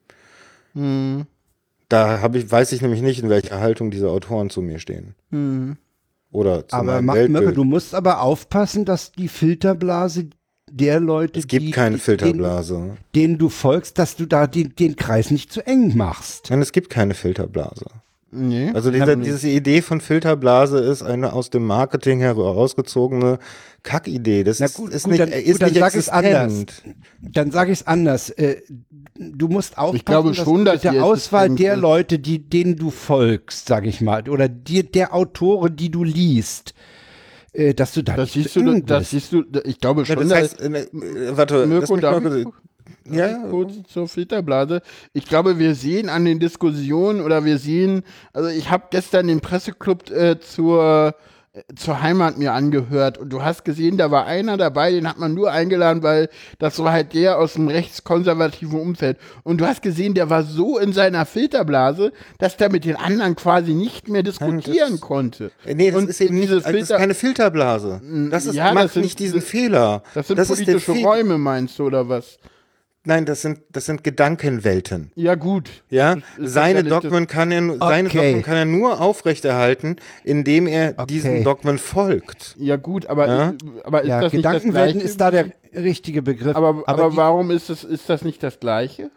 [1.89, 5.16] Da habe ich, weiß ich nämlich nicht, in welcher Haltung diese Autoren zu mir stehen.
[6.32, 7.43] Oder zu Aber meinem Ma- Weltbild.
[7.43, 10.30] Mirko, du musst aber aufpassen, dass die Filterblase
[10.72, 12.76] der Leute, es gibt die, keine die- Filterblase.
[12.76, 16.49] Denen, denen du folgst, dass du da den, den Kreis nicht zu eng machst.
[16.49, 17.86] Nein, es gibt keine Filterblase.
[18.34, 18.71] Nee.
[18.73, 23.39] Also diese, diese Idee von Filterblase ist eine aus dem Marketing herausgezogene
[23.84, 24.43] Kackidee.
[24.45, 26.43] Das Na ist, gut, ist gut, nicht, dann, ist gut, dann nicht sag es anders.
[26.53, 26.95] existent.
[27.21, 28.29] Dann sage ich es anders.
[28.29, 28.61] Äh,
[29.15, 31.75] du musst aufpassen, glaube schon, dass dass mit die der Auswahl existent der.
[31.77, 36.73] Leute, die, denen du folgst, sag ich mal, oder dir, der Autoren, die du liest,
[37.51, 40.15] äh, dass du da Das nicht siehst du, das siehst du, ich glaube Ja, schon,
[40.19, 42.45] das dass- heißt, äh, äh, warte, Mirko, mich
[43.09, 44.82] ja, kurz zur Filterblase.
[45.13, 48.03] Ich glaube, wir sehen an den Diskussionen oder wir sehen,
[48.34, 51.15] also ich habe gestern den Presseclub äh, zur
[51.53, 55.19] äh, zur Heimat mir angehört und du hast gesehen, da war einer dabei, den hat
[55.19, 56.29] man nur eingeladen, weil
[56.59, 59.17] das war halt der aus dem rechtskonservativen Umfeld.
[59.43, 63.36] Und du hast gesehen, der war so in seiner Filterblase, dass der mit den anderen
[63.36, 65.51] quasi nicht mehr diskutieren das- konnte.
[65.65, 68.01] Äh, Nee, das und ist eben nicht, dieses das ist Filter- keine Filterblase.
[68.32, 70.03] Das ist, Ja, das macht sind- nicht diesen Fehler.
[70.13, 72.39] Das sind der politische Räume, meinst du, oder was?
[73.03, 75.11] Nein, das sind, das sind Gedankenwelten.
[75.15, 75.69] Ja, gut.
[75.89, 76.83] Ja, Ist seine?
[76.83, 78.17] Dogmen kann er, seine Okay.
[78.27, 81.05] Dogmen kann er nur aufrechterhalten, indem er Okay.
[81.07, 82.55] diesen Dogmen folgt.
[82.59, 83.53] Ja, gut, aber, Ja?
[83.83, 85.05] aber ist Ja, das nicht das Gedankenwelten Gleiche?
[85.07, 85.45] ist da der
[85.75, 86.55] richtige Begriff.
[86.55, 89.09] aber, aber, die- warum ist das, ist das nicht das Gleiche?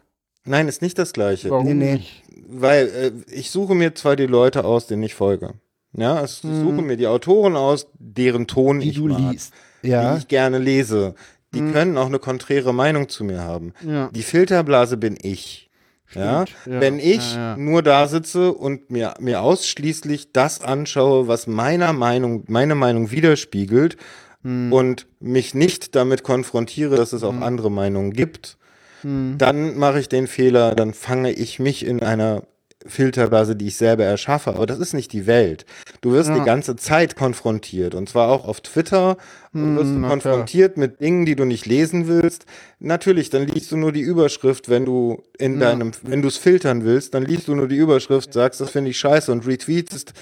[0.47, 1.51] Nein, ist nicht das Gleiche.
[1.51, 1.93] Warum Nee, nee.
[1.95, 2.23] nicht?
[2.49, 5.55] Weil äh, ich suche mir zwar die Leute aus, denen ich folge.
[5.97, 9.53] Ja, also ich suche mir die Autoren aus, deren Ton die ich du mag, liest.
[9.83, 10.13] Ja.
[10.15, 11.15] die ich gerne lese.
[11.55, 13.73] Die können auch eine konträre Meinung zu mir haben.
[13.87, 14.11] Ja.
[14.15, 15.71] Die Filterblase bin ich.
[16.15, 16.45] Ja?
[16.45, 21.93] Ja, Wenn ich ja, nur da sitze und mir, mir ausschließlich das anschaue, was meiner
[21.93, 23.97] Meinung, meine Meinung widerspiegelt
[24.43, 24.73] Hm.
[24.73, 27.43] und mich nicht damit konfrontiere, dass es auch Hm.
[27.43, 28.59] andere Meinungen gibt,
[29.03, 32.43] dann mache ich den Fehler, dann fange ich mich in einer
[32.87, 34.51] Filterblase, die ich selber erschaffe.
[34.51, 35.65] Aber das ist nicht die Welt.
[36.01, 37.95] Du wirst die ganze Zeit konfrontiert.
[37.95, 39.17] Und zwar auch auf Twitter
[39.53, 42.45] wirst du Hm, konfrontiert mit Dingen, die du nicht lesen willst.
[42.81, 46.85] Natürlich, dann liest du nur die Überschrift, wenn du in deinem, wenn du es filtern
[46.85, 50.13] willst, dann liest du nur die Überschrift, sagst, das finde ich scheiße und retweetest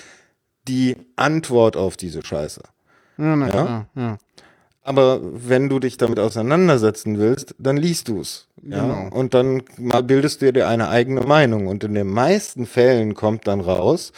[0.68, 2.62] die Antwort auf diese Scheiße.
[3.18, 3.50] Ja, na Ja?
[3.52, 4.18] klar, ja.
[4.84, 8.48] Aber wenn du dich damit auseinandersetzen willst, dann liest du's.
[8.62, 8.82] Ja?
[8.82, 9.16] Genau.
[9.16, 11.68] Und dann mal bildest du dir eine eigene Meinung.
[11.68, 14.12] Und in den meisten Fällen kommt dann raus,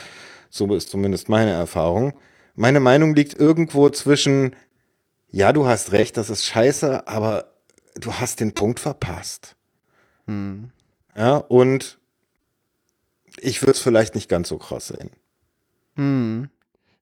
[0.48, 2.14] so ist zumindest meine Erfahrung,
[2.54, 4.56] meine Meinung liegt irgendwo zwischen,
[5.30, 7.52] ja, du hast recht, das ist scheiße, aber
[7.96, 9.56] du hast den Punkt verpasst.
[10.26, 10.70] Hm.
[11.16, 11.98] Ja, und
[13.38, 15.10] ich würde es vielleicht nicht ganz so krass sehen.
[15.96, 16.48] Hm.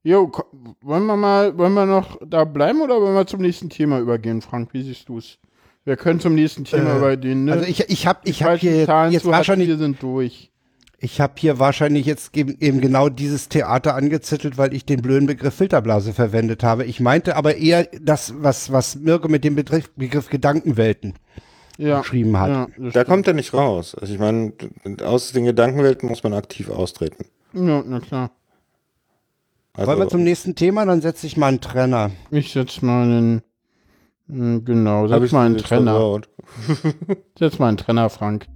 [0.05, 0.33] Jo,
[0.81, 4.43] wollen wir mal, wollen wir noch da bleiben oder wollen wir zum nächsten Thema übergehen,
[4.43, 4.71] Frank?
[4.73, 5.39] Wie siehst du es?
[5.85, 7.53] Wir können zum nächsten Thema Äh, übergehen, ne?
[7.53, 10.51] Also ich, ich habe ich hab hier Zahlen jetzt wahrscheinlich wir sind durch.
[10.99, 15.27] Ich habe hier wahrscheinlich jetzt eben eben genau dieses Theater angezettelt, weil ich den blöden
[15.27, 16.85] Begriff Filterblase verwendet habe.
[16.85, 21.15] Ich meinte aber eher das, was, was Mirko mit dem Begriff, Begriff Gedankenwelten
[21.79, 21.99] Ja.
[21.99, 22.51] beschrieben hat.
[22.79, 23.97] Ja, Da kommt er nicht raus.
[24.01, 24.53] Also ich meine,
[25.05, 27.25] aus den Gedankenwelten muss man aktiv austreten.
[27.53, 28.31] Ja, na klar.
[29.75, 30.85] Also, Wollen wir zum nächsten Thema?
[30.85, 32.11] Dann setze ich mal einen Trenner.
[32.31, 33.43] Ich setz mal einen,
[34.29, 35.93] hm, genau, setz ich mal einen jetzt Trenner.
[35.93, 36.29] versaut.
[37.39, 38.47] Setz mal einen Trenner, Frank.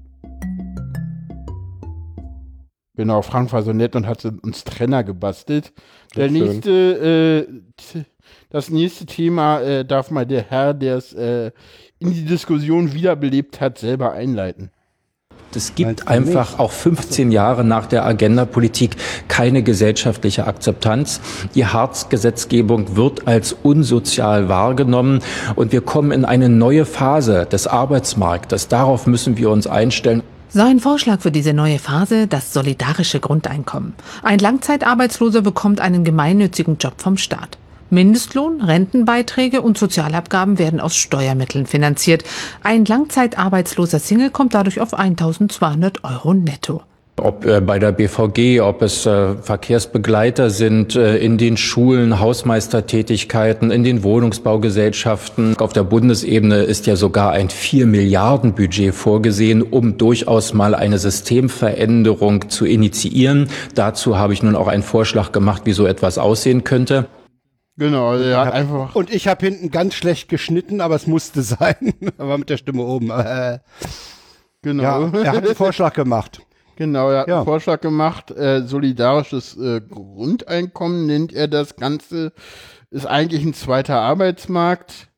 [2.96, 5.72] Genau, Frank war so nett und hat uns Trenner gebastelt.
[6.16, 8.02] Der nächste, äh,
[8.50, 11.52] das nächste Thema äh, darf mal der Herr, der es äh,
[11.98, 14.70] in die Diskussion wiederbelebt hat, selber einleiten.
[15.54, 18.96] Es gibt einfach auch 15 Jahre nach der Agenda-Politik
[19.28, 21.20] keine gesellschaftliche Akzeptanz.
[21.54, 25.20] Die Hartz-Gesetzgebung wird als unsozial wahrgenommen
[25.54, 28.68] und wir kommen in eine neue Phase des Arbeitsmarktes.
[28.68, 30.22] Darauf müssen wir uns einstellen.
[30.48, 33.94] Sein Vorschlag für diese neue Phase, das solidarische Grundeinkommen.
[34.22, 37.58] Ein Langzeitarbeitsloser bekommt einen gemeinnützigen Job vom Staat.
[37.90, 42.24] Mindestlohn, Rentenbeiträge und Sozialabgaben werden aus Steuermitteln finanziert.
[42.62, 46.82] Ein langzeitarbeitsloser Single kommt dadurch auf 1200 Euro netto.
[47.18, 53.70] Ob äh, bei der BVG, ob es äh, Verkehrsbegleiter sind äh, in den Schulen, Hausmeistertätigkeiten,
[53.70, 55.56] in den Wohnungsbaugesellschaften.
[55.58, 60.98] Auf der Bundesebene ist ja sogar ein 4 Milliarden Budget vorgesehen, um durchaus mal eine
[60.98, 63.48] Systemveränderung zu initiieren.
[63.74, 67.06] Dazu habe ich nun auch einen Vorschlag gemacht, wie so etwas aussehen könnte.
[67.78, 68.94] Genau, also er hat einfach.
[68.94, 71.94] Und ich habe hinten ganz schlecht geschnitten, aber es musste sein.
[72.18, 73.10] aber mit der Stimme oben.
[73.10, 73.58] Äh,
[74.62, 74.82] Genau.
[74.82, 76.40] ja, er hat einen Vorschlag gemacht.
[76.76, 77.36] Genau, er hat Ja.
[77.36, 82.32] einen Vorschlag gemacht, äh, solidarisches äh, Grundeinkommen nennt er das Ganze,
[82.90, 85.08] ist eigentlich ein zweiter Arbeitsmarkt.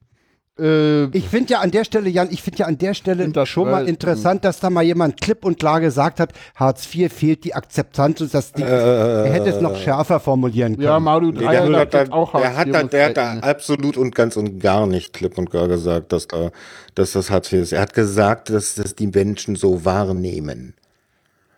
[0.59, 3.49] Äh, Ich finde ja an der Stelle, Jan, ich finde ja an der Stelle das
[3.49, 7.45] schon mal interessant, dass da mal jemand klipp und klar gesagt hat, Hartz IV fehlt
[7.45, 10.85] die Akzeptanz und dass die, er hätte es noch schärfer formulieren können.
[10.87, 13.07] ja, Maru Nee, Dreier der, hat da, auch der, Hartz hat IV da, muss der
[13.07, 16.51] hat da absolut und ganz und gar nicht klipp und klar gesagt, dass, da,
[16.95, 17.73] dass das Hartz IV ist.
[17.73, 20.75] Er hat gesagt, dass das die Menschen so wahrnehmen.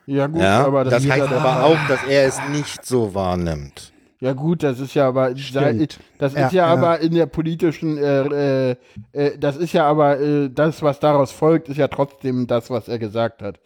[0.07, 0.65] Ja gut, Ja?
[0.67, 3.93] aber das, das ist ja heißt der- aber auch, dass er es nicht so wahrnimmt.
[4.21, 5.99] Ja gut, das ist ja aber Stimmt.
[6.19, 6.73] das Ja, ist ja, ja.
[6.73, 8.77] aber in der politischen äh, äh,
[9.13, 12.89] äh, das ist ja aber äh, das, was daraus folgt, ist ja trotzdem das, was
[12.89, 13.61] er gesagt hat.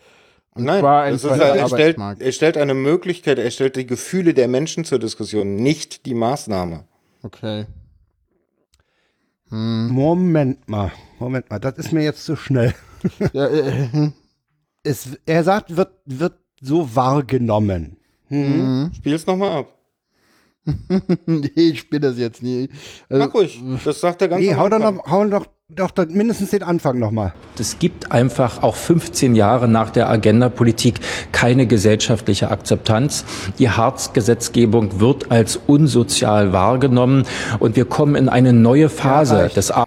[0.55, 3.75] Und Nein, zwar ein das ist, zweiter er, stellt, er stellt eine Möglichkeit, er stellt
[3.75, 6.85] die Gefühle der Menschen zur Diskussion, nicht die Maßnahme.
[7.25, 7.67] Okay.
[9.51, 12.75] Moment mal, Moment mal, das ist mir jetzt zu schnell.
[13.33, 14.11] Ja, äh,
[14.85, 17.97] Es, er sagt, wird, wird so wahrgenommen.
[18.95, 19.74] Spiel's nochmal ab.
[21.27, 22.69] nee, ich spiele das jetzt nie.
[23.09, 24.97] Also, Mach ruhig, das sagt er ganz Nee, hau doch, Anfang.
[24.97, 27.35] noch, hau doch, doch, doch mindestens den Anfang nochmal.
[27.59, 31.01] Es gibt einfach auch 15 Jahre nach der Agenda-Politik
[31.33, 33.25] keine gesellschaftliche Akzeptanz.
[33.59, 37.25] Die Hartz-Gesetzgebung wird als unsozial wahrgenommen
[37.59, 39.57] und wir kommen in eine neue Phase reicht.
[39.57, 39.87] des Ar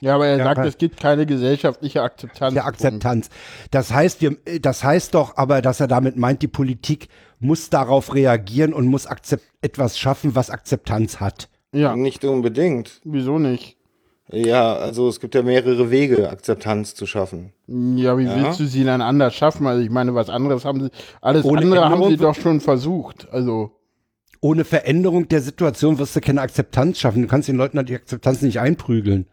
[0.00, 2.54] Ja, aber er Ja, sagt, es gibt keine gesellschaftliche Akzeptanz.
[2.54, 3.28] der Akzeptanz.
[3.70, 7.08] Das heißt, wir, das heißt doch aber, dass er damit meint, die Politik
[7.42, 11.48] muss darauf reagieren und muss akzept etwas schaffen, was Akzeptanz hat.
[11.72, 13.00] Ja, Nicht unbedingt.
[13.04, 13.76] wieso nicht?
[14.30, 17.52] Ja, also es gibt ja mehrere Wege, Akzeptanz zu schaffen.
[17.66, 18.36] Ja, wie Ja.
[18.36, 19.66] willst du sie dann anders schaffen?
[19.66, 20.90] Also ich meine, was anderes haben sie,
[21.20, 23.28] alles Ohne andere haben Änderung sie wird- doch schon versucht.
[23.30, 23.72] Also,
[24.40, 27.22] Ohne Veränderung der Situation wirst du keine Akzeptanz schaffen.
[27.22, 29.26] Du kannst den Leuten halt die Akzeptanz nicht einprügeln.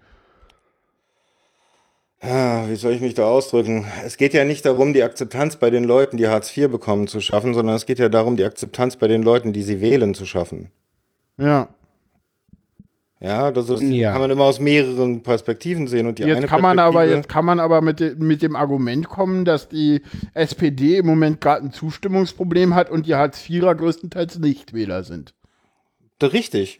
[2.22, 3.86] Ah, Wie soll ich mich da ausdrücken?
[4.06, 7.22] Es geht ja nicht darum, die Akzeptanz bei den Leuten, die Hartz IV bekommen, zu
[7.22, 10.26] schaffen, sondern es geht ja darum, die Akzeptanz bei den Leuten, die sie wählen, zu
[10.26, 10.72] schaffen.
[11.38, 11.70] ja.
[13.22, 14.14] Ja, das ist, Ja.
[14.14, 16.08] kann man immer aus mehreren Perspektiven sehen.
[16.08, 19.10] Und die eine Jetzt kann man aber, jetzt kann man aber mit, mit dem Argument
[19.10, 20.02] kommen, dass die
[20.34, 25.34] SPD im Moment gerade ein Zustimmungsproblem hat und die Hartz-IVer größtenteils Nichtwähler sind.
[26.24, 26.80] Richtig.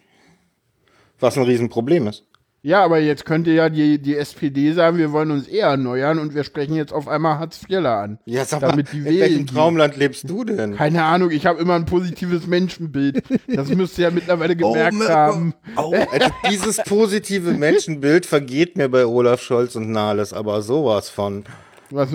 [1.20, 2.24] Was ein Riesenproblem ist.
[2.62, 6.36] Ja, aber jetzt könnte ja die, die SPD sagen, wir wollen uns eher erneuern und
[6.36, 8.20] wir sprechen jetzt auf einmal Hartz-IVler an.
[8.26, 9.48] Ja, sag Damit mal, die in wählen welchem.
[9.48, 10.76] Traumland lebst du denn?
[10.76, 13.24] Keine Ahnung, ich habe immer ein positives Menschenbild.
[13.48, 15.14] Das müsst ihr ja mittlerweile gemerkt Mirko.
[15.14, 15.54] haben.
[15.76, 21.46] Also dieses positive Menschenbild vergeht mir bei Olaf Scholz und Nahles, aber sowas von.
[21.92, 22.10] Was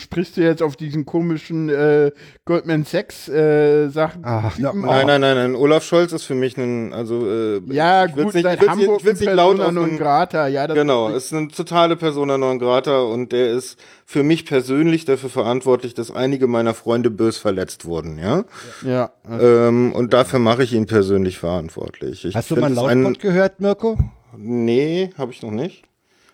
[0.00, 2.12] sprichst du jetzt auf diesen komischen äh,
[2.44, 4.22] Goldman Sachs äh, Sachen?
[4.24, 5.54] Ach, ja, Nein, nein, nein, nein.
[5.54, 9.02] Olaf Scholz ist für mich ein, also äh, Ja, ich gut, nicht, seit ich Hamburg
[9.04, 10.46] ich ein laut Persona non grata.
[10.48, 15.04] Ja, das Genau, ist eine totale Persona non grata und der ist für mich persönlich
[15.04, 18.44] dafür verantwortlich, dass einige meiner Freunde bös verletzt wurden, ja.
[18.82, 19.10] ja.
[19.28, 22.24] Ähm, und dafür mache ich ihn persönlich verantwortlich.
[22.24, 23.98] Ich Hast du mal es Lauschpot gehört, Mirko?
[24.36, 25.84] Nee, habe ich noch nicht.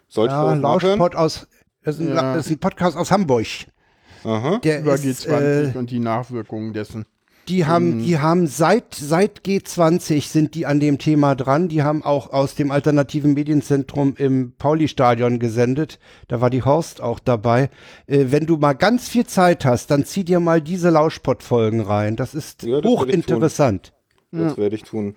[0.09, 0.61] Sollte Ja, ich?
[0.61, 1.47] Lauschpot aus,
[1.85, 2.35] das ist, ein, Ja.
[2.37, 3.47] das ist ein Podcast aus Hamburg.
[4.25, 4.59] Aha.
[4.63, 7.07] Der Über ist, G20 äh, und die Nachwirkungen dessen.
[7.49, 11.69] Die haben, die haben seit, seit G20 sind die an dem Thema dran.
[11.69, 15.99] Die haben auch aus dem alternativen Medienzentrum im Pauli-Stadion gesendet.
[16.29, 17.69] Da war die Horst auch dabei.
[18.07, 22.15] Äh, wenn du mal ganz viel Zeit hast, dann zieh dir mal diese Lauschpott-Folgen rein.
[22.15, 23.93] Das ist Ja, das hochinteressant.
[24.31, 25.17] Das werde ich tun.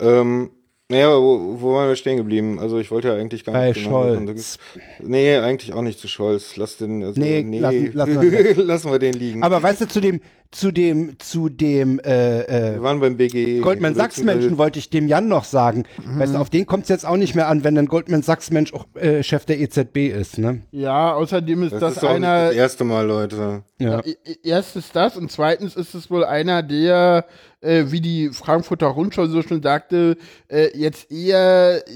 [0.00, 0.50] Ähm,
[0.90, 2.58] naja, aber wo, wo waren wir stehen geblieben?
[2.58, 4.58] Also ich wollte ja eigentlich gar Bei nicht genau Scholz.
[4.98, 6.56] Nee, eigentlich auch nicht zu Scholz.
[6.56, 7.02] Lass den.
[7.04, 9.42] Also, Nee, nee, lassen- lassen wir lassen wir den liegen.
[9.42, 10.20] Aber weißt du, zu dem,
[10.52, 13.60] zu dem, zu dem, äh, äh, wir waren beim BG.
[13.60, 15.84] Goldman Sachs Menschen wollte ich dem Jan noch sagen.
[16.04, 18.50] Weißt du, auf den kommt es jetzt auch nicht mehr an, wenn ein Goldman Sachs
[18.50, 20.62] Mensch auch äh, Chef der EZB ist, ne?
[20.72, 22.46] Ja, außerdem ist Das, das, ist doch nicht einer.
[22.48, 23.62] das erste Mal, Leute.
[23.78, 24.00] Ja.
[24.04, 27.26] E- e- Erstens das und zweitens ist es wohl einer, der,
[27.60, 30.16] äh, wie die Frankfurter Rundschau so schon sagte,
[30.48, 31.90] äh, jetzt eher äh,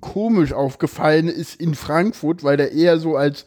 [0.00, 3.46] komisch aufgefallen ist in Frankfurt, weil der eher so als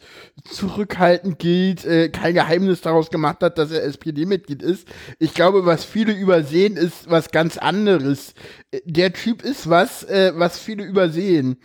[0.50, 4.88] zurückhaltend gilt, äh, kein Geheimnis daraus gemacht hat, dass er SPD-Mitglied ist.
[5.18, 8.34] Ich glaube, was viele übersehen, ist was ganz anderes.
[8.70, 11.58] Äh, Der Typ ist was, äh, was viele übersehen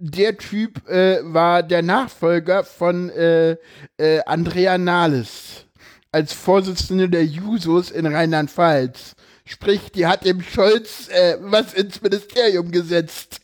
[0.00, 3.56] der Typ äh, war der Nachfolger von äh,
[3.98, 5.66] äh, Andrea Nahles
[6.10, 9.14] als Vorsitzende der Jusos in Rheinland-Pfalz.
[9.44, 11.08] Sprich, die hat dem Scholz
[11.40, 13.40] was ins Ministerium gesetzt.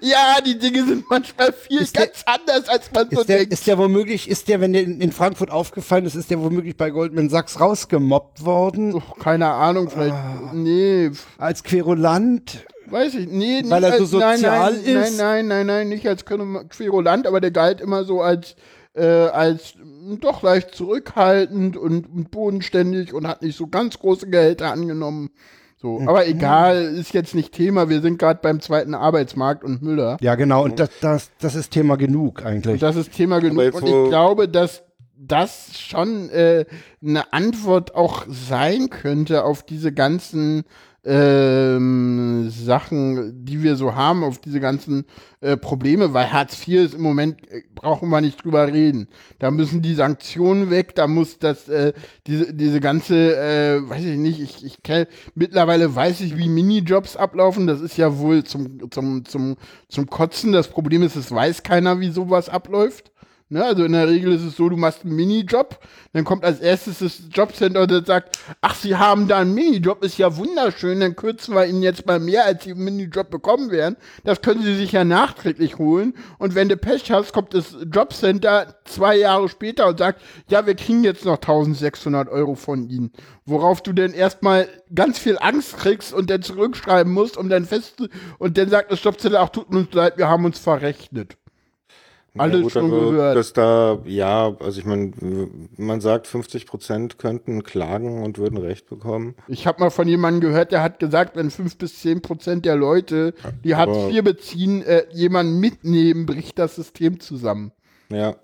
[0.00, 3.38] Ja, die Dinge sind manchmal viel Ist der- ganz anders, als man so Ist der,
[3.38, 3.52] denkt.
[3.52, 6.76] ist der womöglich, ist der, wenn der in, in Frankfurt aufgefallen ist, ist der womöglich
[6.76, 8.94] bei Goldman Sachs rausgemobbt worden?
[8.94, 10.14] Oh, keine Ahnung, vielleicht.
[10.54, 12.64] Nee, Als Querulant?
[12.86, 13.28] weiß ich.
[13.28, 14.86] Nee, nicht Weil er so als, nein, sozial nein, ist?
[14.94, 18.56] Nein, nein, nein, nein, nicht als Queru- Querulant, aber der galt immer so als,
[18.94, 24.28] äh, als mh, doch leicht zurückhaltend und, und bodenständig und hat nicht so ganz große
[24.28, 25.30] Gehälter angenommen.
[25.80, 27.88] So, aber egal, ist jetzt nicht Thema.
[27.88, 30.18] Wir sind gerade beim zweiten Arbeitsmarkt und Müller.
[30.20, 30.62] Ja, genau.
[30.62, 32.74] Und das, das, das ist Thema genug eigentlich.
[32.74, 33.74] Und das ist Thema genug.
[33.74, 34.82] Und ich glaube, dass
[35.16, 36.66] das schon äh,
[37.02, 40.64] eine Antwort auch sein könnte auf diese ganzen
[41.04, 45.06] ähm, Sachen, die wir so haben, auf diese ganzen
[45.40, 49.08] äh, Probleme, weil Hartz IV ist im Moment, äh, brauchen wir nicht drüber reden.
[49.38, 51.94] Da müssen die Sanktionen weg, da muss das, äh,
[52.26, 57.16] diese, diese ganze, äh, weiß ich nicht, ich, ich kenn, mittlerweile weiß ich, wie Minijobs
[57.16, 59.56] ablaufen, das ist ja wohl zum, zum, zum,
[59.88, 60.52] zum Kotzen.
[60.52, 63.10] Das Problem ist, es weiß keiner, wie sowas abläuft.
[63.52, 65.80] Ne, also in der Regel ist es so, du machst einen Minijob,
[66.12, 70.18] dann kommt als erstes das Jobcenter und sagt, ach, Sie haben da einen Minijob, ist
[70.18, 73.96] ja wunderschön, dann kürzen wir Ihnen jetzt mal mehr, als Sie im Minijob bekommen werden.
[74.22, 76.14] Das können Sie sich ja nachträglich holen.
[76.38, 80.76] Und wenn du Pech hast, kommt das Jobcenter zwei Jahre später und sagt, ja, wir
[80.76, 83.10] kriegen jetzt noch 1600 Euro von Ihnen.
[83.46, 88.00] Worauf du dann erstmal ganz viel Angst kriegst und dann zurückschreiben musst, um dann fest,
[88.38, 91.39] und dann sagt das Jobcenter, ach, tut uns leid, wir haben uns verrechnet.
[92.40, 93.36] Alles gut, schon also, gehört.
[93.36, 95.12] Dass da, ja, also ich meine,
[95.76, 99.34] man sagt, 50 Prozent könnten klagen und würden Recht bekommen.
[99.48, 102.76] Ich habe mal von jemandem gehört, der hat gesagt, wenn 5 bis 10 Prozent der
[102.76, 103.34] Leute,
[103.64, 107.72] die Hartz IV beziehen, äh, jemanden mitnehmen, bricht das System zusammen.
[108.10, 108.36] Ja.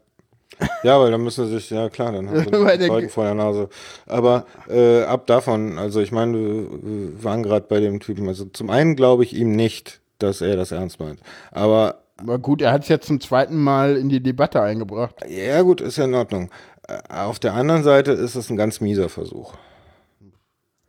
[0.83, 3.69] Ja, weil dann müssen sie sich, ja klar, dann haben sie Zeugen vor der Nase.
[4.07, 8.71] Aber äh, ab davon, also ich meine, wir waren gerade bei dem Typen, also zum
[8.71, 11.21] einen glaube ich ihm nicht, dass er das ernst meint.
[11.51, 15.17] Aber Aber gut, er hat es jetzt zum zweiten Mal in die Debatte eingebracht.
[15.29, 16.51] ja gut, ist ja in Ordnung.
[16.89, 19.55] Äh, Auf der anderen Seite ist es ein ganz mieser Versuch.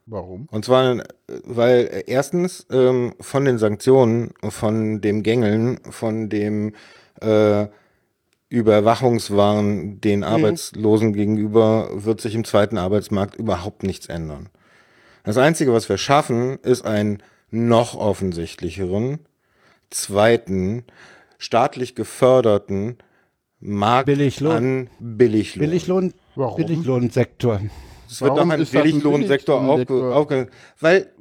[0.06, 0.48] Warum?
[0.52, 1.04] Und zwar,
[1.44, 6.74] weil erstens ähm, von den Sanktionen, von dem Gängeln, von dem
[7.20, 7.68] äh,
[8.50, 14.48] Überwachungswahn den Arbeitslosen gegenüber wird sich im zweiten Arbeitsmarkt überhaupt nichts ändern.
[15.24, 17.22] Das Einzige, was wir schaffen, ist einen
[17.52, 19.20] noch offensichtlicheren,
[19.90, 20.86] zweiten,
[21.38, 22.98] staatlich geförderten
[23.60, 24.52] Markt Billiglohn.
[24.56, 25.60] an Billiglohn.
[25.60, 26.58] Billiglohn, Warum?
[26.58, 27.62] Billiglohnsektor.
[28.10, 30.16] Es wird Warum doch ein Billiglohnsektor Billiglohnsektor?
[30.16, 30.48] aufge, aufge
[30.80, 31.12] weil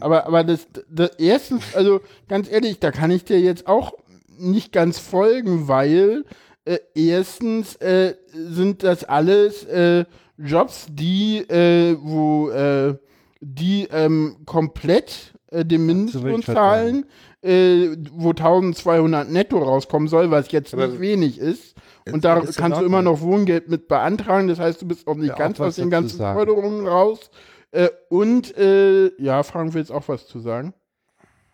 [0.00, 3.94] Aber, aber das, das erstens, also ganz ehrlich, da kann ich dir jetzt auch
[4.36, 6.24] nicht ganz folgen, weil
[6.64, 10.04] äh, erstens äh, sind das alles äh,
[10.36, 12.96] Jobs, die, äh, wo äh,
[13.40, 17.06] die ähm, komplett äh, den Mindestlohn Mindestlohn zahlen,
[17.44, 21.74] äh, wo 1200 netto rauskommen soll, was jetzt Aber nicht wenig ist.
[22.10, 24.48] Und da ist kannst du immer noch Wohngeld mit beantragen.
[24.48, 26.38] Das heißt, du bist auch nicht Ja, ganz was aus den ganzen sagen.
[26.38, 27.30] Förderungen raus.
[27.70, 30.74] Äh, und äh, ja, Frank will jetzt auch was zu sagen.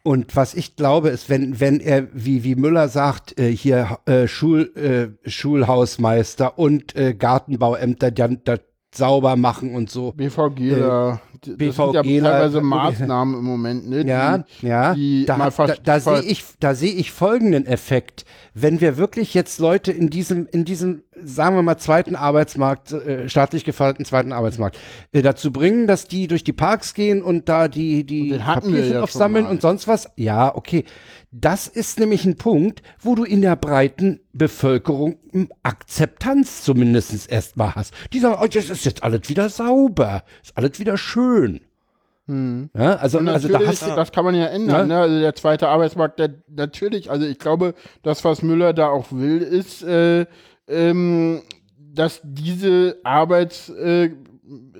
[0.02, 4.26] Und was ich glaube, ist, wenn, wenn er, wie, wie Müller sagt, äh, hier äh,
[4.26, 8.60] Schul, äh, Schulhausmeister und äh, Gartenbauämter dann das
[8.94, 10.14] sauber machen und so.
[11.46, 11.92] BVGler.
[11.92, 14.06] das sind ja teilweise Maßnahmen im Moment, ne?
[14.06, 14.94] Ja, die, ja.
[14.94, 18.24] die da da, da sehe ich, da sehe ich folgenden Effekt.
[18.54, 23.28] Wenn wir wirklich jetzt Leute in diesem, in diesem, sagen wir mal, zweiten Arbeitsmarkt, äh,
[23.28, 24.78] staatlich geförderten zweiten Arbeitsmarkt,
[25.12, 29.02] äh, dazu bringen, dass die durch die Parks gehen und da die, die Papierchen ja
[29.02, 30.10] aufsammeln und sonst was.
[30.16, 30.84] Ja, okay.
[31.32, 37.74] Das ist nämlich ein Punkt, wo du in der breiten Bevölkerung hm, Akzeptanz zumindest erstmal
[37.74, 37.94] hast.
[38.12, 41.60] Die sagen, oh, das ist jetzt alles wieder sauber, ist alles wieder schön.
[42.74, 44.88] Ja, also, also da hast du, das kann man ja ändern.
[44.88, 44.96] Ja.
[44.96, 45.00] Ne?
[45.00, 49.38] Also der zweite Arbeitsmarkt, der, natürlich, also ich glaube, das, was Müller da auch will,
[49.38, 50.26] ist, äh,
[50.70, 51.42] ähm,
[51.94, 54.10] dass diese Arbeits, äh,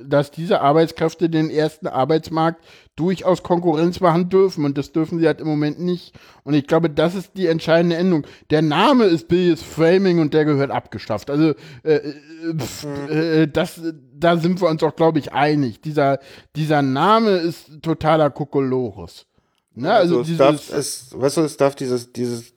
[0.04, 2.64] dass diese Arbeitskräfte den ersten Arbeitsmarkt
[2.96, 6.12] durchaus Konkurrenz machen dürfen und das dürfen sie halt im Moment nicht.
[6.44, 8.26] Und ich glaube, das ist die entscheidende Änderung.
[8.50, 11.30] Der Name ist Billies Framing und der gehört abgeschafft.
[11.30, 12.14] Also äh, äh,
[12.58, 13.80] pf, äh, das,
[14.14, 15.80] da sind wir uns auch, glaube ich, einig.
[15.80, 16.18] Dieser,
[16.56, 19.26] dieser Name ist totaler Kokolores.
[19.74, 19.92] Ne?
[19.92, 22.52] Also, es dieses, darf, es, weißt du, es darf dieses, dieses,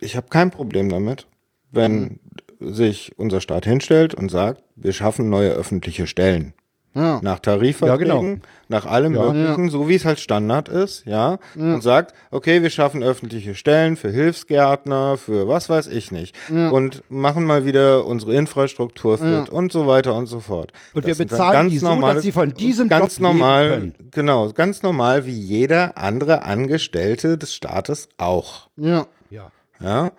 [0.00, 1.26] ich habe kein Problem damit,
[1.70, 2.20] wenn
[2.60, 6.54] sich unser Staat hinstellt und sagt, wir schaffen neue öffentliche Stellen.
[6.94, 7.20] ja.
[7.22, 8.40] Nach Tarifverträgen, Ja, genau.
[8.68, 13.04] nach allem Möglichen, so wie es halt Standard ist, ja, und sagt, okay, wir schaffen
[13.04, 19.18] öffentliche Stellen für Hilfsgärtner, für was weiß ich nicht, und machen mal wieder unsere Infrastruktur
[19.18, 20.72] fit und so weiter und so fort.
[20.94, 23.68] Und wir sind dann bezahlen die so, dass sie von diesem ganz Job leben normal,
[23.68, 23.94] können.
[24.10, 29.06] genau, ganz normal wie jeder andere Angestellte des Staates auch, ja.
[29.30, 29.52] ja.
[29.80, 30.10] ja.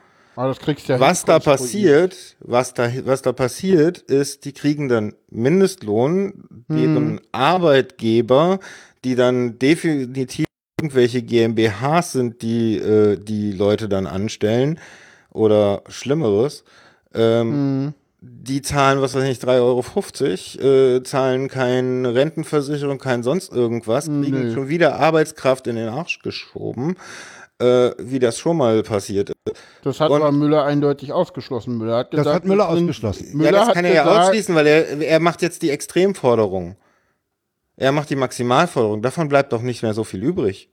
[0.88, 6.46] Du ja Was da passiert, was da, was da passiert, ist, die kriegen dann Mindestlohn,
[6.70, 8.60] deren Arbeitgeber,
[9.04, 10.46] die dann definitiv
[10.80, 14.80] irgendwelche GmbHs sind, die äh, die Leute dann anstellen
[15.32, 16.64] oder Schlimmeres,
[17.14, 24.06] ähm, die zahlen, was weiß ich, 3,50 Euro, äh, zahlen keine Rentenversicherung, kein sonst irgendwas,
[24.06, 24.54] kriegen Nö.
[24.54, 26.96] schon wieder Arbeitskraft in den Arsch geschoben,
[27.60, 29.56] äh, wie das schon mal passiert ist.
[29.84, 31.78] Das hat Und- aber Müller eindeutig ausgeschlossen.
[31.78, 33.28] Müller hat Das gesagt, hat Müller das ausgeschlossen.
[33.38, 35.70] Müller ja, das hat kann er ja gesagt, ausschließen, weil er, er macht jetzt die
[35.70, 36.76] Extremforderung.
[37.78, 39.02] Er macht die Maximalforderung.
[39.02, 40.70] Davon bleibt doch nicht mehr so viel übrig.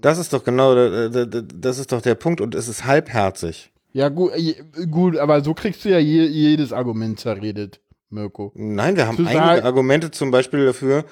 [0.00, 2.84] Das ist doch genau, der- der- der- das ist doch der Punkt und es ist
[2.84, 3.70] halbherzig.
[3.92, 4.54] Ja, gut, äh,
[4.90, 7.80] gut, aber so kriegst du ja je, jedes Argument zerredet,
[8.10, 8.50] Mirko.
[8.54, 11.04] Nein, wir haben Zu einige Argumente zum Beispiel dafür.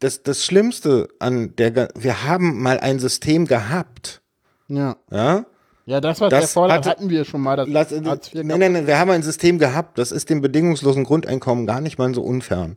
[0.00, 4.20] Das, das Schlimmste an der, wir haben mal ein System gehabt.
[4.68, 4.96] Ja.
[5.10, 5.44] Ja?
[5.86, 7.56] Ja, das, was Das der Vorteil hatte- hatten wir schon mal.
[7.56, 8.20] Das Lass, nein,
[8.58, 9.98] nein, nein, wir haben ein System gehabt.
[9.98, 12.76] Das ist dem bedingungslosen Grundeinkommen gar nicht mal so unfern.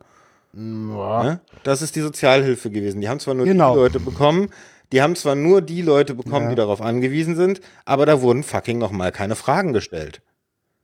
[0.56, 1.40] Ja.
[1.64, 3.02] Das ist die Sozialhilfe gewesen.
[3.02, 3.74] Die haben zwar nur Genau.
[3.74, 4.50] die Leute bekommen,
[4.91, 8.78] die haben zwar nur die Leute bekommen, die darauf angewiesen sind, aber da wurden fucking
[8.78, 10.22] nochmal keine Fragen gestellt.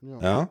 [0.02, 0.50] Ja.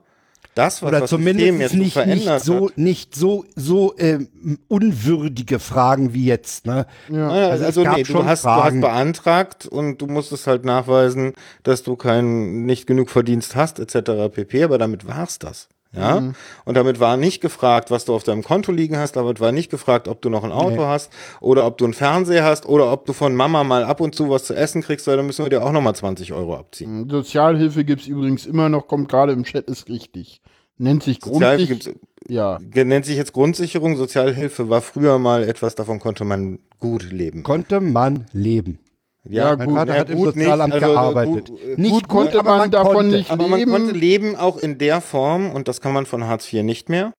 [0.58, 2.78] Das, was Oder das System zumindest nicht, nicht verändert so, hat.
[2.78, 4.28] nicht so, so ähm,
[4.68, 6.66] unwürdige Fragen wie jetzt.
[6.66, 6.86] Ne?
[7.08, 10.46] Naja, Also also es gab nee, du schon hast, du hast beantragt und du musstest
[10.46, 14.34] halt nachweisen, dass du kein, nicht genug Verdienst hast, etc.
[14.34, 14.64] pp.
[14.64, 15.68] Aber damit war's das.
[15.98, 16.34] Ja, Mhm.
[16.64, 19.70] und damit war nicht gefragt, was du auf deinem Konto liegen hast, damit war nicht
[19.70, 20.86] gefragt, ob du noch ein Auto Nee.
[20.86, 24.14] hast oder ob du einen Fernseher hast oder ob du von Mama mal ab und
[24.14, 27.08] zu was zu essen kriegst, weil dann müssen wir dir auch nochmal 20 Euro abziehen.
[27.10, 30.40] Sozialhilfe gibt's übrigens immer noch, kommt gerade im Chat, ist richtig.
[30.80, 32.58] Nennt sich Sozialhilfe Grundsich gibt's, Ja.
[32.84, 37.42] nennt sich jetzt Grundsicherung, Sozialhilfe war früher mal etwas, davon konnte man gut leben.
[37.42, 38.78] Konnte man leben.
[39.24, 41.48] Ja, Mein gut, Vater ja, hat im gut nicht, Sozialamt also, äh, gearbeitet.
[41.48, 43.16] gut, äh, nicht gut konnte aber man davon konnte.
[43.16, 43.72] nicht Aber man leben.
[43.72, 47.12] konnte leben auch in der Form, und das kann man von Hartz IV nicht mehr.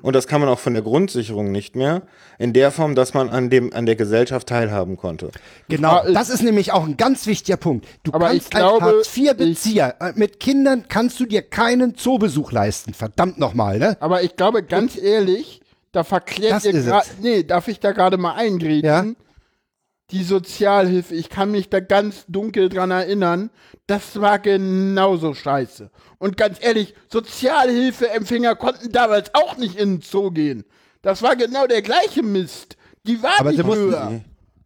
[0.00, 2.02] Und das kann man auch von der Grundsicherung nicht mehr.
[2.38, 5.30] In der Form, dass man an dem, an der Gesellschaft teilhaben konnte.
[5.68, 7.84] Genau, das ist nämlich auch ein ganz wichtiger Punkt.
[8.04, 12.94] Du Aber kannst als Hartz-IV-Bezieher, äh, mit Kindern kannst du dir keinen Zoobesuch leisten.
[12.94, 13.96] Verdammt nochmal, ne?
[13.98, 15.60] Aber ich glaube, ganz ehrlich,
[15.90, 17.06] da verklärt Das ihr gerade.
[17.20, 18.84] Nee, darf ich da gerade mal eingreifen?
[18.84, 19.04] Ja.
[20.10, 23.50] Die Sozialhilfe, ich kann mich da ganz dunkel dran erinnern,
[23.86, 25.90] das war genauso scheiße.
[26.18, 30.64] Und ganz ehrlich, Sozialhilfeempfänger konnten damals auch nicht in den Zoo gehen.
[31.02, 32.76] Das war genau der gleiche Mist.
[33.06, 34.20] Die waren Aber nicht höher.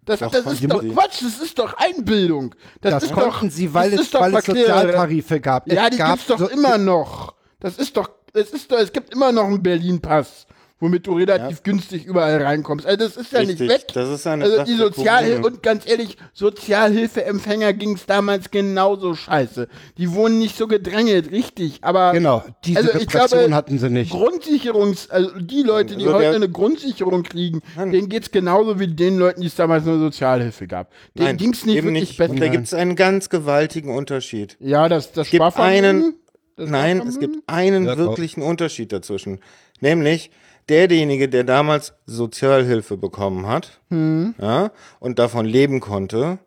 [0.05, 0.81] Das, Doch, das ist doch.
[0.83, 2.55] Quatsch, das ist doch Einbildung.
[2.81, 4.45] Das, Das ist konnten doch, sie, weil es, ist doch weil es.
[4.47, 5.71] Sozialtarife gab.
[5.71, 7.35] Ja, es die gab gibt's doch so- immer noch.
[7.61, 10.47] Das ist doch, es ist doch, es gibt immer noch einen Berlin-Pass,
[10.83, 12.85] womit du relativ günstig überall reinkommst.
[12.85, 13.87] Also das ist ja Richtig, nicht weg.
[13.95, 19.69] das ist eine also die Sozialhilfe und ganz ehrlich, Sozialhilfeempfänger ging's damals genauso scheiße.
[19.99, 21.79] Die wurden nicht so gedrängelt, richtig.
[21.83, 24.11] Aber Genau, diese also ich Repression glaube, hatten sie nicht.
[24.11, 29.19] Grundsicherungs, also die Leute, die Also heute eine Grundsicherung kriegen, denen geht's genauso wie den
[29.19, 30.91] Leuten, die es damals eine Sozialhilfe gab.
[31.17, 32.19] Denen Nein, ging's nicht eben wirklich nicht.
[32.19, 32.33] besser.
[32.33, 34.57] Und da gibt es einen ganz gewaltigen Unterschied.
[34.59, 36.15] ja, das, das gibt Sparvermögen, einen-
[36.57, 39.39] das Nein, es gibt einen Ja, wirklichen Unterschied dazwischen.
[39.81, 40.31] Nämlich,
[40.69, 44.35] derjenige, der damals Sozialhilfe bekommen hat Hm.
[44.41, 44.71] ja,
[45.01, 46.39] und davon leben konnte,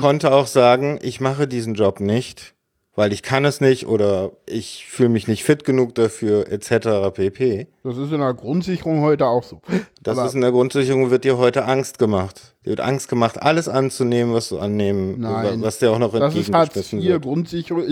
[0.00, 2.54] konnte auch sagen, ich mache diesen Job nicht,
[2.96, 7.14] weil ich kann es nicht oder ich fühle mich nicht fit genug dafür, etc.
[7.14, 7.68] pp.
[7.84, 9.60] Das ist in der Grundsicherung heute auch so.
[10.08, 12.54] Das Aber- ist in der Grundsicherung, wird dir heute Angst gemacht.
[12.64, 15.62] Dir wird Angst gemacht, alles anzunehmen, was du annehmen, Nein.
[15.62, 17.22] was dir auch noch entgegengeschmissen wird.
[17.22, 17.84] Grundsicherung.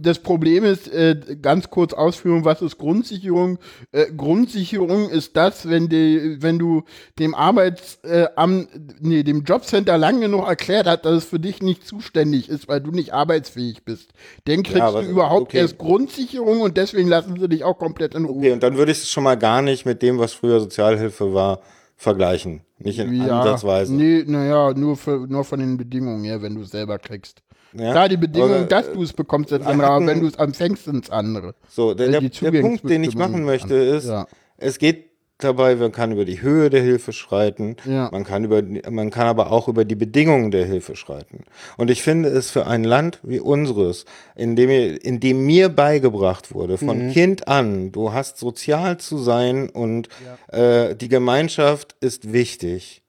[0.00, 3.58] Das Problem ist, äh, ganz kurz Ausführung, was ist Grundsicherung?
[3.92, 6.82] Äh, Grundsicherung ist das, wenn, die, wenn du
[7.18, 8.68] dem Arbeitsamt, am-
[9.00, 12.80] nee, dem Jobcenter lang genug erklärt hat, dass es für dich nicht zuständig ist, weil
[12.80, 14.10] du nicht arbeitsfähig bist.
[14.46, 15.58] Dann kriegst aber- du überhaupt okay.
[15.58, 18.38] erst Grundsicherung und deswegen lassen sie dich auch komplett in Ruhe.
[18.38, 21.23] Okay, und dann würde ich es schon mal gar nicht mit dem, was früher Sozialhilfe
[21.32, 21.60] war,
[21.96, 22.62] vergleichen.
[22.78, 23.94] Nicht in Ansatzweise.
[23.94, 27.42] Nee, naja, nur, für, nur von den Bedingungen her, wenn du es selber kriegst.
[27.72, 27.92] Ja?
[27.92, 30.36] Klar, die Bedingung, Aber, dass du es bekommst, sind wir andere, aber wenn du es
[30.36, 31.54] empfängst, sind es andere.
[31.68, 34.26] So, der, Äh, der, der Punkt, den ich machen möchte, ist, ja.
[34.58, 35.10] es geht
[35.44, 38.08] dabei, man kann über die Höhe der Hilfe schreiten, Ja.
[38.10, 41.44] man, kann über, man kann aber auch über die Bedingungen der Hilfe schreiten.
[41.76, 44.04] Und ich finde es für ein Land wie unseres,
[44.34, 47.12] in dem, mir- in dem mir beigebracht wurde, von Mhm.
[47.12, 50.08] Kind an, du hast sozial zu sein und
[50.48, 53.02] äh, die Gemeinschaft ist wichtig,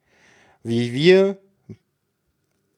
[0.63, 1.37] wie wir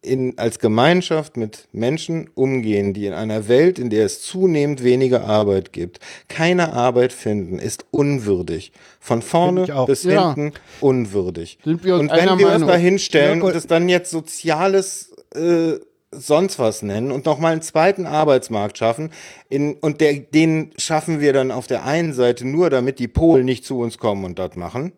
[0.08, 5.26] in, als Gemeinschaft mit Menschen umgehen, die in einer Welt, in der es zunehmend weniger
[5.26, 8.72] Arbeit gibt, keine Arbeit finden, ist unwürdig.
[9.00, 10.34] Von vorne bis Ja.
[10.34, 11.60] hinten unwürdig.
[11.66, 12.54] Und wenn wir Meinung?
[12.54, 15.74] uns da hinstellen und es dann jetzt soziales äh,
[16.12, 19.12] sonst was nennen und nochmal einen zweiten Arbeitsmarkt schaffen,
[19.50, 23.46] in, und der, den schaffen wir dann auf der einen Seite nur, damit die Polen
[23.46, 24.94] nicht zu uns kommen und das machen.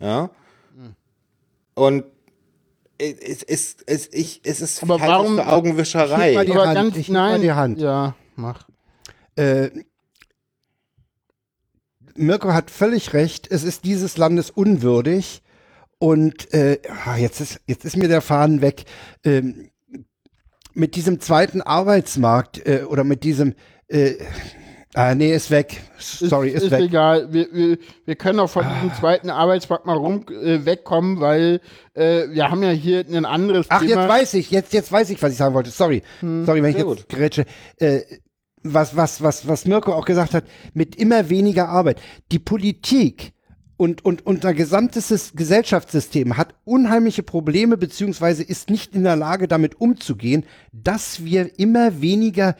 [0.00, 0.30] Ja.
[1.74, 2.04] Und
[3.00, 6.34] es, es, es, ich, es ist Aber halt warum- für Augenwischerei.
[6.34, 7.80] Mal die Aber Hand, ganz, ich heb mal nein, die Hand.
[7.80, 8.68] ja, mach.
[9.36, 9.70] Äh,
[12.14, 13.50] Mirko hat völlig recht.
[13.50, 15.42] Es ist dieses Landes unwürdig.
[15.98, 18.84] Und äh, ah, jetzt, ist, jetzt ist mir der Faden weg.
[19.24, 19.70] Ähm,
[20.74, 23.54] mit diesem zweiten Arbeitsmarkt äh, oder mit diesem.
[23.88, 24.14] Äh,
[24.94, 25.80] ah, nee, ist weg.
[25.98, 26.82] Sorry, ist, ist weg.
[26.82, 27.32] egal.
[27.32, 31.60] Wir, wir, wir können auch von diesem zweiten Arbeitsmarkt mal rum äh, wegkommen, weil
[31.94, 34.02] äh, wir haben ja hier ein anderes Ach, Thema.
[34.02, 35.70] jetzt weiß ich, jetzt, jetzt weiß ich, was ich sagen wollte.
[35.70, 36.02] Sorry.
[36.20, 37.08] Sorry, wenn ich jetzt gut.
[37.08, 37.44] grätsche.
[37.76, 38.00] Äh,
[38.62, 40.44] was, was, was, was Mirko auch gesagt hat,
[40.74, 42.00] mit immer weniger Arbeit.
[42.30, 43.32] Die Politik
[43.76, 49.48] und, und unser gesamtes Sys- Gesellschaftssystem hat unheimliche Probleme, beziehungsweise ist nicht in der Lage,
[49.48, 52.56] damit umzugehen, dass wir immer weniger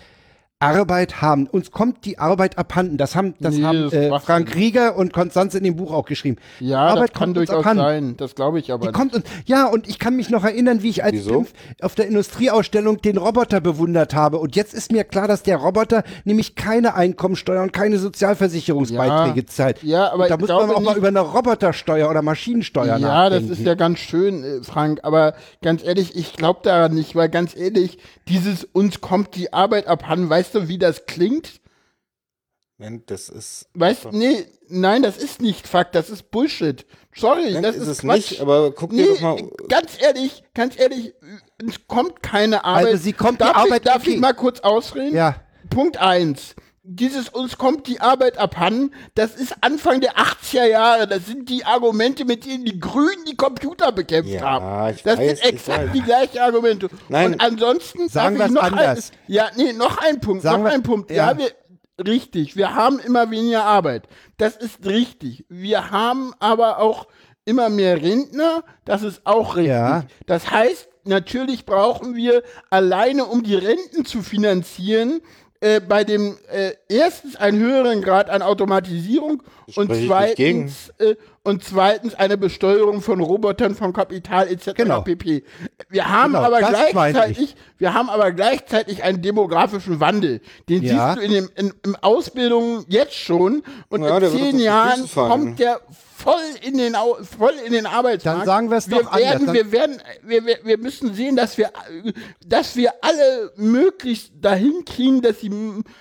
[0.60, 1.46] Arbeit haben.
[1.46, 2.98] Uns kommt die Arbeit abhanden.
[2.98, 6.04] Das haben, das Nee, haben das äh, Frank Rieger und Konstanze in dem Buch auch
[6.04, 6.36] geschrieben.
[6.60, 7.82] Ja, Arbeit das kann durchaus abhanden.
[7.82, 8.14] sein.
[8.18, 10.90] Das glaube ich aber Die kommt und ja, und ich kann mich noch erinnern, wie
[10.90, 11.30] ich als Wieso?
[11.30, 14.36] Pimpf auf der Industrieausstellung den Roboter bewundert habe.
[14.38, 19.46] Und jetzt ist mir klar, dass der Roboter nämlich keine Einkommensteuer und keine Sozialversicherungsbeiträge Ja.
[19.46, 19.82] zahlt.
[19.82, 23.30] Ja, aber und da muss man auch mal nicht- über eine Robotersteuer oder Maschinensteuer Ja,
[23.30, 23.52] das nachdenken.
[23.52, 27.56] ist ja ganz schön, äh, Frank, aber ganz ehrlich, ich glaube daran nicht, weil ganz
[27.56, 31.60] ehrlich, dieses uns kommt die Arbeit abhanden, weißt du, wie das klingt?
[32.78, 33.68] Nein, Das ist.
[33.74, 36.86] Weißt nee, nein, das ist nicht Fakt, das ist Bullshit.
[37.14, 38.30] Sorry, Nein, das ist ist, es Quatsch.
[38.30, 39.50] nicht, aber guck dir nee, doch mal.
[39.68, 41.12] ganz ehrlich, ganz ehrlich,
[41.58, 42.86] es kommt keine Arbeit.
[42.86, 44.14] Also sie kommt die darf Arbeit- ich, darf okay.
[44.14, 45.14] ich mal kurz ausreden?
[45.14, 45.36] Ja.
[45.68, 46.54] Punkt eins.
[46.92, 51.06] Dieses uns kommt die Arbeit abhanden, das ist Anfang der 80er Jahre.
[51.06, 54.96] Das sind die Argumente, mit denen die Grünen die Computer bekämpft Ja, haben.
[55.04, 56.88] Das weiß, sind exakt die gleichen Argumente.
[57.08, 57.34] Nein.
[57.34, 59.10] Und ansonsten Sagen darf ich wir's noch anders.
[59.12, 61.10] Ein, ja, nee, noch ein Punkt, Sagen noch wir- ein Punkt.
[61.12, 61.38] Ja, ja.
[61.38, 61.52] wir
[62.04, 64.08] richtig, wir haben immer weniger Arbeit.
[64.36, 65.44] Das ist richtig.
[65.48, 67.06] Wir haben aber auch
[67.44, 69.70] immer mehr Rentner, das ist auch richtig.
[69.74, 70.04] Ja.
[70.26, 75.20] Das heißt, natürlich brauchen wir alleine, um die Renten zu finanzieren,
[75.60, 79.42] äh, bei dem äh, erstens einen höheren Grad an Automatisierung
[79.76, 84.70] und zweitens äh, und zweitens eine Besteuerung von Robotern, von Kapital etc.
[84.74, 85.02] Genau.
[85.02, 85.42] pp.
[85.88, 90.40] Wir haben Genau, aber gleichzeitig, wir haben aber gleichzeitig einen demografischen Wandel.
[90.68, 91.14] Den Ja.
[91.14, 95.58] siehst du in dem in, in Ausbildung jetzt schon und Ja, in zehn Jahren kommt
[95.58, 95.80] der
[96.22, 96.94] voll in den
[97.38, 98.40] voll in den Arbeitsmarkt.
[98.40, 99.20] Dann sagen wir doch anders.
[99.22, 101.70] werden, Dann- wir werden wir, wir, wir müssen sehen, dass wir
[102.46, 105.50] dass wir alle möglichst dahin kriegen, dass sie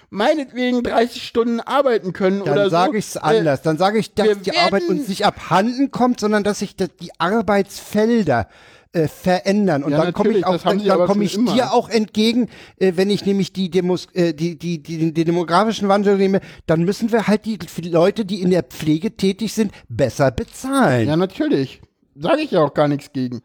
[0.09, 2.69] meinetwegen 30 Stunden arbeiten können oder Dann so.
[2.69, 3.61] sage ich es Äh, anders.
[3.61, 8.47] Dann sage ich, dass die Arbeit uns nicht abhanden kommt, sondern dass sich die Arbeitsfelder
[8.91, 9.83] äh, verändern.
[9.83, 11.53] Und Ja, dann komme ich auch, dann, komme schon ich immer.
[11.53, 15.87] dir auch entgegen, äh, wenn ich nämlich die, Demos, äh, die, die, die, den demografischen
[15.87, 20.31] Wandel nehme, dann müssen wir halt die Leute, die in der Pflege tätig sind, besser
[20.31, 21.07] bezahlen.
[21.07, 21.81] Ja, natürlich.
[22.15, 23.41] Sage ich ja auch gar nichts gegen.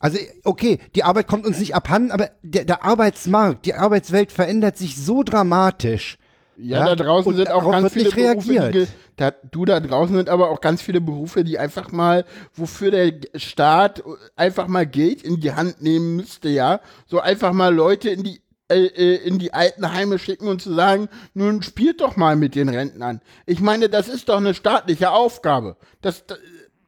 [0.00, 4.76] Also, okay, die Arbeit kommt uns nicht abhanden, aber der, der Arbeitsmarkt, die Arbeitswelt verändert
[4.76, 6.18] sich so dramatisch.
[6.62, 8.86] Ja, Ja, da draußen und sind auch ganz viele Berufe, die,
[9.16, 12.24] da, du da draußen sind aber auch ganz viele Berufe, die einfach mal,
[12.54, 14.02] wofür der Staat
[14.36, 18.42] einfach mal Geld in die Hand nehmen müsste, ja, so einfach mal Leute in die
[18.68, 22.70] äh, äh, in die Altenheime schicken und zu sagen, nun spielt doch mal mit den
[22.70, 23.20] Rentnern.
[23.44, 25.76] Ich meine, das ist doch eine staatliche Aufgabe.
[26.00, 26.38] Das, das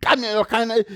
[0.00, 0.86] kann ja doch keine.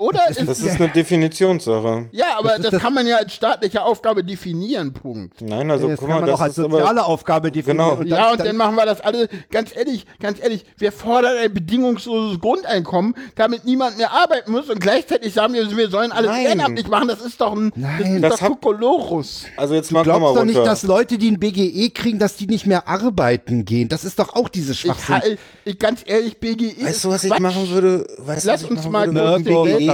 [0.00, 0.20] Oder?
[0.28, 2.08] Das ist eine Definitionssache.
[2.12, 5.40] ja, aber das ist das, das- kann man ja als staatliche Aufgabe definieren, Punkt.
[5.42, 7.76] Nein, also das guck kann mal, man das auch als ist aber, soziale Aufgabe definieren.
[7.88, 8.00] Genau.
[8.00, 11.36] Und Ja, und dann- dann machen wir das alle, ganz ehrlich, ganz ehrlich, wir fordern
[11.36, 16.30] ein bedingungsloses Grundeinkommen, damit niemand mehr arbeiten muss und gleichzeitig sagen wir, wir sollen alles
[16.30, 16.46] Nein.
[16.46, 18.14] ehrenamtlich machen, das ist doch ein, das Nein.
[18.16, 19.44] ist Das doch hab- Kokolorus.
[19.56, 22.18] also jetzt Du mal komm mal glaubst doch nicht, dass Leute, die ein BGE kriegen,
[22.18, 23.88] dass die nicht mehr arbeiten gehen.
[23.88, 25.14] Das ist doch auch diese Ich, Schwachsinn.
[25.16, 28.06] halt- ich, ganz ehrlich, BGE Weißt ist du, was ich machen würde?
[28.18, 29.20] Weißt du, Lass was ich uns machen mal würde,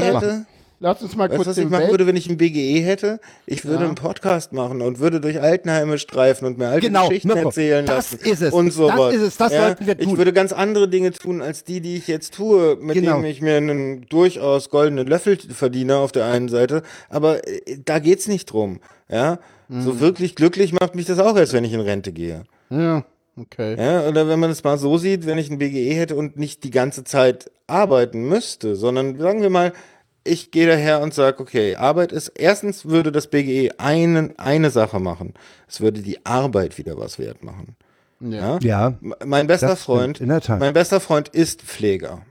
[0.05, 0.47] ich BGE hätte?
[0.79, 3.19] Lass uns mal Weißt kurz was ich machen Welt würde, wenn ich ein BGE hätte?
[3.47, 3.87] Ich würde Ja.
[3.87, 7.87] einen Podcast machen und würde durch Altenheime streifen und mir alte Genau, Geschichten Mirko, erzählen
[7.87, 8.31] das lassen.
[8.31, 8.53] ist es.
[8.53, 9.15] Und Das sowas.
[9.15, 10.19] ist es, das sollten wir Ich tun.
[10.19, 13.13] würde ganz andere Dinge tun, als die, die ich jetzt tue, mit Genau.
[13.15, 16.83] denen ich mir einen durchaus goldenen Löffel verdiene auf der einen Seite.
[17.09, 18.81] Aber äh, da geht's nicht drum.
[19.09, 19.81] Ja, Mhm.
[19.83, 22.43] so wirklich glücklich macht mich das auch erst, wenn ich in Rente gehe.
[22.69, 23.03] Ja,
[23.37, 23.77] okay.
[23.79, 26.65] Ja, oder wenn man es mal so sieht, wenn ich ein BGE hätte und nicht
[26.65, 29.73] die ganze Zeit arbeiten müsste, sondern sagen wir mal,
[30.25, 35.01] ich gehe daher und sage, okay, Arbeit ist, erstens würde das BGE einen, eine Sache
[35.01, 35.35] machen.
[35.69, 37.77] Es würde die Arbeit wieder was wert machen.
[38.21, 38.59] Ja?
[38.63, 38.95] ja.
[39.25, 40.61] Mein bester Freund, in der Tat.
[40.61, 42.23] mein bester Freund ist Pfleger.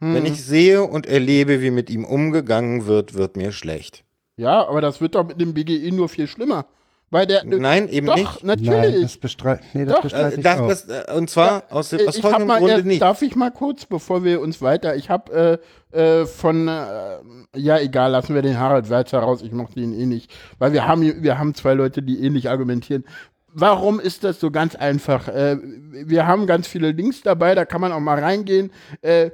[0.00, 0.14] Hm.
[0.14, 4.04] Wenn ich sehe und erlebe, wie mit ihm umgegangen wird, wird mir schlecht.
[4.36, 6.66] Ja, aber das wird doch mit dem BGE nur viel schlimmer.
[7.12, 8.44] Weil der, Nein, eben doch, nicht.
[8.44, 9.20] Nein, das natürlich.
[9.20, 10.68] bestreite nee, das Doch, bestreite Äh, ich das, auch.
[10.68, 13.02] das, äh, und zwar aus, dem- aus ich hab folgendem mal, Grunde äh, nicht.
[13.02, 15.60] Darf ich mal kurz, bevor wir uns weiter, ich habe
[15.92, 17.16] äh, äh, von, äh,
[17.56, 20.86] ja egal, lassen wir den Harald Walzer raus, ich mochte ihn eh nicht, weil wir
[20.86, 23.04] haben, wir haben zwei Leute, die ähnlich argumentieren.
[23.52, 25.26] Warum ist das so ganz einfach?
[25.26, 28.70] Äh, wir haben ganz viele Links dabei, da kann man auch mal reingehen.
[29.02, 29.30] Äh,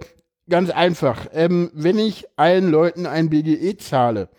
[0.48, 4.30] ganz einfach, ähm, wenn ich allen Leuten ein BGE zahle,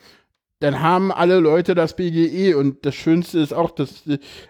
[0.59, 4.03] dann haben alle Leute das BGE und das Schönste ist auch, dass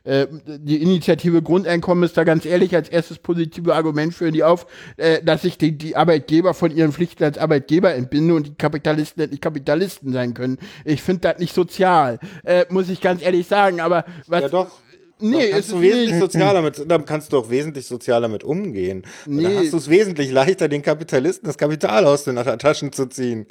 [0.06, 4.68] äh, die Initiative Grundeinkommen ist da ganz ehrlich als erstes positive Argument für die auf,
[4.96, 9.30] äh, dass sich die, die Arbeitgeber von ihren Pflichten als Arbeitgeber entbinde und die Kapitalisten
[9.30, 10.60] nicht Kapitalisten sein können.
[10.86, 14.72] Ich finde das nicht sozial, äh, muss ich ganz ehrlich sagen, aber was ja doch.
[15.20, 16.20] Nee, es kannst du ist wesentlich nicht.
[16.20, 19.04] sozialer mit, dann kannst du auch wesentlich sozialer mit umgehen.
[19.26, 19.44] Nee.
[19.44, 23.46] Dann hast du es wesentlich leichter, den Kapitalisten das Kapital aus den Taschen zu ziehen.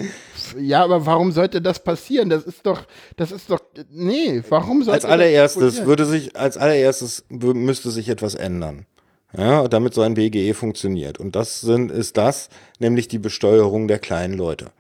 [0.59, 2.30] Ja, aber warum sollte das passieren?
[2.30, 2.84] Das ist doch,
[3.16, 3.60] das ist doch,
[3.90, 5.86] nee, warum sollte Als das allererstes passieren?
[5.86, 8.86] würde sich, als allererstes müsste sich etwas ändern.
[9.36, 11.18] Ja, damit so ein BGE funktioniert.
[11.18, 12.48] Und das sind, ist das,
[12.78, 14.70] nämlich die Besteuerung der kleinen Leute.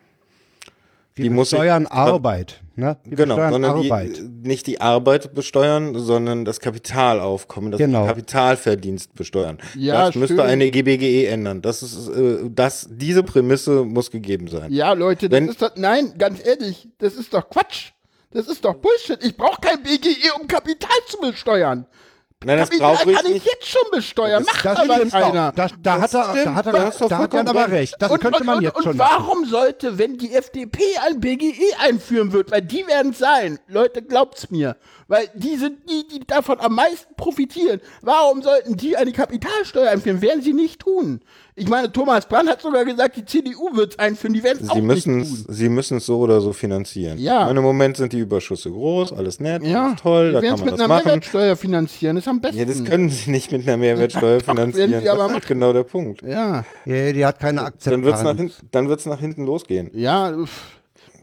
[1.16, 2.60] Wir Die muss ich- besteuern Arbeit.
[2.74, 2.98] Ne?
[3.04, 4.16] Wir genau, besteuern sondern Arbeit.
[4.18, 8.04] Die, nicht die Arbeit besteuern, sondern das Kapitalaufkommen, das Genau.
[8.06, 9.56] Kapitalverdienst besteuern.
[9.74, 10.44] Ja, das müsste schön.
[10.44, 11.62] eine GBGE ändern.
[11.62, 14.70] Das ist, äh, das, diese Prämisse muss gegeben sein.
[14.72, 17.92] Ja, Leute, das Wenn- ist doch, nein, ganz ehrlich, das ist doch Quatsch.
[18.32, 19.24] Das ist doch Bullshit.
[19.24, 21.86] Ich brauche kein BGE, um Kapital zu besteuern.
[22.44, 24.42] Nein, das Kapital brauche ich kann ich jetzt schon besteuern.
[24.44, 25.48] Macht Das aber stimmt keiner.
[25.48, 25.54] auch.
[25.54, 27.96] Da, da hat er, da hat er, da hast du da hat er aber recht.
[27.98, 29.14] Das könnte man und, jetzt und, schon Und machen.
[29.26, 34.02] warum sollte, wenn die FDP ein BGE einführen wird, weil die werden es sein, Leute,
[34.02, 34.76] glaubt's mir,
[35.08, 37.80] weil die sind die, die davon am meisten profitieren.
[38.02, 40.20] Warum sollten die eine Kapitalsteuer einführen?
[40.22, 41.20] Werden sie nicht tun.
[41.58, 44.68] Ich meine, Thomas Brand hat sogar gesagt, die CDU wird es einführen, die werden es
[44.68, 45.46] auch Sie nicht müssen tun.
[45.48, 47.18] es, sie müssen es so oder so finanzieren.
[47.18, 47.46] Ja.
[47.48, 50.48] Und Im Moment sind die Überschüsse groß, alles nett, Ja, alles toll, da die werden
[50.48, 51.04] kann es man mit das einer machen.
[51.06, 52.58] Mehrwertsteuer finanzieren, ist am besten.
[52.58, 55.00] Ja, das können sie nicht mit einer Mehrwertsteuer Doch, werden finanzieren.
[55.02, 56.20] sie aber Das ist genau der Punkt.
[56.22, 58.56] ja, Ja, die hat keine Dann wird's nach, Akzeptanz.
[58.58, 59.90] hin, dann wird's nach hinten losgehen.
[59.94, 60.75] ja, pff.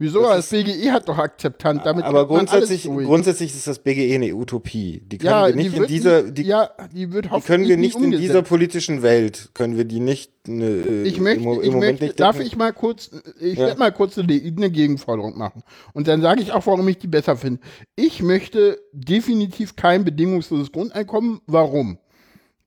[0.04, 0.22] Wieso?
[0.22, 5.02] Das, BGE hat doch Akzeptanz, damit Aber grundsätzlich, grundsätzlich ist das BGE eine Utopie.
[5.06, 7.78] Die können ja, wir nicht die in dieser, die, ja, die wird die können wir
[7.78, 11.52] nie nicht in dieser politischen Welt, können wir die nicht, ne, äh, Ich möchte, im,
[11.54, 13.10] im ich Moment möchte nicht darf ich mal kurz,
[13.40, 13.68] ich Ja.
[13.68, 15.64] werde mal kurz eine, eine Gegenforderung machen.
[15.94, 17.62] Und dann sage ich auch, warum ich die besser finde.
[17.96, 21.40] Ich möchte definitiv kein bedingungsloses Grundeinkommen.
[21.48, 21.98] Warum?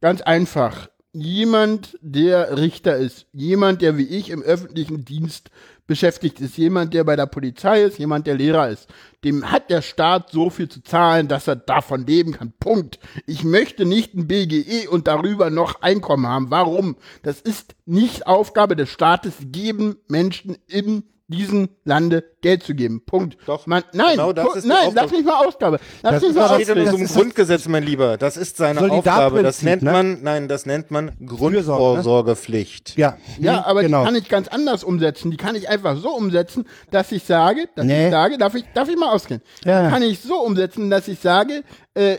[0.00, 0.88] Ganz einfach.
[1.12, 5.50] Jemand, der Richter ist, jemand, der wie ich im öffentlichen Dienst
[5.86, 8.88] beschäftigt ist, jemand, der bei der Polizei ist, jemand, der Lehrer ist,
[9.24, 12.52] dem hat der Staat so viel zu zahlen, dass er davon leben kann.
[12.58, 12.98] Punkt.
[13.26, 16.50] Ich möchte nicht ein BGE und darüber noch Einkommen haben.
[16.50, 16.96] Warum?
[17.22, 23.02] Das ist nicht Aufgabe des Staates, geben Menschen in diesem Lande Geld zu geben.
[23.04, 23.36] Punkt.
[23.46, 25.80] Doch, Man, nein, genau das ist nein, lass mich mal Ausgabe.
[26.02, 28.16] Lass Das mich ist mal aber- Das steht in unserem Grundgesetz, mein Lieber.
[28.16, 29.42] Das ist seine Aufgabe.
[29.42, 29.90] Das nennt ne?
[29.90, 31.12] man, nein, das nennt man ne?
[31.26, 32.96] Grundvorsorgepflicht.
[32.96, 34.00] Ja, Ja, aber genau.
[34.00, 35.30] die kann ich ganz anders umsetzen.
[35.30, 38.06] Die kann ich einfach so umsetzen, dass ich sage, dass Nee.
[38.06, 39.42] ich sage, darf ich, darf ich mal ausgehen?
[39.64, 39.84] Ja.
[39.86, 41.62] Die kann ich so umsetzen, dass ich sage,
[41.94, 42.18] äh,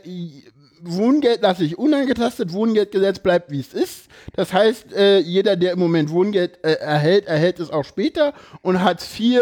[0.81, 4.05] Wohngeld lasse ich unangetastet, Wohngeldgesetz bleibt wie es ist.
[4.33, 8.83] Das heißt, äh, jeder, der im Moment Wohngeld äh, erhält, erhält es auch später und
[8.83, 9.39] Hartz IV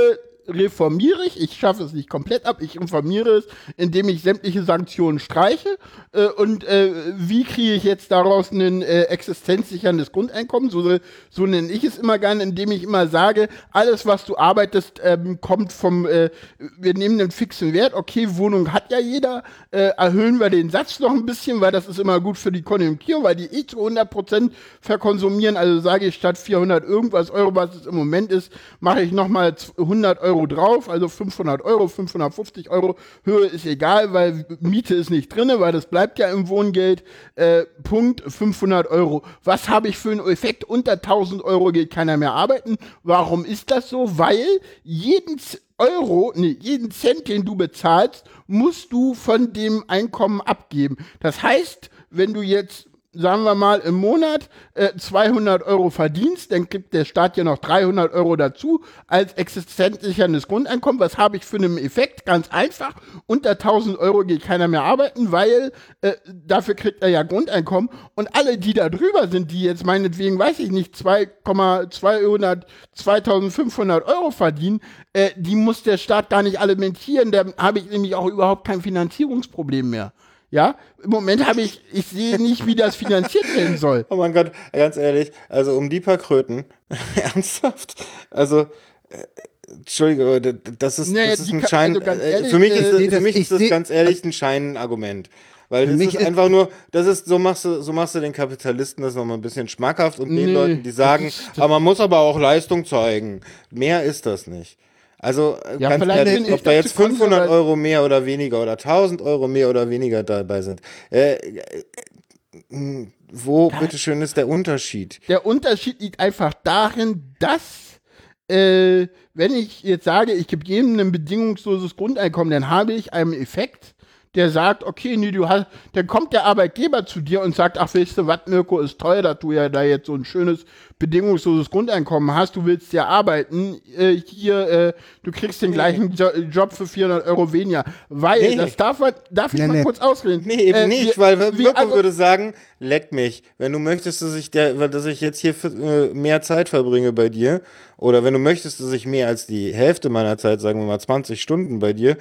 [0.48, 1.42] reformiere ich.
[1.42, 3.48] Ich schaffe es nicht komplett ab, ich reformiere es,
[3.78, 5.78] indem ich sämtliche Sanktionen streiche.
[6.12, 10.70] Äh, und äh, wie kriege ich jetzt daraus ein äh, existenzsicherndes Grundeinkommen?
[10.70, 10.98] So,
[11.30, 15.40] so nenne ich es immer gerne, indem ich immer sage, alles, was du arbeitest, ähm,
[15.42, 16.30] kommt vom, äh,
[16.78, 21.00] wir nehmen den fixen Wert, okay, Wohnung hat ja jeder, äh, erhöhen wir den Satz
[21.00, 23.80] noch ein bisschen, weil das ist immer gut für die Konjunktur, weil die eh zu
[23.80, 24.52] 100%
[24.82, 25.58] verkonsumieren.
[25.58, 29.56] Also sage ich, statt 400 irgendwas Euro, was es im Moment ist, mache ich nochmal
[29.78, 32.98] 100 Euro drauf, also 500 Euro, 550 Euro.
[33.24, 37.04] Höhe ist egal, weil Miete ist nicht drinne, weil das bleibt ja im Wohngeld.
[37.36, 39.24] Äh, Punkt 500 Euro.
[39.46, 40.66] Was habe ich für einen Effekt?
[40.66, 42.76] Unter 1000 Euro geht keiner mehr arbeiten.
[43.04, 44.18] Warum ist das so?
[44.18, 44.46] Weil
[44.84, 45.40] jeden
[45.78, 50.98] Euro, nee, jeden Cent, den du bezahlst, musst du von dem Einkommen abgeben.
[51.20, 56.68] Das heißt, wenn du jetzt sagen wir mal, im Monat äh, 200 Euro verdienst, dann
[56.68, 61.00] gibt der Staat ja noch 300 Euro dazu als existenzsicherndes Grundeinkommen.
[61.00, 62.26] Was habe ich für einen Effekt?
[62.26, 62.94] Ganz einfach.
[63.26, 65.72] Unter 1000 Euro geht keiner mehr arbeiten, weil
[66.02, 67.90] äh, dafür kriegt er ja Grundeinkommen.
[68.16, 74.32] Und alle, die da drüber sind, die jetzt meinetwegen, weiß ich nicht, 2,200, 2500 Euro
[74.32, 74.82] verdienen,
[75.14, 77.32] äh, die muss der Staat gar nicht alimentieren.
[77.32, 80.14] Da habe ich nämlich auch überhaupt kein Finanzierungsproblem mehr.
[80.56, 84.06] Ja, im Moment habe ich, ich sehe nicht, wie das finanziert werden soll.
[84.10, 86.64] Oh mein Gott, ganz ehrlich, also um die paar Kröten,
[87.22, 87.96] ernsthaft,
[88.32, 88.62] also,
[89.10, 89.26] äh,
[89.68, 92.78] Entschuldige, das ist, Nee, das ist ein kann- Schein, also äh, ehrlich, für mich äh,
[92.80, 95.30] ist das, nee, für das- mich ich ist das ganz ehrlich ein Scheinargument.
[95.68, 98.32] Weil das ist ist- einfach nur, das ist, so machst du, so machst du den
[98.32, 102.00] Kapitalisten das nochmal ein bisschen schmackhaft und den Nee, Leuten, die sagen, aber man muss
[102.00, 103.42] aber auch Leistung zeigen.
[103.72, 104.78] Mehr ist das nicht.
[105.26, 108.26] Also, äh, Ja, ganz vielleicht ich ob da jetzt dazu 500 konservativ- Euro mehr oder
[108.28, 110.82] weniger oder 1000 Euro mehr oder weniger dabei sind,
[111.12, 115.20] äh, äh, wo, bitteschön, ist der Unterschied?
[115.28, 118.00] Der Unterschied liegt einfach darin, dass,
[118.48, 123.34] äh, wenn ich jetzt sage, ich gebe jedem ein bedingungsloses Grundeinkommen, dann habe ich einen
[123.34, 123.95] Effekt,
[124.36, 127.94] der sagt, okay, nee, du hast, dann kommt der Arbeitgeber zu dir und sagt, ach,
[127.94, 130.66] weißt du was, Mirko, ist toll, dass du ja da jetzt so ein schönes,
[130.98, 134.94] bedingungsloses Grundeinkommen hast, du willst ja arbeiten, äh, hier, äh,
[135.24, 138.56] du kriegst den gleichen jo Job für 400 Euro weniger, weil, Nee.
[138.56, 140.44] das darf man, darf ich Nee, mal kurz ausreden?
[140.46, 143.44] Nee, eben Äh, nicht, wir- weil Mirko also- würde sagen, leck mich.
[143.58, 147.12] Wenn du möchtest, dass ich, der, dass ich jetzt hier für, äh, mehr Zeit verbringe
[147.12, 147.62] bei dir,
[147.98, 151.00] oder wenn du möchtest, dass ich mehr als die Hälfte meiner Zeit, sagen wir mal
[151.00, 152.18] 20 Stunden bei dir,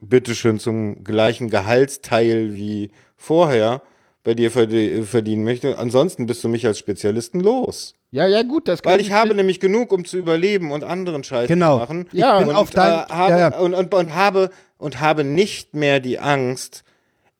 [0.00, 3.82] bitteschön zum gleichen Gehaltsteil wie vorher
[4.24, 5.78] bei dir verdienen möchte.
[5.78, 7.94] Ansonsten bist du mich als Spezialisten los.
[8.10, 11.22] Ja, ja, gut, das kann Weil ich habe nämlich genug, um zu überleben und anderen
[11.24, 11.74] Scheiß Genau.
[11.76, 12.08] zu machen.
[12.12, 13.58] Ja, und, auf dein- äh, habe, ja, ja.
[13.58, 16.82] Und, und, und, habe, und habe nicht mehr die Angst,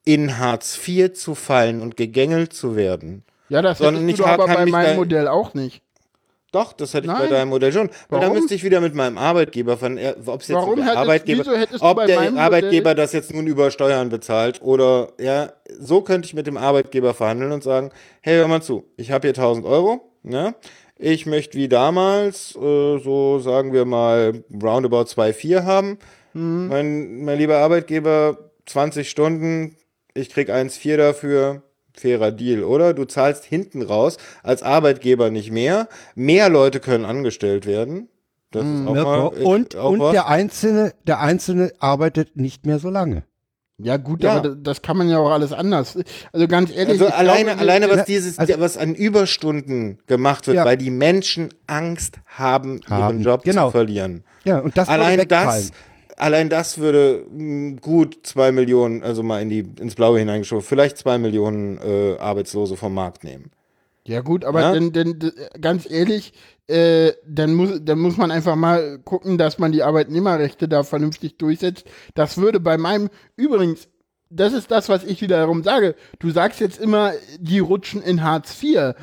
[0.04, 3.24] in Hartz IV zu fallen und gegängelt zu werden.
[3.50, 5.82] Ja, das sondern hättest ich du hab- aber bei meinem Modell auch nicht.
[6.52, 7.30] Doch, das hätte ich bei Nein.
[7.30, 7.88] deinem Modell schon.
[8.08, 8.38] Weil dann Warum?
[8.38, 11.44] müsste ich wieder mit meinem Arbeitgeber von, ob es jetzt Warum der Arbeitgeber,
[11.80, 16.34] ob bei der Arbeitgeber das jetzt nun über Steuern bezahlt oder ja, so könnte ich
[16.34, 17.90] mit dem Arbeitgeber verhandeln und sagen,
[18.20, 20.54] hey, hör mal zu, ich habe hier 1000 Euro, ne?
[21.02, 25.98] Ich möchte wie damals, äh, so sagen wir mal, roundabout 2,4 haben.
[26.34, 26.68] Mhm.
[26.68, 29.76] Mein, mein lieber Arbeitgeber, 20 Stunden,
[30.12, 31.62] ich krieg 1,4 dafür.
[32.00, 32.94] Fairer Deal, oder?
[32.94, 35.88] Du zahlst hinten raus als Arbeitgeber nicht mehr.
[36.14, 38.08] Mehr Leute können angestellt werden.
[38.52, 39.10] Das ist auch Mirko.
[39.10, 40.12] mal, äh, Und, auch und was.
[40.12, 43.22] der Einzelne, der Einzelne arbeitet nicht mehr so lange.
[43.82, 44.36] Ja, gut, Ja.
[44.38, 45.96] aber das, kann man ja auch alles anders.
[46.32, 50.46] Also ganz ehrlich, Also alleine, glaube, alleine was Ja, dieses, also- was an Überstunden gemacht
[50.46, 50.64] wird, Ja.
[50.66, 53.66] weil die Menschen Angst haben, ihren Haben, Job genau.
[53.66, 54.24] zu verlieren.
[54.44, 55.70] Ja, und das allein das,
[56.20, 60.98] allein das würde mh, gut zwei Millionen, also mal in die, ins Blaue hineingeschoben, vielleicht
[60.98, 63.50] zwei Millionen äh, Arbeitslose vom Markt nehmen.
[64.06, 64.72] Ja gut, aber Ja?
[64.72, 66.32] Denn, denn, ganz ehrlich,
[66.66, 71.36] äh, dann, muss, dann muss man einfach mal gucken, dass man die Arbeitnehmerrechte da vernünftig
[71.36, 71.84] durchsetzt.
[72.14, 73.88] Das würde bei meinem, übrigens,
[74.30, 75.96] das ist das, was ich wiederum sage.
[76.20, 78.94] Du sagst jetzt immer, die rutschen in Hartz IV.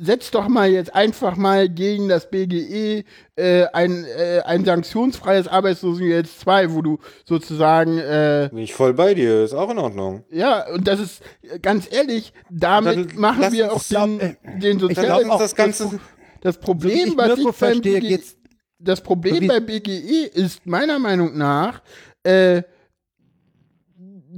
[0.00, 3.04] Setz doch mal jetzt einfach mal gegen das BGE
[3.36, 9.14] äh, ein, äh, ein sanktionsfreies Arbeitslosengeld 2, wo du sozusagen äh, Bin ich voll bei
[9.14, 10.24] dir, ist auch in Ordnung.
[10.30, 14.36] ja, und das ist äh, ganz ehrlich, damit Dann machen wir auch den, den
[14.78, 16.00] Dann sozialen lass uns das Ganze,
[16.42, 18.36] das Problem, So was ich verstehe, BGE, geht's-
[18.78, 21.80] das Problem so bei BGE ist meiner Meinung nach,
[22.22, 22.62] äh,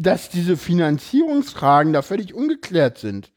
[0.01, 3.33] dass diese Finanzierungsfragen da völlig ungeklärt sind.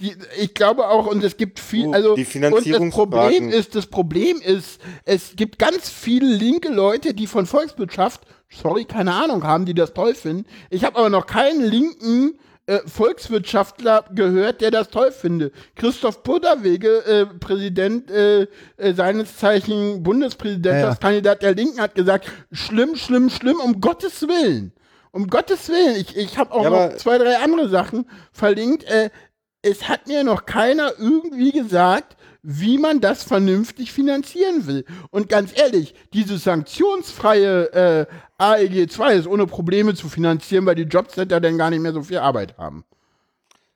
[0.00, 3.74] Die, ich glaube auch, und es gibt viel, Oh, also die und das Problem ist,
[3.74, 9.44] das Problem ist, es gibt ganz viele linke Leute, die von Volkswirtschaft, sorry, keine Ahnung
[9.44, 10.46] haben, die das toll finden.
[10.70, 15.50] Ich habe aber noch keinen linken äh, Volkswirtschaftler gehört, der das toll finde.
[15.76, 18.46] Christoph Butterwege, äh, Präsident äh,
[18.76, 24.72] äh, seines Zeichen Bundespräsidentschaftskandidat der Linken, hat gesagt, schlimm, schlimm, schlimm, um Gottes Willen.
[25.12, 25.96] Um Gottes Willen.
[25.96, 28.84] Ich, ich habe auch Ja, noch zwei, drei andere Sachen verlinkt.
[28.84, 29.10] Äh,
[29.62, 34.84] es hat mir noch keiner irgendwie gesagt, wie man das vernünftig finanzieren will.
[35.10, 38.06] Und ganz ehrlich, diese sanktionsfreie äh,
[38.38, 42.02] AEG 2 ist ohne Probleme zu finanzieren, weil die Jobcenter dann gar nicht mehr so
[42.02, 42.84] viel Arbeit haben.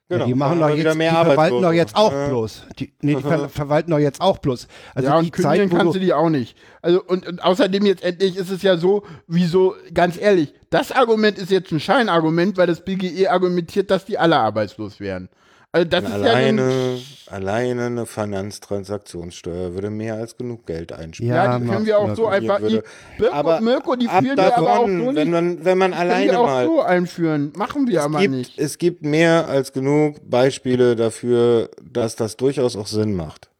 [0.08, 1.62] genau, die machen dann doch jetzt, die mehr verwalten Arbeitslose.
[1.66, 2.62] doch jetzt auch Äh, bloß.
[2.78, 4.66] Die, nee, die ver verwalten doch jetzt auch bloß.
[4.94, 6.56] Also ja, die und kündigen Zeit, kannst du du, die auch nicht.
[6.80, 11.36] Also und, und außerdem jetzt endlich ist es ja so, wieso, ganz ehrlich, das Argument
[11.36, 15.28] ist jetzt ein Scheinargument, weil das BGE argumentiert, dass die alle arbeitslos wären.
[15.74, 21.34] Also das ist ja Alleine, alleine eine Finanztransaktionssteuer würde mehr als genug Geld einspielen.
[21.34, 22.58] ja, die können wir auch so einfach.
[22.60, 22.80] Die,
[23.18, 25.30] Mirko, Aber Mirko, die führen wir aber auch davon, so wenn nicht.
[25.30, 27.52] man, wenn man können alleine wir auch mal so einführen.
[27.56, 28.56] Machen wir aber gibt, nicht.
[28.58, 33.50] es gibt mehr als genug Beispiele dafür, dass das durchaus auch Sinn macht.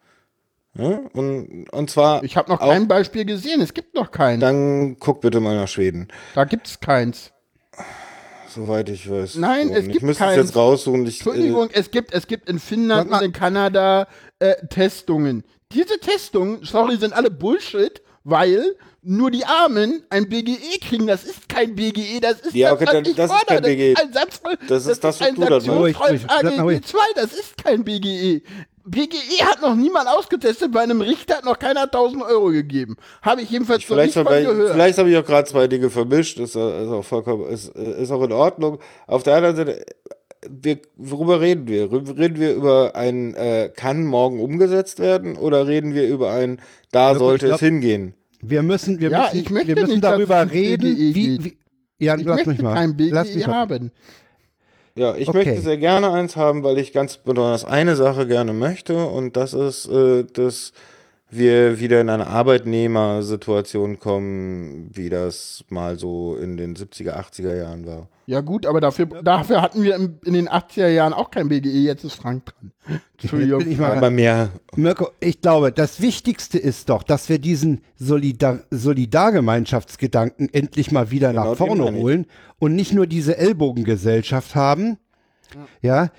[0.79, 1.01] Ja?
[1.15, 3.61] Und, und zwar, Ich habe noch auch- kein Beispiel gesehen.
[3.61, 4.41] Es gibt noch keins.
[4.41, 7.33] dann guck bitte mal nach Schweden, Da gibt es keins.
[8.55, 9.37] Soweit ich weiß.
[9.37, 11.07] Nein, es ich gibt müsste es jetzt raussuchen.
[11.07, 14.07] Ich, Entschuldigung, es gibt, es gibt in Finnland und in Kanada
[14.39, 15.45] äh, Testungen.
[15.73, 21.07] Diese Testungen, sorry, sind alle Bullshit, weil nur die Armen ein BGE kriegen.
[21.07, 23.63] Das ist kein BGE, das ist Ja, das, okay, was dann- ich das ist kein
[23.63, 23.95] BGE.
[23.95, 25.67] Das ist ein Satz voll, Das ist das, was du da machst.
[25.67, 26.77] sanktionsfreies Ruhig, ruhig, bleib mal ruhig.
[26.79, 28.43] AGG 2, das ist kein BGE.
[28.87, 32.97] BGE hat noch niemand ausgetestet, bei einem Richter hat noch keiner 1000 Euro gegeben.
[33.23, 34.73] Habe ich jedenfalls noch Vielleicht, nicht von habe gehört.
[34.73, 36.39] vielleicht habe ich auch gerade zwei Dinge vermischt.
[36.39, 38.79] Ist, äh, ist auch vollkommen, ist, ist auch in Ordnung.
[39.07, 39.85] Auf der anderen Seite,
[40.49, 41.91] wir, worüber reden wir?
[41.91, 46.61] Reden wir über ein, äh, kann morgen umgesetzt werden oder reden wir über ein,
[46.93, 48.15] da Ja, sollte ich es glaub- hingehen?
[48.43, 51.59] wir müssen, wir Ja, müssen, ich möchte wir müssen darüber reden, BGE wie, wie
[52.05, 52.75] ja, ich lass möchte mich mal.
[52.75, 53.91] kein lass BGE mich mal.
[54.97, 55.39] Ja, ich Okay.
[55.39, 59.53] möchte sehr gerne eins haben, weil ich ganz besonders eine Sache gerne möchte und das
[59.53, 60.73] ist, äh, dass
[61.31, 67.87] wir wieder in eine Arbeitnehmersituation kommen, wie das mal so in den 70er, 80er Jahren
[67.87, 68.09] war.
[68.27, 71.69] Ja gut, aber dafür, dafür hatten wir in, in den 80er Jahren auch kein BGE,
[71.85, 72.73] jetzt ist Frank dran.
[73.21, 73.61] Entschuldigung.
[73.61, 74.49] Jetzt bin ich mal- Aber mehr.
[74.77, 81.31] Mirko, ich glaube, das Wichtigste ist doch, dass wir diesen Solidar Solidargemeinschaftsgedanken endlich mal wieder
[81.33, 82.27] Genau nach vorne holen
[82.59, 84.97] und nicht nur diese Ellbogengesellschaft haben.
[85.83, 86.11] Ja,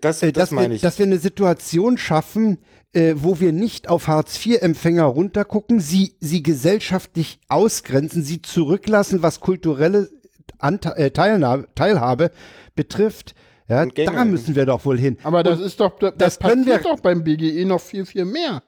[0.00, 0.80] Das, äh, das dass, wir, meine ich.
[0.82, 2.58] dass wir eine Situation schaffen,
[2.92, 10.10] äh, wo wir nicht auf Hartz-IV-Empfänger runtergucken, sie, sie gesellschaftlich ausgrenzen, sie zurücklassen, was kulturelle
[10.58, 12.30] Ante äh, Teilnahme, Teilhabe
[12.74, 13.34] betrifft.
[13.68, 15.16] Ja, Und da müssen wir doch wohl hin.
[15.22, 18.24] Aber das ist doch, das, das können passiert wir- doch beim BGE noch viel, viel
[18.24, 18.62] mehr.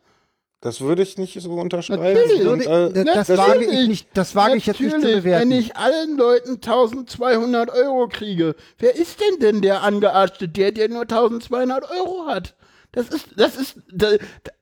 [0.60, 2.04] Das würde ich nicht so unterschreiben.
[2.04, 2.46] Natürlich.
[2.46, 3.38] Und, äh, das, Natürlich.
[3.40, 5.50] wage ich nicht, das wage ich jetzt nicht zu Natürlich, bewerten.
[5.50, 10.88] Wenn ich allen Leuten 1200 Euro kriege, wer ist denn denn der Angearschte, der, der
[10.88, 12.54] nur 1200 Euro hat?
[12.92, 14.12] Das ist, das ist, da-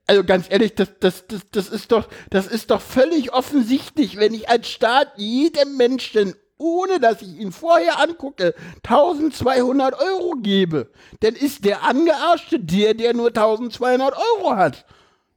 [0.07, 4.33] also ganz ehrlich, das, das, das, das ist doch, das ist doch völlig offensichtlich, wenn
[4.33, 11.35] ich als Staat jedem Menschen ohne dass ich ihn vorher angucke, 1200 Euro gebe, dann
[11.35, 14.85] ist der Angearschte der, der nur 1200 Euro hat.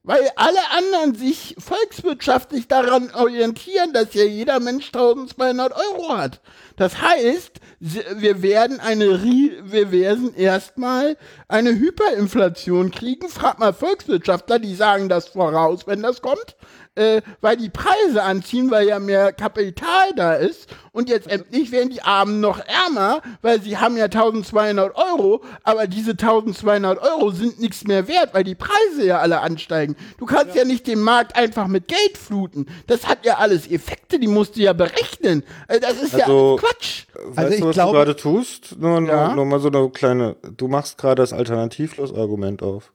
[0.07, 6.43] Weil alle anderen sich volkswirtschaftlich daran orientieren, dass ja jeder Mensch 1200 Euro hat.
[6.77, 11.17] Das heißt, wir werden eine, wir werden erstmal
[11.49, 13.31] eine Hyperinflation kriegen.
[13.31, 16.57] Frag mal Volkswirtschaftler, die sagen das voraus, wenn das kommt.
[16.97, 20.69] Äh, weil die Preise anziehen, weil ja mehr Kapital da ist.
[20.93, 25.89] Und jetzt endlich werden die Armen noch ärmer, weil sie haben ja 1200 Euro, aber
[25.89, 29.97] diese 1200 Euro sind nichts mehr wert, weil die Preise ja alle ansteigen.
[30.19, 32.67] Du kannst ja, nicht den Markt einfach mit Geld fluten.
[32.87, 35.43] Das hat ja alles Effekte, die musst du ja berechnen.
[35.67, 37.05] Äh, Das ist ja Also- alles Quatsch.
[37.15, 38.79] Weißt Also ich du, was glaube- du gerade tust?
[38.79, 39.35] Nur, nur, Ja.
[39.35, 40.37] nur mal so eine kleine.
[40.57, 42.93] Du machst gerade das Alternativlos-Argument auf.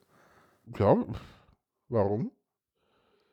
[0.78, 0.96] Ja,
[1.90, 2.30] warum?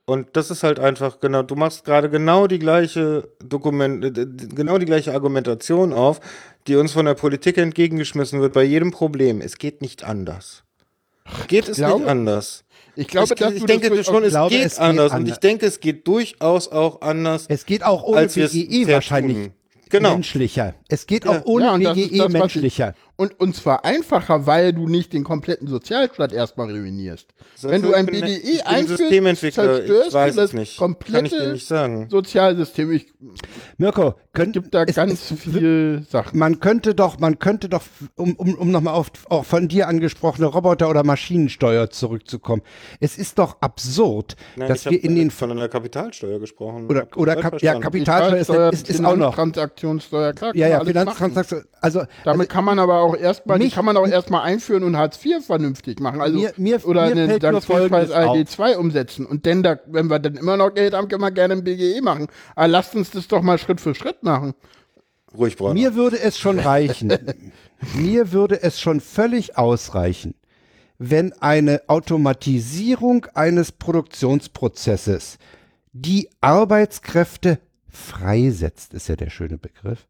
[0.09, 4.25] Und das ist halt einfach genau, du machst gerade genau die gleiche Dokument, äh,
[4.55, 6.21] genau die gleiche Argumentation auf,
[6.65, 9.41] die uns von der Politik entgegengeschmissen wird bei jedem Problem.
[9.41, 10.63] Es geht nicht anders.
[11.49, 12.63] Geht es glaube- nicht anders?
[12.95, 15.11] Ich glaube, ich, ich denke schon, es glaube, geht es geht anders.
[15.11, 17.45] Und ich denke, es geht durchaus auch anders.
[17.49, 19.53] Es geht auch ohne BGE fair wahrscheinlich tun.
[19.89, 20.13] Genau.
[20.13, 20.73] menschlicher.
[20.89, 21.31] Es geht Ja.
[21.31, 22.93] auch ohne Ja, das BGE das, ich- menschlicher.
[23.19, 27.27] Und, und zwar einfacher, weil du nicht den kompletten Sozialstaat erstmal ruinierst.
[27.63, 28.99] Wenn du ein BGE einführst,
[29.55, 30.77] zerstörst du das es nicht.
[30.77, 32.07] komplette Kann ich dir nicht sagen.
[32.11, 32.91] Sozialsystem.
[32.91, 33.07] Ich,
[33.79, 36.37] Mirko, es könnt, gibt da es- ganz es- viele Sachen.
[36.37, 37.81] man könnte doch, man könnte doch,
[38.15, 42.61] um, um, um nochmal auf auch von dir angesprochene Roboter- oder Maschinensteuer zurückzukommen.
[42.99, 46.85] Es ist doch absurd, Nein, dass wir in den von einer Kapitalsteuer gesprochen.
[46.87, 47.81] oder oder Kap ja, verstanden.
[47.81, 49.33] Kapitalsteuer ist, ist, ist auch noch.
[49.33, 50.55] Finanztransaktionssteuer, klar.
[50.55, 51.15] Ja, man ja, alles machen.
[51.17, 51.63] Finanztransaktion.
[51.81, 54.97] Also, Damit also kann man aber auch erstmal, die kann man auch erstmal einführen und
[54.97, 56.21] Hartz IV vernünftig machen.
[56.21, 57.41] Also, Mir- mir- oder mir einen
[58.11, 58.49] ALG auf.
[58.49, 59.25] 2 umsetzen.
[59.25, 62.01] Und denn da, wenn wir dann immer noch Geld haben, können wir gerne ein BGE
[62.01, 62.27] machen.
[62.55, 64.53] Aber lasst uns das doch mal Schritt für Schritt machen.
[65.37, 65.73] Ruhig, Bruder.
[65.73, 67.13] Mir würde es schon reichen.
[67.95, 70.35] mir würde es schon völlig ausreichen,
[70.99, 75.37] wenn eine Automatisierung eines Produktionsprozesses
[75.93, 77.59] die Arbeitskräfte
[77.89, 80.07] freisetzt, ist ja der schöne Begriff.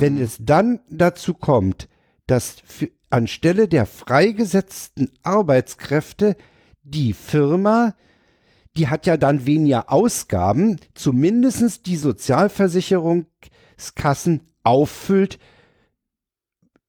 [0.00, 1.88] Wenn es dann dazu kommt,
[2.26, 6.36] dass für, anstelle der freigesetzten Arbeitskräfte
[6.82, 7.94] die Firma
[8.76, 15.38] die hat ja dann weniger Ausgaben, zumindest die Sozialversicherungskassen auffüllt,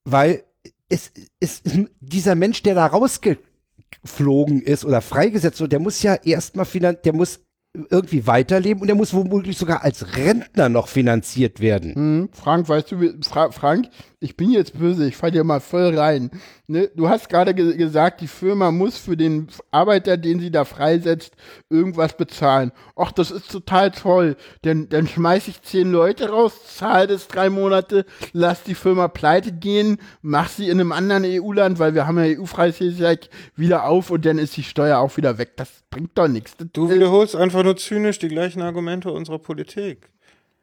[0.05, 0.43] weil
[0.89, 1.63] es, es,
[1.99, 7.42] dieser Mensch, der da rausgeflogen ist oder freigesetzt wird, der muss ja erstmal der muss
[7.73, 11.95] irgendwie weiterleben und der muss womöglich sogar als Rentner noch finanziert werden.
[11.95, 13.89] Hm, Frank, weißt du, Fra Frank,
[14.19, 16.29] ich bin jetzt böse, ich fall dir mal voll rein.
[16.67, 16.89] Ne?
[16.95, 21.33] Du hast gerade ge gesagt, die Firma muss für den Arbeiter, den sie da freisetzt,
[21.69, 22.71] irgendwas bezahlen.
[22.95, 24.37] Och, das ist total toll.
[24.63, 29.51] Denn dann schmeiß ich zehn Leute raus, zahle das drei Monate, lass die Firma pleite
[29.51, 34.25] gehen, mach sie in einem anderen EU-Land, weil wir haben ja EU-Freizügigkeit wieder auf und
[34.25, 35.57] dann ist die Steuer auch wieder weg.
[35.57, 36.55] Das bringt doch nichts.
[36.71, 40.09] Du wiederholst einfach nur zynisch die gleichen Argumente unserer Politik.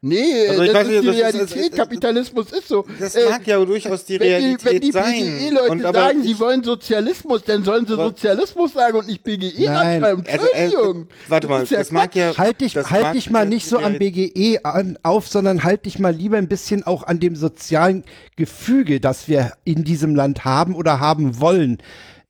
[0.03, 1.73] Nee, Also ich das weiß ist die das ist- Realität.
[1.73, 2.87] das- Kapitalismus ist so.
[2.99, 5.13] Das Äh, mag ja durchaus die wenn die, Realität wenn die sein.
[5.13, 9.67] BGE-Leute Und aber sagen, sie wollen Sozialismus, dann sollen sie Sozialismus sagen und nicht BGE
[9.67, 10.03] Nein.
[10.03, 10.25] anschreiben.
[10.27, 11.09] Also, äh, Entschuldigung.
[11.29, 12.35] warte mal, ist ja das mag ja.
[12.39, 15.65] Halt dich, das halt mag dich mal nicht so an Realität- BGE an, auf, sondern
[15.65, 18.05] halt dich mal lieber ein bisschen auch an dem sozialen
[18.37, 21.77] Gefüge, das wir in diesem Land haben oder haben wollen,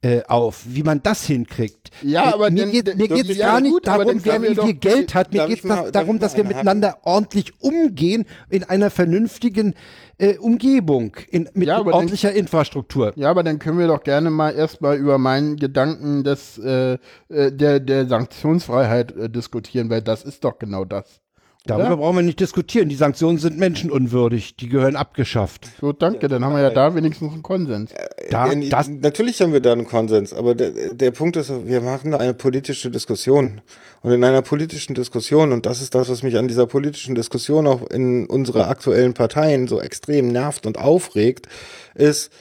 [0.03, 1.91] äh, auf, wie man das hinkriegt.
[2.03, 4.75] Ja, Äh, aber mir dann- geht mir geht's gar nicht gut, darum, wer wie viel
[4.75, 5.31] Geld hat.
[5.33, 9.75] Mir Darf geht ich mal- darum, dass wir miteinander ordentlich umgehen in einer vernünftigen
[10.19, 13.13] äh, Umgebung, in, mit Ja, aber dann- ordentlicher Infrastruktur.
[13.17, 16.99] Ja, aber dann können wir doch gerne mal erstmal über meinen Gedanken des, äh,
[17.29, 21.21] äh, der, der Sanktionsfreiheit äh, diskutieren, weil das ist doch genau das.
[21.67, 21.97] Darüber Oder?
[21.99, 22.89] brauchen wir nicht diskutieren.
[22.89, 24.57] Die Sanktionen sind menschenunwürdig.
[24.57, 25.69] Die gehören abgeschafft.
[25.79, 27.93] So, danke, dann haben wir ja da wenigstens einen Konsens.
[28.31, 31.83] Da, Ja, das, natürlich haben wir da einen Konsens, aber der, der Punkt ist, wir
[31.83, 33.61] machen da eine politische Diskussion.
[34.01, 37.67] Und in einer politischen Diskussion, und das ist das, was mich an dieser politischen Diskussion
[37.67, 41.47] auch in unserer aktuellen Parteien so extrem nervt und aufregt,
[41.95, 42.33] ist,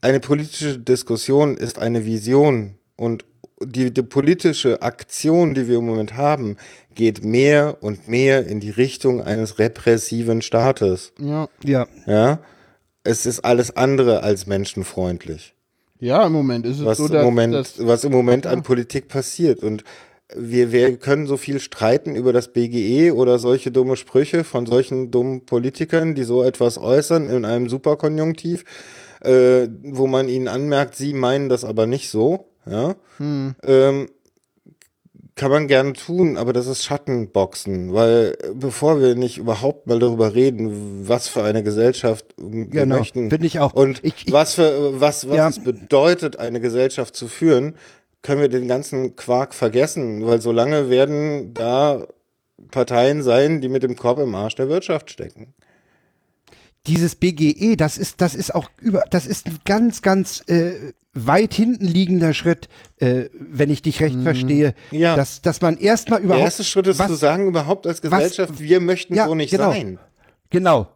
[0.00, 3.24] eine politische Diskussion ist eine Vision und
[3.66, 6.56] die, die politische Aktion, die wir im Moment haben,
[6.94, 11.12] geht mehr und mehr in die Richtung eines repressiven Staates.
[11.18, 11.48] Ja.
[11.64, 11.86] ja.
[12.06, 12.40] Ja,
[13.04, 15.54] es ist alles andere als menschenfreundlich
[15.98, 18.62] Ja, im Moment ist es was so, im dass, Moment, dass was im Moment an
[18.62, 19.62] Politik passiert.
[19.62, 19.84] Und
[20.34, 25.10] wir, wir können so viel streiten über das BGE oder solche dumme Sprüche von solchen
[25.10, 28.64] dummen Politikern, die so etwas äußern in einem Superkonjunktiv,
[29.20, 32.51] äh, wo man ihnen anmerkt, sie meinen das aber nicht so.
[32.66, 32.94] Ja,
[33.64, 34.08] ähm,
[35.34, 39.98] kann man gerne tun, aber das ist Schattenboxen, weil äh, bevor wir nicht überhaupt mal
[39.98, 43.72] darüber reden, was für eine Gesellschaft wir Genau, möchten finde ich auch.
[43.72, 45.48] und Ich- ich- was für was was Ja.
[45.48, 47.74] es bedeutet, eine Gesellschaft zu führen,
[48.20, 52.06] können wir den ganzen Quark vergessen, weil solange werden da
[52.70, 55.54] Parteien sein, die mit dem Korb im Arsch der Wirtschaft stecken.
[56.86, 61.54] Dieses BGE, das ist, das ist auch über, das ist ein ganz, ganz äh, weit
[61.54, 64.74] hinten liegender Schritt, äh, wenn ich dich recht verstehe.
[64.90, 65.14] Ja.
[65.14, 66.44] Dass, dass man erstmal Der überhaupt.
[66.44, 69.70] erste Schritt ist was- zu sagen, überhaupt als Gesellschaft, wir möchten Ja, so nicht genau.
[69.70, 69.98] sein.
[70.50, 70.88] Genau.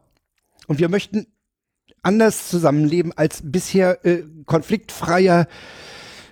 [0.66, 1.26] Und wir möchten
[2.02, 5.46] anders zusammenleben als bisher äh, konfliktfreier.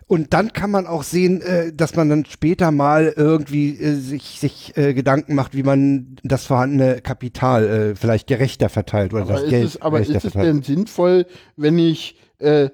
[0.06, 4.38] Und dann kann man auch sehen, äh, dass man dann später mal irgendwie äh, sich,
[4.38, 9.32] sich äh, Gedanken macht, wie man das vorhandene Kapital äh, vielleicht gerechter verteilt oder aber
[9.34, 10.46] das Geld es, aber ist es verteilt.
[10.46, 11.26] denn sinnvoll,
[11.56, 12.70] wenn ich, äh, äh,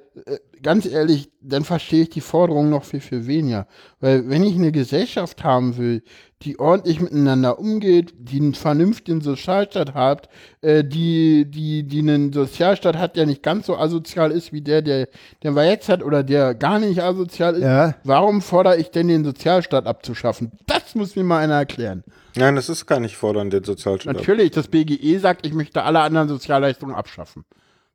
[0.62, 3.66] ganz ehrlich, dann verstehe ich die Forderung noch viel, viel weniger.
[4.01, 6.02] Weil wenn ich eine Gesellschaft haben will,
[6.42, 10.28] die ordentlich miteinander umgeht, die einen vernünftigen Sozialstaat hat,
[10.60, 14.82] äh, die, die, die einen Sozialstaat hat, der nicht ganz so asozial ist wie der,
[14.82, 15.09] der,
[15.42, 17.94] der wir jetzt hat oder der gar nicht asozial ist, Ja.
[18.05, 20.52] warum fordere ich denn den Sozialstaat abzuschaffen?
[20.66, 22.05] Das muss mir mal einer erklären.
[22.36, 24.16] Nein, das ist gar nicht fordernd, den Sozialstaat.
[24.16, 27.44] Natürlich, das BGE sagt, ich möchte alle anderen Sozialleistungen abschaffen.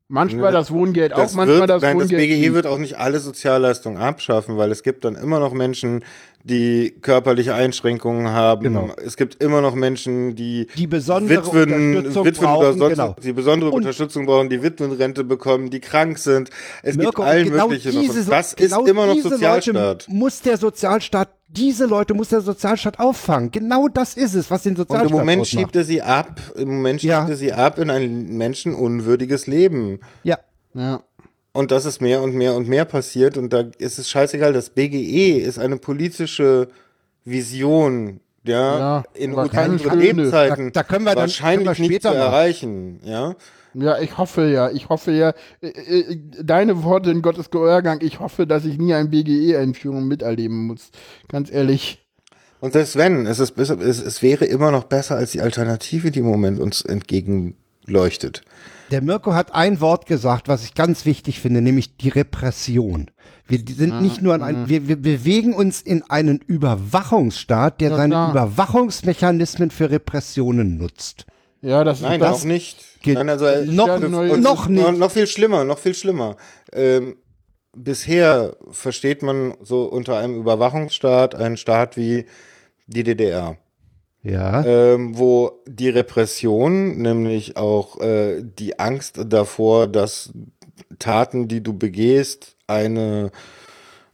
[0.07, 2.53] Manchmal das Wohngeld auch, Das manchmal wird, das nein, das Wohngeld BGE nicht.
[2.53, 6.03] wird auch nicht alle Sozialleistungen abschaffen, weil es gibt dann immer noch Menschen,
[6.44, 8.61] die körperliche Einschränkungen haben.
[8.61, 8.90] Genau.
[9.03, 13.15] Es gibt immer noch Menschen, die, Die besondere Witwen, Unterstützung Witwen brauchen, sonst genau.
[13.23, 16.52] die besondere Und- Unterstützung brauchen, die Witwenrente bekommen, die krank sind.
[16.84, 18.02] Es Mirko, gibt allen genau möglichen noch.
[18.02, 19.73] diese Das genau ist immer noch Sozialstaat.
[19.76, 23.52] Leute muss der Sozialstaat, diese Leute muss der Sozialstaat auffangen.
[23.52, 25.61] Genau das ist es, was den Und Sozialstaat im Moment ausmacht.
[25.61, 27.27] schiebt er sie ab, im Moment schiebt Ja.
[27.27, 29.99] er sie ab in ein menschenunwürdiges Leben.
[30.23, 30.40] Ja.
[30.73, 31.02] Ja.
[31.53, 33.38] Und das ist mehr und mehr und mehr passiert.
[33.38, 34.52] Und da ist es scheißegal.
[34.52, 36.68] Das BGE ist eine politische
[37.23, 39.80] Vision, ja, Ja, in unseren.
[39.99, 43.36] Lebzeiten Da- da können wir dann- wahrscheinlich können wir nicht zu später erreichen, ja.
[43.76, 48.19] Ja, ich hoffe ja, ich hoffe ja, äh, äh, deine Worte in Gottes Gehörgang, ich
[48.19, 50.89] hoffe, dass ich nie ein BGE-Einführung miterleben muss.
[51.27, 52.02] Ganz ehrlich.
[52.61, 56.10] Und selbst wenn, es, ist, besser- es, es wäre immer noch besser als die Alternative,
[56.11, 58.41] die im Moment uns entgegenleuchtet.
[58.91, 63.10] Der Mirko hat ein Wort gesagt, was ich ganz wichtig finde, nämlich die Repression.
[63.47, 67.95] Wir sind nicht nur an ein, wir, wir bewegen uns in einen Überwachungsstaat, der Ja,
[67.97, 68.31] seine klar.
[68.31, 71.26] Überwachungsmechanismen für Repressionen nutzt.
[71.66, 72.42] Ja, das Nein, ist das.
[72.42, 73.02] auch nicht.
[73.02, 74.12] geht- Nein, also, äh, noch- und-
[74.42, 74.84] noch und- nicht.
[74.84, 76.38] Noch, noch viel schlimmer, noch viel schlimmer.
[76.72, 77.18] Ähm,
[77.76, 82.26] bisher versteht man so unter einem Überwachungsstaat einen Staat wie
[82.88, 83.58] die DDR.
[84.28, 84.66] Ja.
[84.66, 90.34] ähm, wo die Repression, nämlich auch äh, die Angst davor, dass
[90.98, 93.30] Taten, die du begehst, eine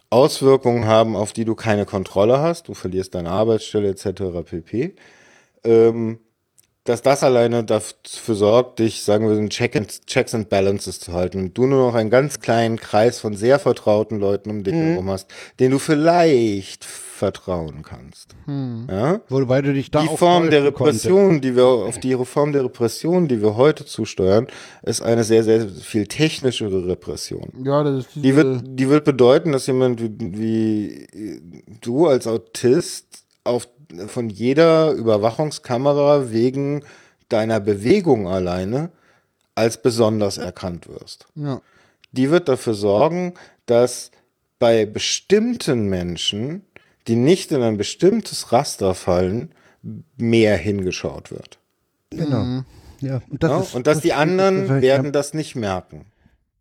[0.10, 4.44] Auswirkung haben, auf die du keine Kontrolle hast, du verlierst deine Arbeitsstelle etc.
[4.44, 4.95] pp.
[5.64, 6.19] Ähm,
[6.84, 11.14] dass das alleine dafür sorgt, dich, sagen wir, in Check and, Checks and Balances zu
[11.14, 14.74] halten und du nur noch einen ganz kleinen Kreis von sehr vertrauten Leuten um dich
[14.74, 15.28] herum hast,
[15.60, 18.36] denen du vielleicht vertrauen kannst.
[18.48, 19.22] Ja?
[19.30, 20.64] Wobei du dich da Die Form der.
[20.64, 24.48] Repression, die wir auf die Form der Repression, die wir heute zusteuern,
[24.82, 27.53] ist eine sehr, sehr viel technischere Repression.
[27.64, 32.26] Ja, das ist Die diese, wird, die wird bedeuten, dass jemand wie, wie du als
[32.26, 33.68] Autist auf,
[34.07, 36.84] von jeder Überwachungskamera wegen
[37.30, 38.91] deiner Bewegung alleine
[39.55, 41.27] als besonders erkannt wirst.
[41.35, 41.61] ja.
[42.13, 43.35] Die wird dafür sorgen,
[43.68, 44.11] dass
[44.59, 46.65] bei bestimmten Menschen,
[47.07, 49.53] die nicht in ein bestimmtes Raster fallen,
[50.18, 51.57] mehr hingeschaut wird.
[52.09, 52.63] Genau.
[52.99, 53.59] Ja, und, das Ja?
[53.61, 54.81] ist, Und dass die anderen ja.
[54.81, 56.05] werden das nicht merken.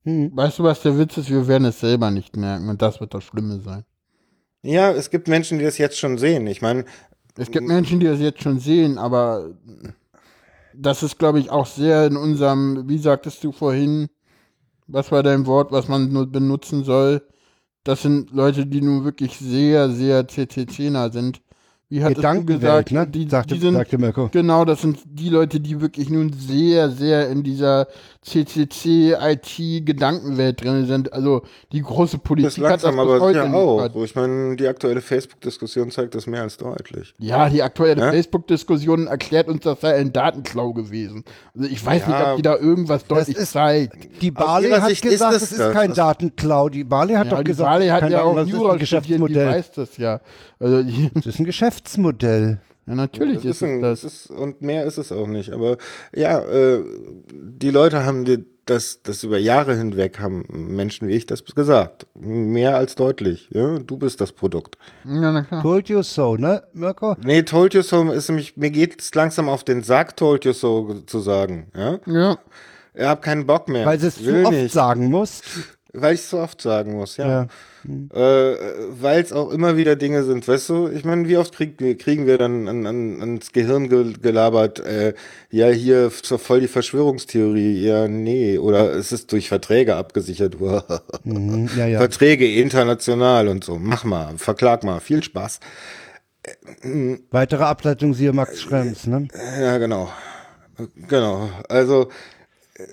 [0.04, 1.28] Weißt du, was der Witz ist?
[1.30, 3.84] Wir werden es selber nicht merken und das wird das Schlimme sein.
[4.62, 6.46] Ja, es gibt Menschen, die das jetzt schon sehen.
[6.46, 6.84] Ich meine,
[7.36, 9.50] Es gibt Menschen, die das jetzt schon sehen, aber
[10.74, 14.08] das ist, glaube ich, auch sehr in unserem, wie sagtest du vorhin,
[14.86, 17.22] was war dein Wort, was man nur benutzen soll?
[17.84, 21.40] Das sind Leute, die nun wirklich sehr, sehr CCC-nah sind.
[21.88, 22.92] Wie hattest du gesagt?
[22.92, 23.06] ne?
[23.06, 24.28] Die, sagte, die sind, sagte Mirko.
[24.30, 27.88] Genau, das sind die Leute, die wirklich nun sehr, sehr in dieser
[28.22, 31.12] CCC-IT-Gedankenwelt drin sind.
[31.12, 31.42] Also
[31.72, 33.54] die große Das Politik ist langsam, hat das bis aber heute ja nicht.
[33.54, 33.94] auch.
[33.94, 37.14] Wo ich meine, die aktuelle Facebook-Diskussion zeigt das mehr als deutlich.
[37.18, 38.10] Ja, die aktuelle Ja?
[38.10, 41.24] Facebook-Diskussion erklärt uns, das sei ein Datenklau gewesen.
[41.56, 44.22] Also ich weiß nicht, Ja, ob die da irgendwas deutlich ist- zeigt.
[44.22, 45.72] Die Barley hat Sicht ist gesagt, es ist das.
[45.72, 46.68] kein Das- Datenklau.
[46.68, 48.86] Die Barley hat Ja, doch die gesagt, Wale hat ja auch das ist Jura ein
[48.86, 49.48] studiert, die Geschäftsmodell.
[49.48, 50.20] weiß das ja.
[50.58, 52.58] Also die, Das ist ein Geschäftsmodell.
[52.90, 54.12] Ja, natürlich Das ist, ist ein, es das das.
[54.12, 55.52] ist, und mehr ist es auch nicht.
[55.52, 55.76] Aber
[56.14, 56.82] ja, äh,
[57.32, 62.06] die Leute haben dir das, das über Jahre hinweg haben Menschen wie ich das gesagt.
[62.14, 63.48] Mehr als deutlich.
[63.52, 63.78] Ja?
[63.80, 64.78] Du bist das Produkt.
[65.04, 65.62] Ja, na klar.
[65.62, 67.16] Told you so, ne, Mirko?
[67.24, 70.52] Nee, told you so ist nämlich, mir geht es langsam auf den Sack, told you
[70.52, 71.68] so zu sagen.
[71.76, 71.98] Ja?
[72.06, 72.38] Ja.
[72.94, 73.86] Ich hab keinen Bock mehr.
[73.86, 74.72] Weil sie es zu oft nicht.
[74.72, 75.42] sagen muss.
[75.92, 77.28] Weil ich es so oft sagen muss, ja.
[77.28, 77.46] Ja.
[77.84, 81.78] Äh, Weil es auch immer wieder Dinge sind, weißt du, ich meine, wie oft krieg,
[81.98, 85.14] kriegen wir dann an, an, ans Gehirn ge, gelabert, äh,
[85.50, 90.56] ja, hier so voll die Verschwörungstheorie, ja, nee, oder es ist durch Verträge abgesichert,
[91.24, 91.98] Mhm, ja, ja.
[91.98, 95.60] Verträge international und so, mach mal, verklag mal, viel Spaß.
[97.30, 99.28] Weitere Ableitung siehe Max Schrems, ne?
[99.60, 100.10] Ja, genau.
[101.08, 101.50] Genau.
[101.68, 102.08] Also,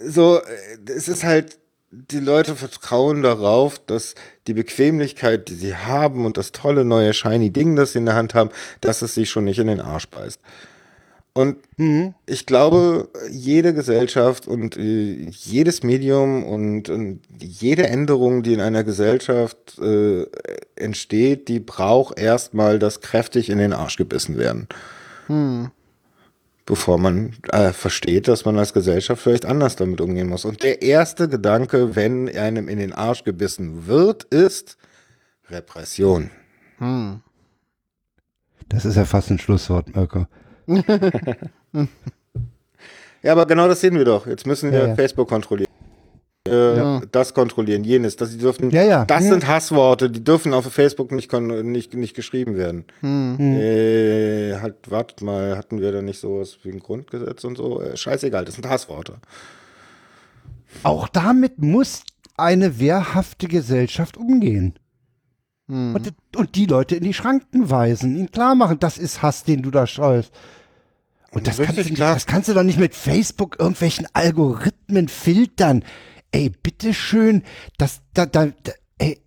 [0.05, 1.57] so, äh, es ist halt,
[1.91, 4.15] die Leute vertrauen darauf, dass
[4.47, 8.15] die Bequemlichkeit, die sie haben und das tolle neue shiny Ding, das sie in der
[8.15, 8.49] Hand haben,
[8.81, 10.39] dass es sich schon nicht in den Arsch beißt.
[11.33, 11.57] Und
[12.25, 18.83] ich glaube, jede Gesellschaft und äh, jedes Medium und, und jede Änderung, die in einer
[18.83, 20.25] Gesellschaft äh,
[20.75, 24.67] entsteht, die braucht erstmal das kräftig in den Arsch gebissen werden
[26.67, 30.45] bevor man äh, versteht, dass man als Gesellschaft vielleicht anders damit umgehen muss.
[30.45, 34.77] Und der erste Gedanke, wenn einem in den Arsch gebissen wird, ist
[35.49, 36.29] Repression.
[38.69, 40.27] Das ist ja fast ein Schlusswort, Mirko.
[43.23, 44.27] Ja, aber genau das sehen wir doch.
[44.27, 44.95] Jetzt müssen wir Ja, ja.
[44.95, 45.67] Facebook kontrollieren.
[46.47, 48.15] Äh, Das kontrollieren, jenes.
[48.15, 49.05] Das, die dürfen, Ja, ja.
[49.05, 49.29] das Hm.
[49.29, 52.85] sind Hassworte, die dürfen auf Facebook nicht, nicht, nicht geschrieben werden.
[53.03, 57.81] Äh, halt, wartet mal, hatten wir da nicht sowas wie ein Grundgesetz und so?
[57.81, 59.15] Äh, scheißegal, das sind Hassworte.
[60.83, 62.03] Auch damit muss
[62.35, 64.77] eine wehrhafte Gesellschaft umgehen.
[65.69, 69.63] Und, und die Leute in die Schranken weisen, ihnen klar machen, das ist Hass, den
[69.63, 70.31] du da streust.
[71.31, 72.13] Und das kannst, du, klar.
[72.13, 75.83] das kannst du doch nicht mit Facebook irgendwelchen Algorithmen filtern.
[76.31, 77.43] Ey, bitteschön,
[77.77, 79.19] das, da, da, da, ey,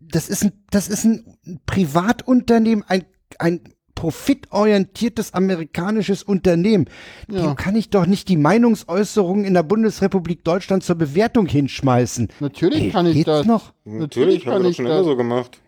[0.00, 3.04] das ist ein, das ist ein Privatunternehmen, ein,
[3.38, 3.60] ein
[3.98, 6.84] profitorientiertes amerikanisches Unternehmen.
[7.26, 12.28] Dem kann ich doch nicht die Meinungsäußerungen in der Bundesrepublik Deutschland zur Bewertung hinschmeißen.
[12.38, 13.46] Natürlich Ey, kann ich geht's das.
[13.46, 13.72] noch?
[13.84, 14.94] Natürlich haben kann ich schon das.
[14.94, 15.58] immer so gemacht.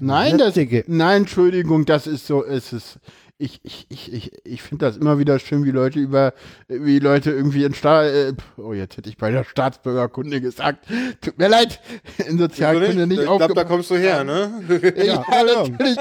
[0.00, 2.98] Nein, das, nein, Entschuldigung, das ist so, es ist,
[3.38, 6.34] ich, ich, ich, ich, ich finde das immer wieder schön, wie Leute über,
[6.68, 10.86] wie Leute irgendwie in Staat, äh, oh, jetzt hätte ich bei der Staatsbürgerkunde gesagt,
[11.20, 11.80] tut mir leid,
[12.28, 14.62] in Sozialkunde nicht ich glaube, da kommst du her, ne?
[15.04, 15.96] Ja, natürlich,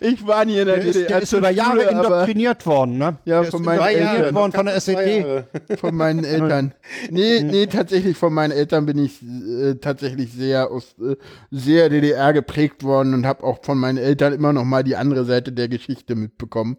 [0.00, 2.98] ich war nie in der, Der ist, DDR der ist über Jahre Schule, indoktriniert worden,
[2.98, 3.18] ne?
[3.24, 4.34] Ja, der von ist meinen Eltern.
[4.34, 5.44] worden von der SED.
[5.78, 6.74] Von meinen Eltern.
[7.10, 11.14] Nee, nee, tatsächlich von meinen Eltern bin ich äh, tatsächlich sehr aus äh,
[11.52, 15.24] sehr DDR geprägt worden und habe auch von meinen Eltern immer noch mal die andere
[15.24, 16.63] Seite der Geschichte mitbekommen.
[16.64, 16.76] from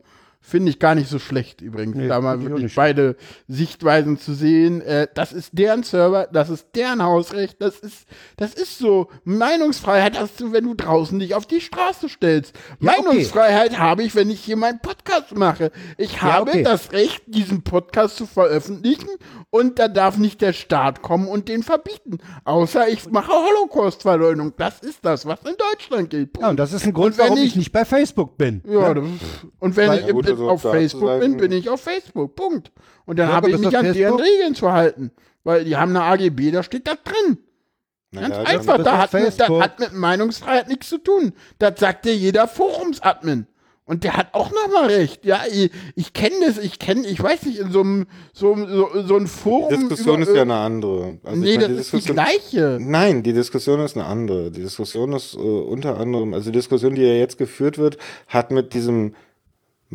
[0.47, 3.15] Finde ich gar nicht so schlecht übrigens, Nee, da mal wirklich beide
[3.47, 4.79] Sichtweisen zu sehen.
[4.81, 8.05] Äh, das ist deren Server, das ist deren Hausrecht, das ist,
[8.37, 9.09] das ist so.
[9.23, 12.55] Meinungsfreiheit hast du, wenn du draußen dich auf die Straße stellst.
[12.79, 13.01] Ja, okay.
[13.01, 15.71] Meinungsfreiheit habe ich, wenn ich hier meinen Podcast mache.
[15.97, 16.63] Ich habe okay.
[16.63, 19.09] das Recht, diesen Podcast zu veröffentlichen
[19.49, 22.19] und da darf nicht der Staat kommen und den verbieten.
[22.43, 24.53] Außer ich mache Holocaust-Verleugnung.
[24.57, 26.37] Das ist das, was in Deutschland gilt.
[26.39, 28.61] Ja, und das ist ein Grund, warum ich ich- nicht bei Facebook bin.
[28.67, 28.89] Ja,
[29.59, 32.35] und wenn Weil- ich Ja, im- also auf da Facebook bin, bin ich auf Facebook.
[32.35, 32.71] Punkt.
[33.05, 34.19] Und dann Ja, habe ich mich an deren?
[34.19, 35.11] Regeln zu halten.
[35.43, 37.37] Weil die haben eine AGB, da steht das drin.
[38.13, 39.61] Ganz Naja, einfach, da hat, mit, das Facebook.
[39.61, 41.33] hat mit Meinungsfreiheit nichts zu tun.
[41.59, 43.45] Das sagt dir jeder Forumsadmin.
[43.87, 45.25] Und der hat auch nochmal recht.
[45.25, 48.89] Ja, ich, ich kenne das, ich kenne, ich weiß nicht, in so einem so, so,
[49.05, 49.69] so ein Forum.
[49.69, 51.19] Die Diskussion über- ist ja eine andere.
[51.23, 52.79] Also nee, meine, das ist die gleiche.
[52.81, 54.49] Nein, die Diskussion ist eine andere.
[54.49, 57.97] Die Diskussion ist äh, unter anderem, also die Diskussion, die ja jetzt geführt wird,
[58.27, 59.13] hat mit diesem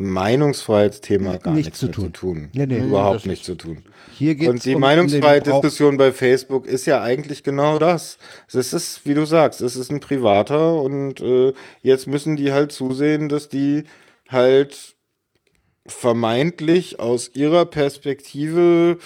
[0.09, 2.05] Meinungsfreiheitsthema gar Nichts nichts, zu tun.
[2.05, 2.49] zu tun.
[2.53, 2.79] Nee, nee.
[2.79, 3.83] Überhaupt nichts zu tun.
[4.17, 8.17] Hier geht's Und die um- Meinungsfreiheitsdiskussion bei Facebook ist ja eigentlich genau das.
[8.51, 12.71] Es ist, wie du sagst, es ist ein privater und äh, jetzt müssen die halt
[12.71, 13.83] zusehen, dass die
[14.29, 14.95] halt
[15.87, 18.97] vermeintlich aus ihrer Perspektive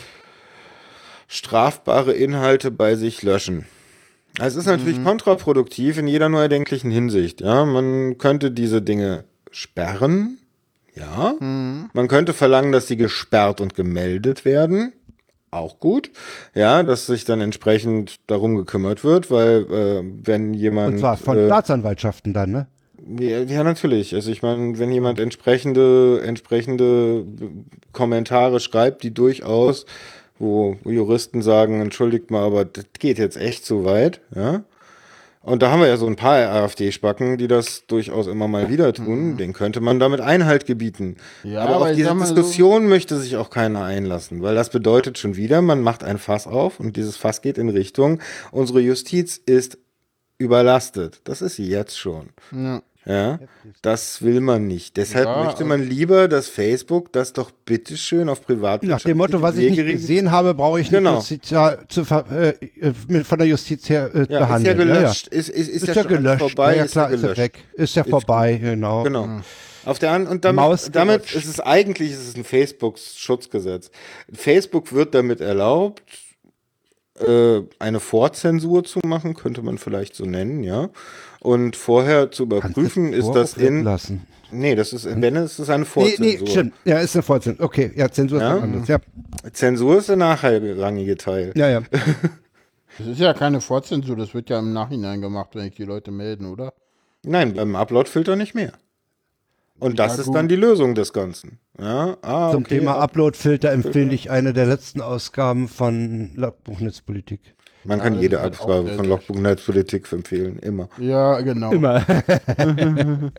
[1.28, 3.66] strafbare Inhalte bei sich löschen.
[4.40, 7.40] Es ist natürlich kontraproduktiv in jeder nur erdenklichen Hinsicht.
[7.40, 10.40] Ja, man könnte diese Dinge sperren.
[10.96, 11.36] Ja.
[11.40, 14.94] Man könnte verlangen, dass sie gesperrt und gemeldet werden.
[15.52, 16.12] Auch gut.
[16.54, 21.38] Ja, dass sich dann entsprechend darum gekümmert wird, weil äh, wenn jemand Und zwar von
[21.38, 22.68] äh, Staatsanwaltschaften dann, ne?
[23.20, 24.14] ja, ja, natürlich.
[24.16, 27.26] Also ich meine, wenn jemand entsprechende, entsprechende
[27.94, 29.86] Kommentare schreibt, die durchaus,
[30.40, 34.64] wo Juristen sagen, entschuldigt mal, aber das geht jetzt echt zu weit, ja.
[35.46, 38.92] Und da haben wir ja so ein paar AfD-Spacken, die das durchaus immer mal wieder
[38.94, 39.38] tun.
[39.38, 41.18] Den könnte man damit Einhalt gebieten.
[41.44, 44.70] Ja, aber, aber auf diese mal so- Diskussion möchte sich auch keiner einlassen, weil das
[44.72, 48.20] bedeutet schon wieder, man macht ein Fass auf und dieses Fass geht in Richtung,
[48.52, 49.78] unsere Justiz ist
[50.38, 51.22] überlastet.
[51.24, 52.30] Das ist sie jetzt schon.
[52.52, 52.82] Ja.
[53.08, 53.38] Ja,
[53.84, 54.98] das will man nicht.
[54.98, 59.44] Deshalb Ja, möchte man lieber, dass Facebook das doch bitteschön auf privat Nach dem Motto,
[59.44, 61.16] was ich nicht gesehen habe, brauche ich nicht Genau.
[61.18, 62.50] justizial zu, ver- äh,
[62.82, 64.78] äh, von der Justiz her äh, ja, ist ja behandeln.
[64.80, 65.28] gelöscht.
[65.28, 66.40] Ist, ist, ist, Ist, ja, ja gelöscht.
[66.40, 67.64] vorbei, ja, ist klar, ja ist ja weg.
[67.74, 69.04] Ist ja vorbei, genau.
[69.04, 69.42] Genau.
[69.86, 73.92] Auf der anderen, und damit, Maus damit ist es eigentlich ist es ein Facebook-Schutzgesetz.
[74.34, 76.02] Facebook wird damit erlaubt,
[77.20, 80.90] äh, eine Vorzensur zu machen, könnte man vielleicht so nennen, ja.
[81.46, 83.84] Und vorher zu überprüfen, ist das in.
[83.84, 84.26] Lassen.
[84.52, 86.26] Nee, das ist, wenn es ist eine Nee, Vorzensur.
[86.26, 86.74] nee, stimmt.
[86.86, 87.66] Ja, ist eine Vorzensur.
[87.66, 88.52] Okay, ja, Zensur Ja?
[88.52, 88.88] ist was anderes.
[88.88, 89.00] Ja,
[89.52, 91.52] Zensur ist der nachrangige Teil.
[91.56, 91.82] ja, ja.
[92.98, 96.12] Das ist ja keine Vorzensur, das wird ja im Nachhinein gemacht, wenn ich die Leute
[96.12, 96.74] melden, oder?
[97.26, 98.72] Nein, beim Upload-Filter nicht mehr.
[99.80, 101.60] Und das Ja, ist dann die Lösung des Ganzen.
[101.78, 107.55] Ja, ah, Zum okay, Thema Uploadfilter empfehle ich eine der letzten Ausgaben von Logbuchnetzpolitik.
[107.86, 110.90] Man kann Ja, jede Abfrage von Logbuch Netzpolitik empfehlen, immer.
[110.98, 111.72] Ja, genau.
[111.72, 112.04] Immer.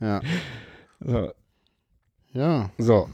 [0.00, 0.20] Ja.
[1.00, 1.30] so.
[2.32, 3.08] ja, so.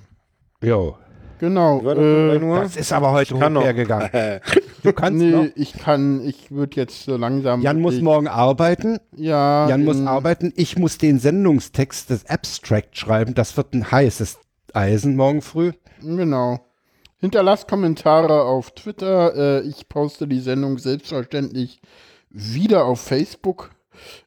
[0.62, 0.96] Jo.
[1.38, 1.80] genau.
[1.88, 2.40] Äh?
[2.40, 4.10] Das ist aber heute hochhergegangen.
[4.82, 5.46] Du kannst nee, noch.
[5.56, 7.60] ich kann, ich würde jetzt so langsam.
[7.60, 8.98] Jan muss morgen arbeiten.
[9.14, 9.68] Ja.
[9.68, 10.54] Jan muss arbeiten.
[10.56, 13.34] Ich muss den Sendungstext des Abstract schreiben.
[13.34, 14.38] Das wird ein heißes
[14.72, 15.72] Eisen morgen früh.
[16.00, 16.60] Genau.
[17.20, 19.60] Hinterlasst Kommentare auf Twitter.
[19.62, 21.80] Äh, ich poste die Sendung selbstverständlich
[22.30, 23.70] wieder auf Facebook.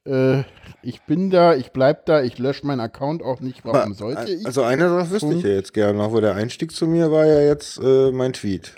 [0.05, 0.43] Äh,
[0.83, 3.65] ich bin da, ich bleib da, ich lösche meinen Account auch nicht.
[3.65, 4.45] Warum sollte ich?
[4.45, 7.25] Also eine Sache wüsste ich ja jetzt gerne noch, wo der Einstieg zu mir war
[7.25, 8.75] ja jetzt äh, mein Tweet.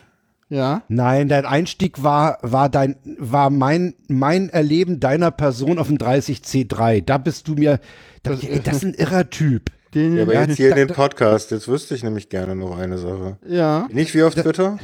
[0.48, 0.84] Ja.
[0.88, 7.04] Nein, dein Einstieg war, war dein, war mein, mein Erleben deiner Person auf dem 30C3.
[7.04, 7.80] Da bist du mir,
[8.22, 9.72] das, ey, das ist ein irrer Typ.
[9.96, 12.98] Den, Ja, aber jetzt hier in dem Podcast, jetzt wüsste ich nämlich gerne noch eine
[12.98, 13.38] Sache.
[13.48, 13.86] ja.
[13.88, 14.78] Bin ich wie auf Twitter?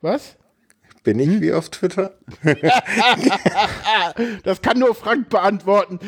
[0.00, 0.36] Was?
[1.02, 1.40] Bin ich Hm?
[1.40, 2.12] wie auf Twitter?
[4.44, 5.98] Das kann nur Frank beantworten.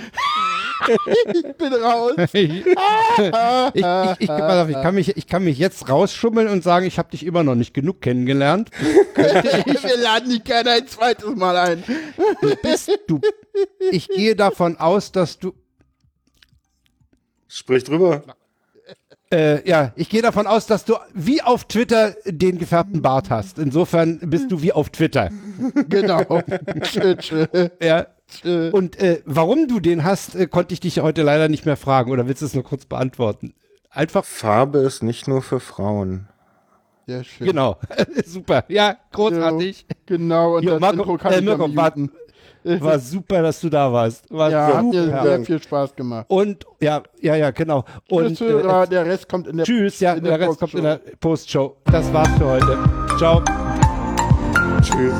[1.32, 2.12] ich bin raus.
[2.32, 2.66] ich, ich,
[4.18, 7.24] ich, auf, ich, kann mich, ich kann mich jetzt rausschummeln und sagen, ich habe dich
[7.24, 8.70] immer noch nicht genug kennengelernt.
[9.66, 11.84] Ich will laden dich gerne ein zweites Mal ein.
[12.62, 13.20] Bist du,
[13.90, 15.52] ich gehe davon aus, dass du,
[17.54, 18.22] Sprich drüber.
[19.30, 23.58] äh, ja, ich gehe davon aus, dass du wie auf Twitter den gefärbten Bart hast.
[23.58, 25.28] Insofern bist du wie auf Twitter.
[25.90, 26.24] Genau.
[26.82, 27.46] Tschö, tschö.
[27.82, 28.06] Ja.
[28.26, 28.70] Tschö.
[28.70, 32.10] Und äh, warum du den hast, äh, konnte ich dich heute leider nicht mehr fragen.
[32.10, 33.52] Oder willst du es nur kurz beantworten?
[33.90, 36.28] Einfach, Farbe ist nicht nur für Frauen.
[37.06, 37.48] Sehr schön.
[37.48, 37.78] genau.
[38.24, 38.64] Super.
[38.68, 39.84] Ja, großartig.
[40.06, 42.12] Genau, und Jo, das Marco, Intro kann äh, ich Mirko, am war, muten.
[42.80, 44.30] war super, dass du da warst.
[44.30, 45.22] War Ja, hat mir super.
[45.22, 46.26] sehr viel Spaß gemacht.
[46.28, 47.84] Und ja, ja, ja, genau.
[48.08, 50.60] Und Tschüss, Hörer, äh, der Rest kommt in der tschüss, ja, in der, der Rest
[50.60, 51.04] kommt in Postshow.
[51.04, 51.76] der Postshow.
[51.84, 52.78] Das war's für heute.
[53.18, 53.42] Ciao.
[54.80, 55.14] Tschüss.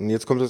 [0.00, 0.48] Und jetzt kommt das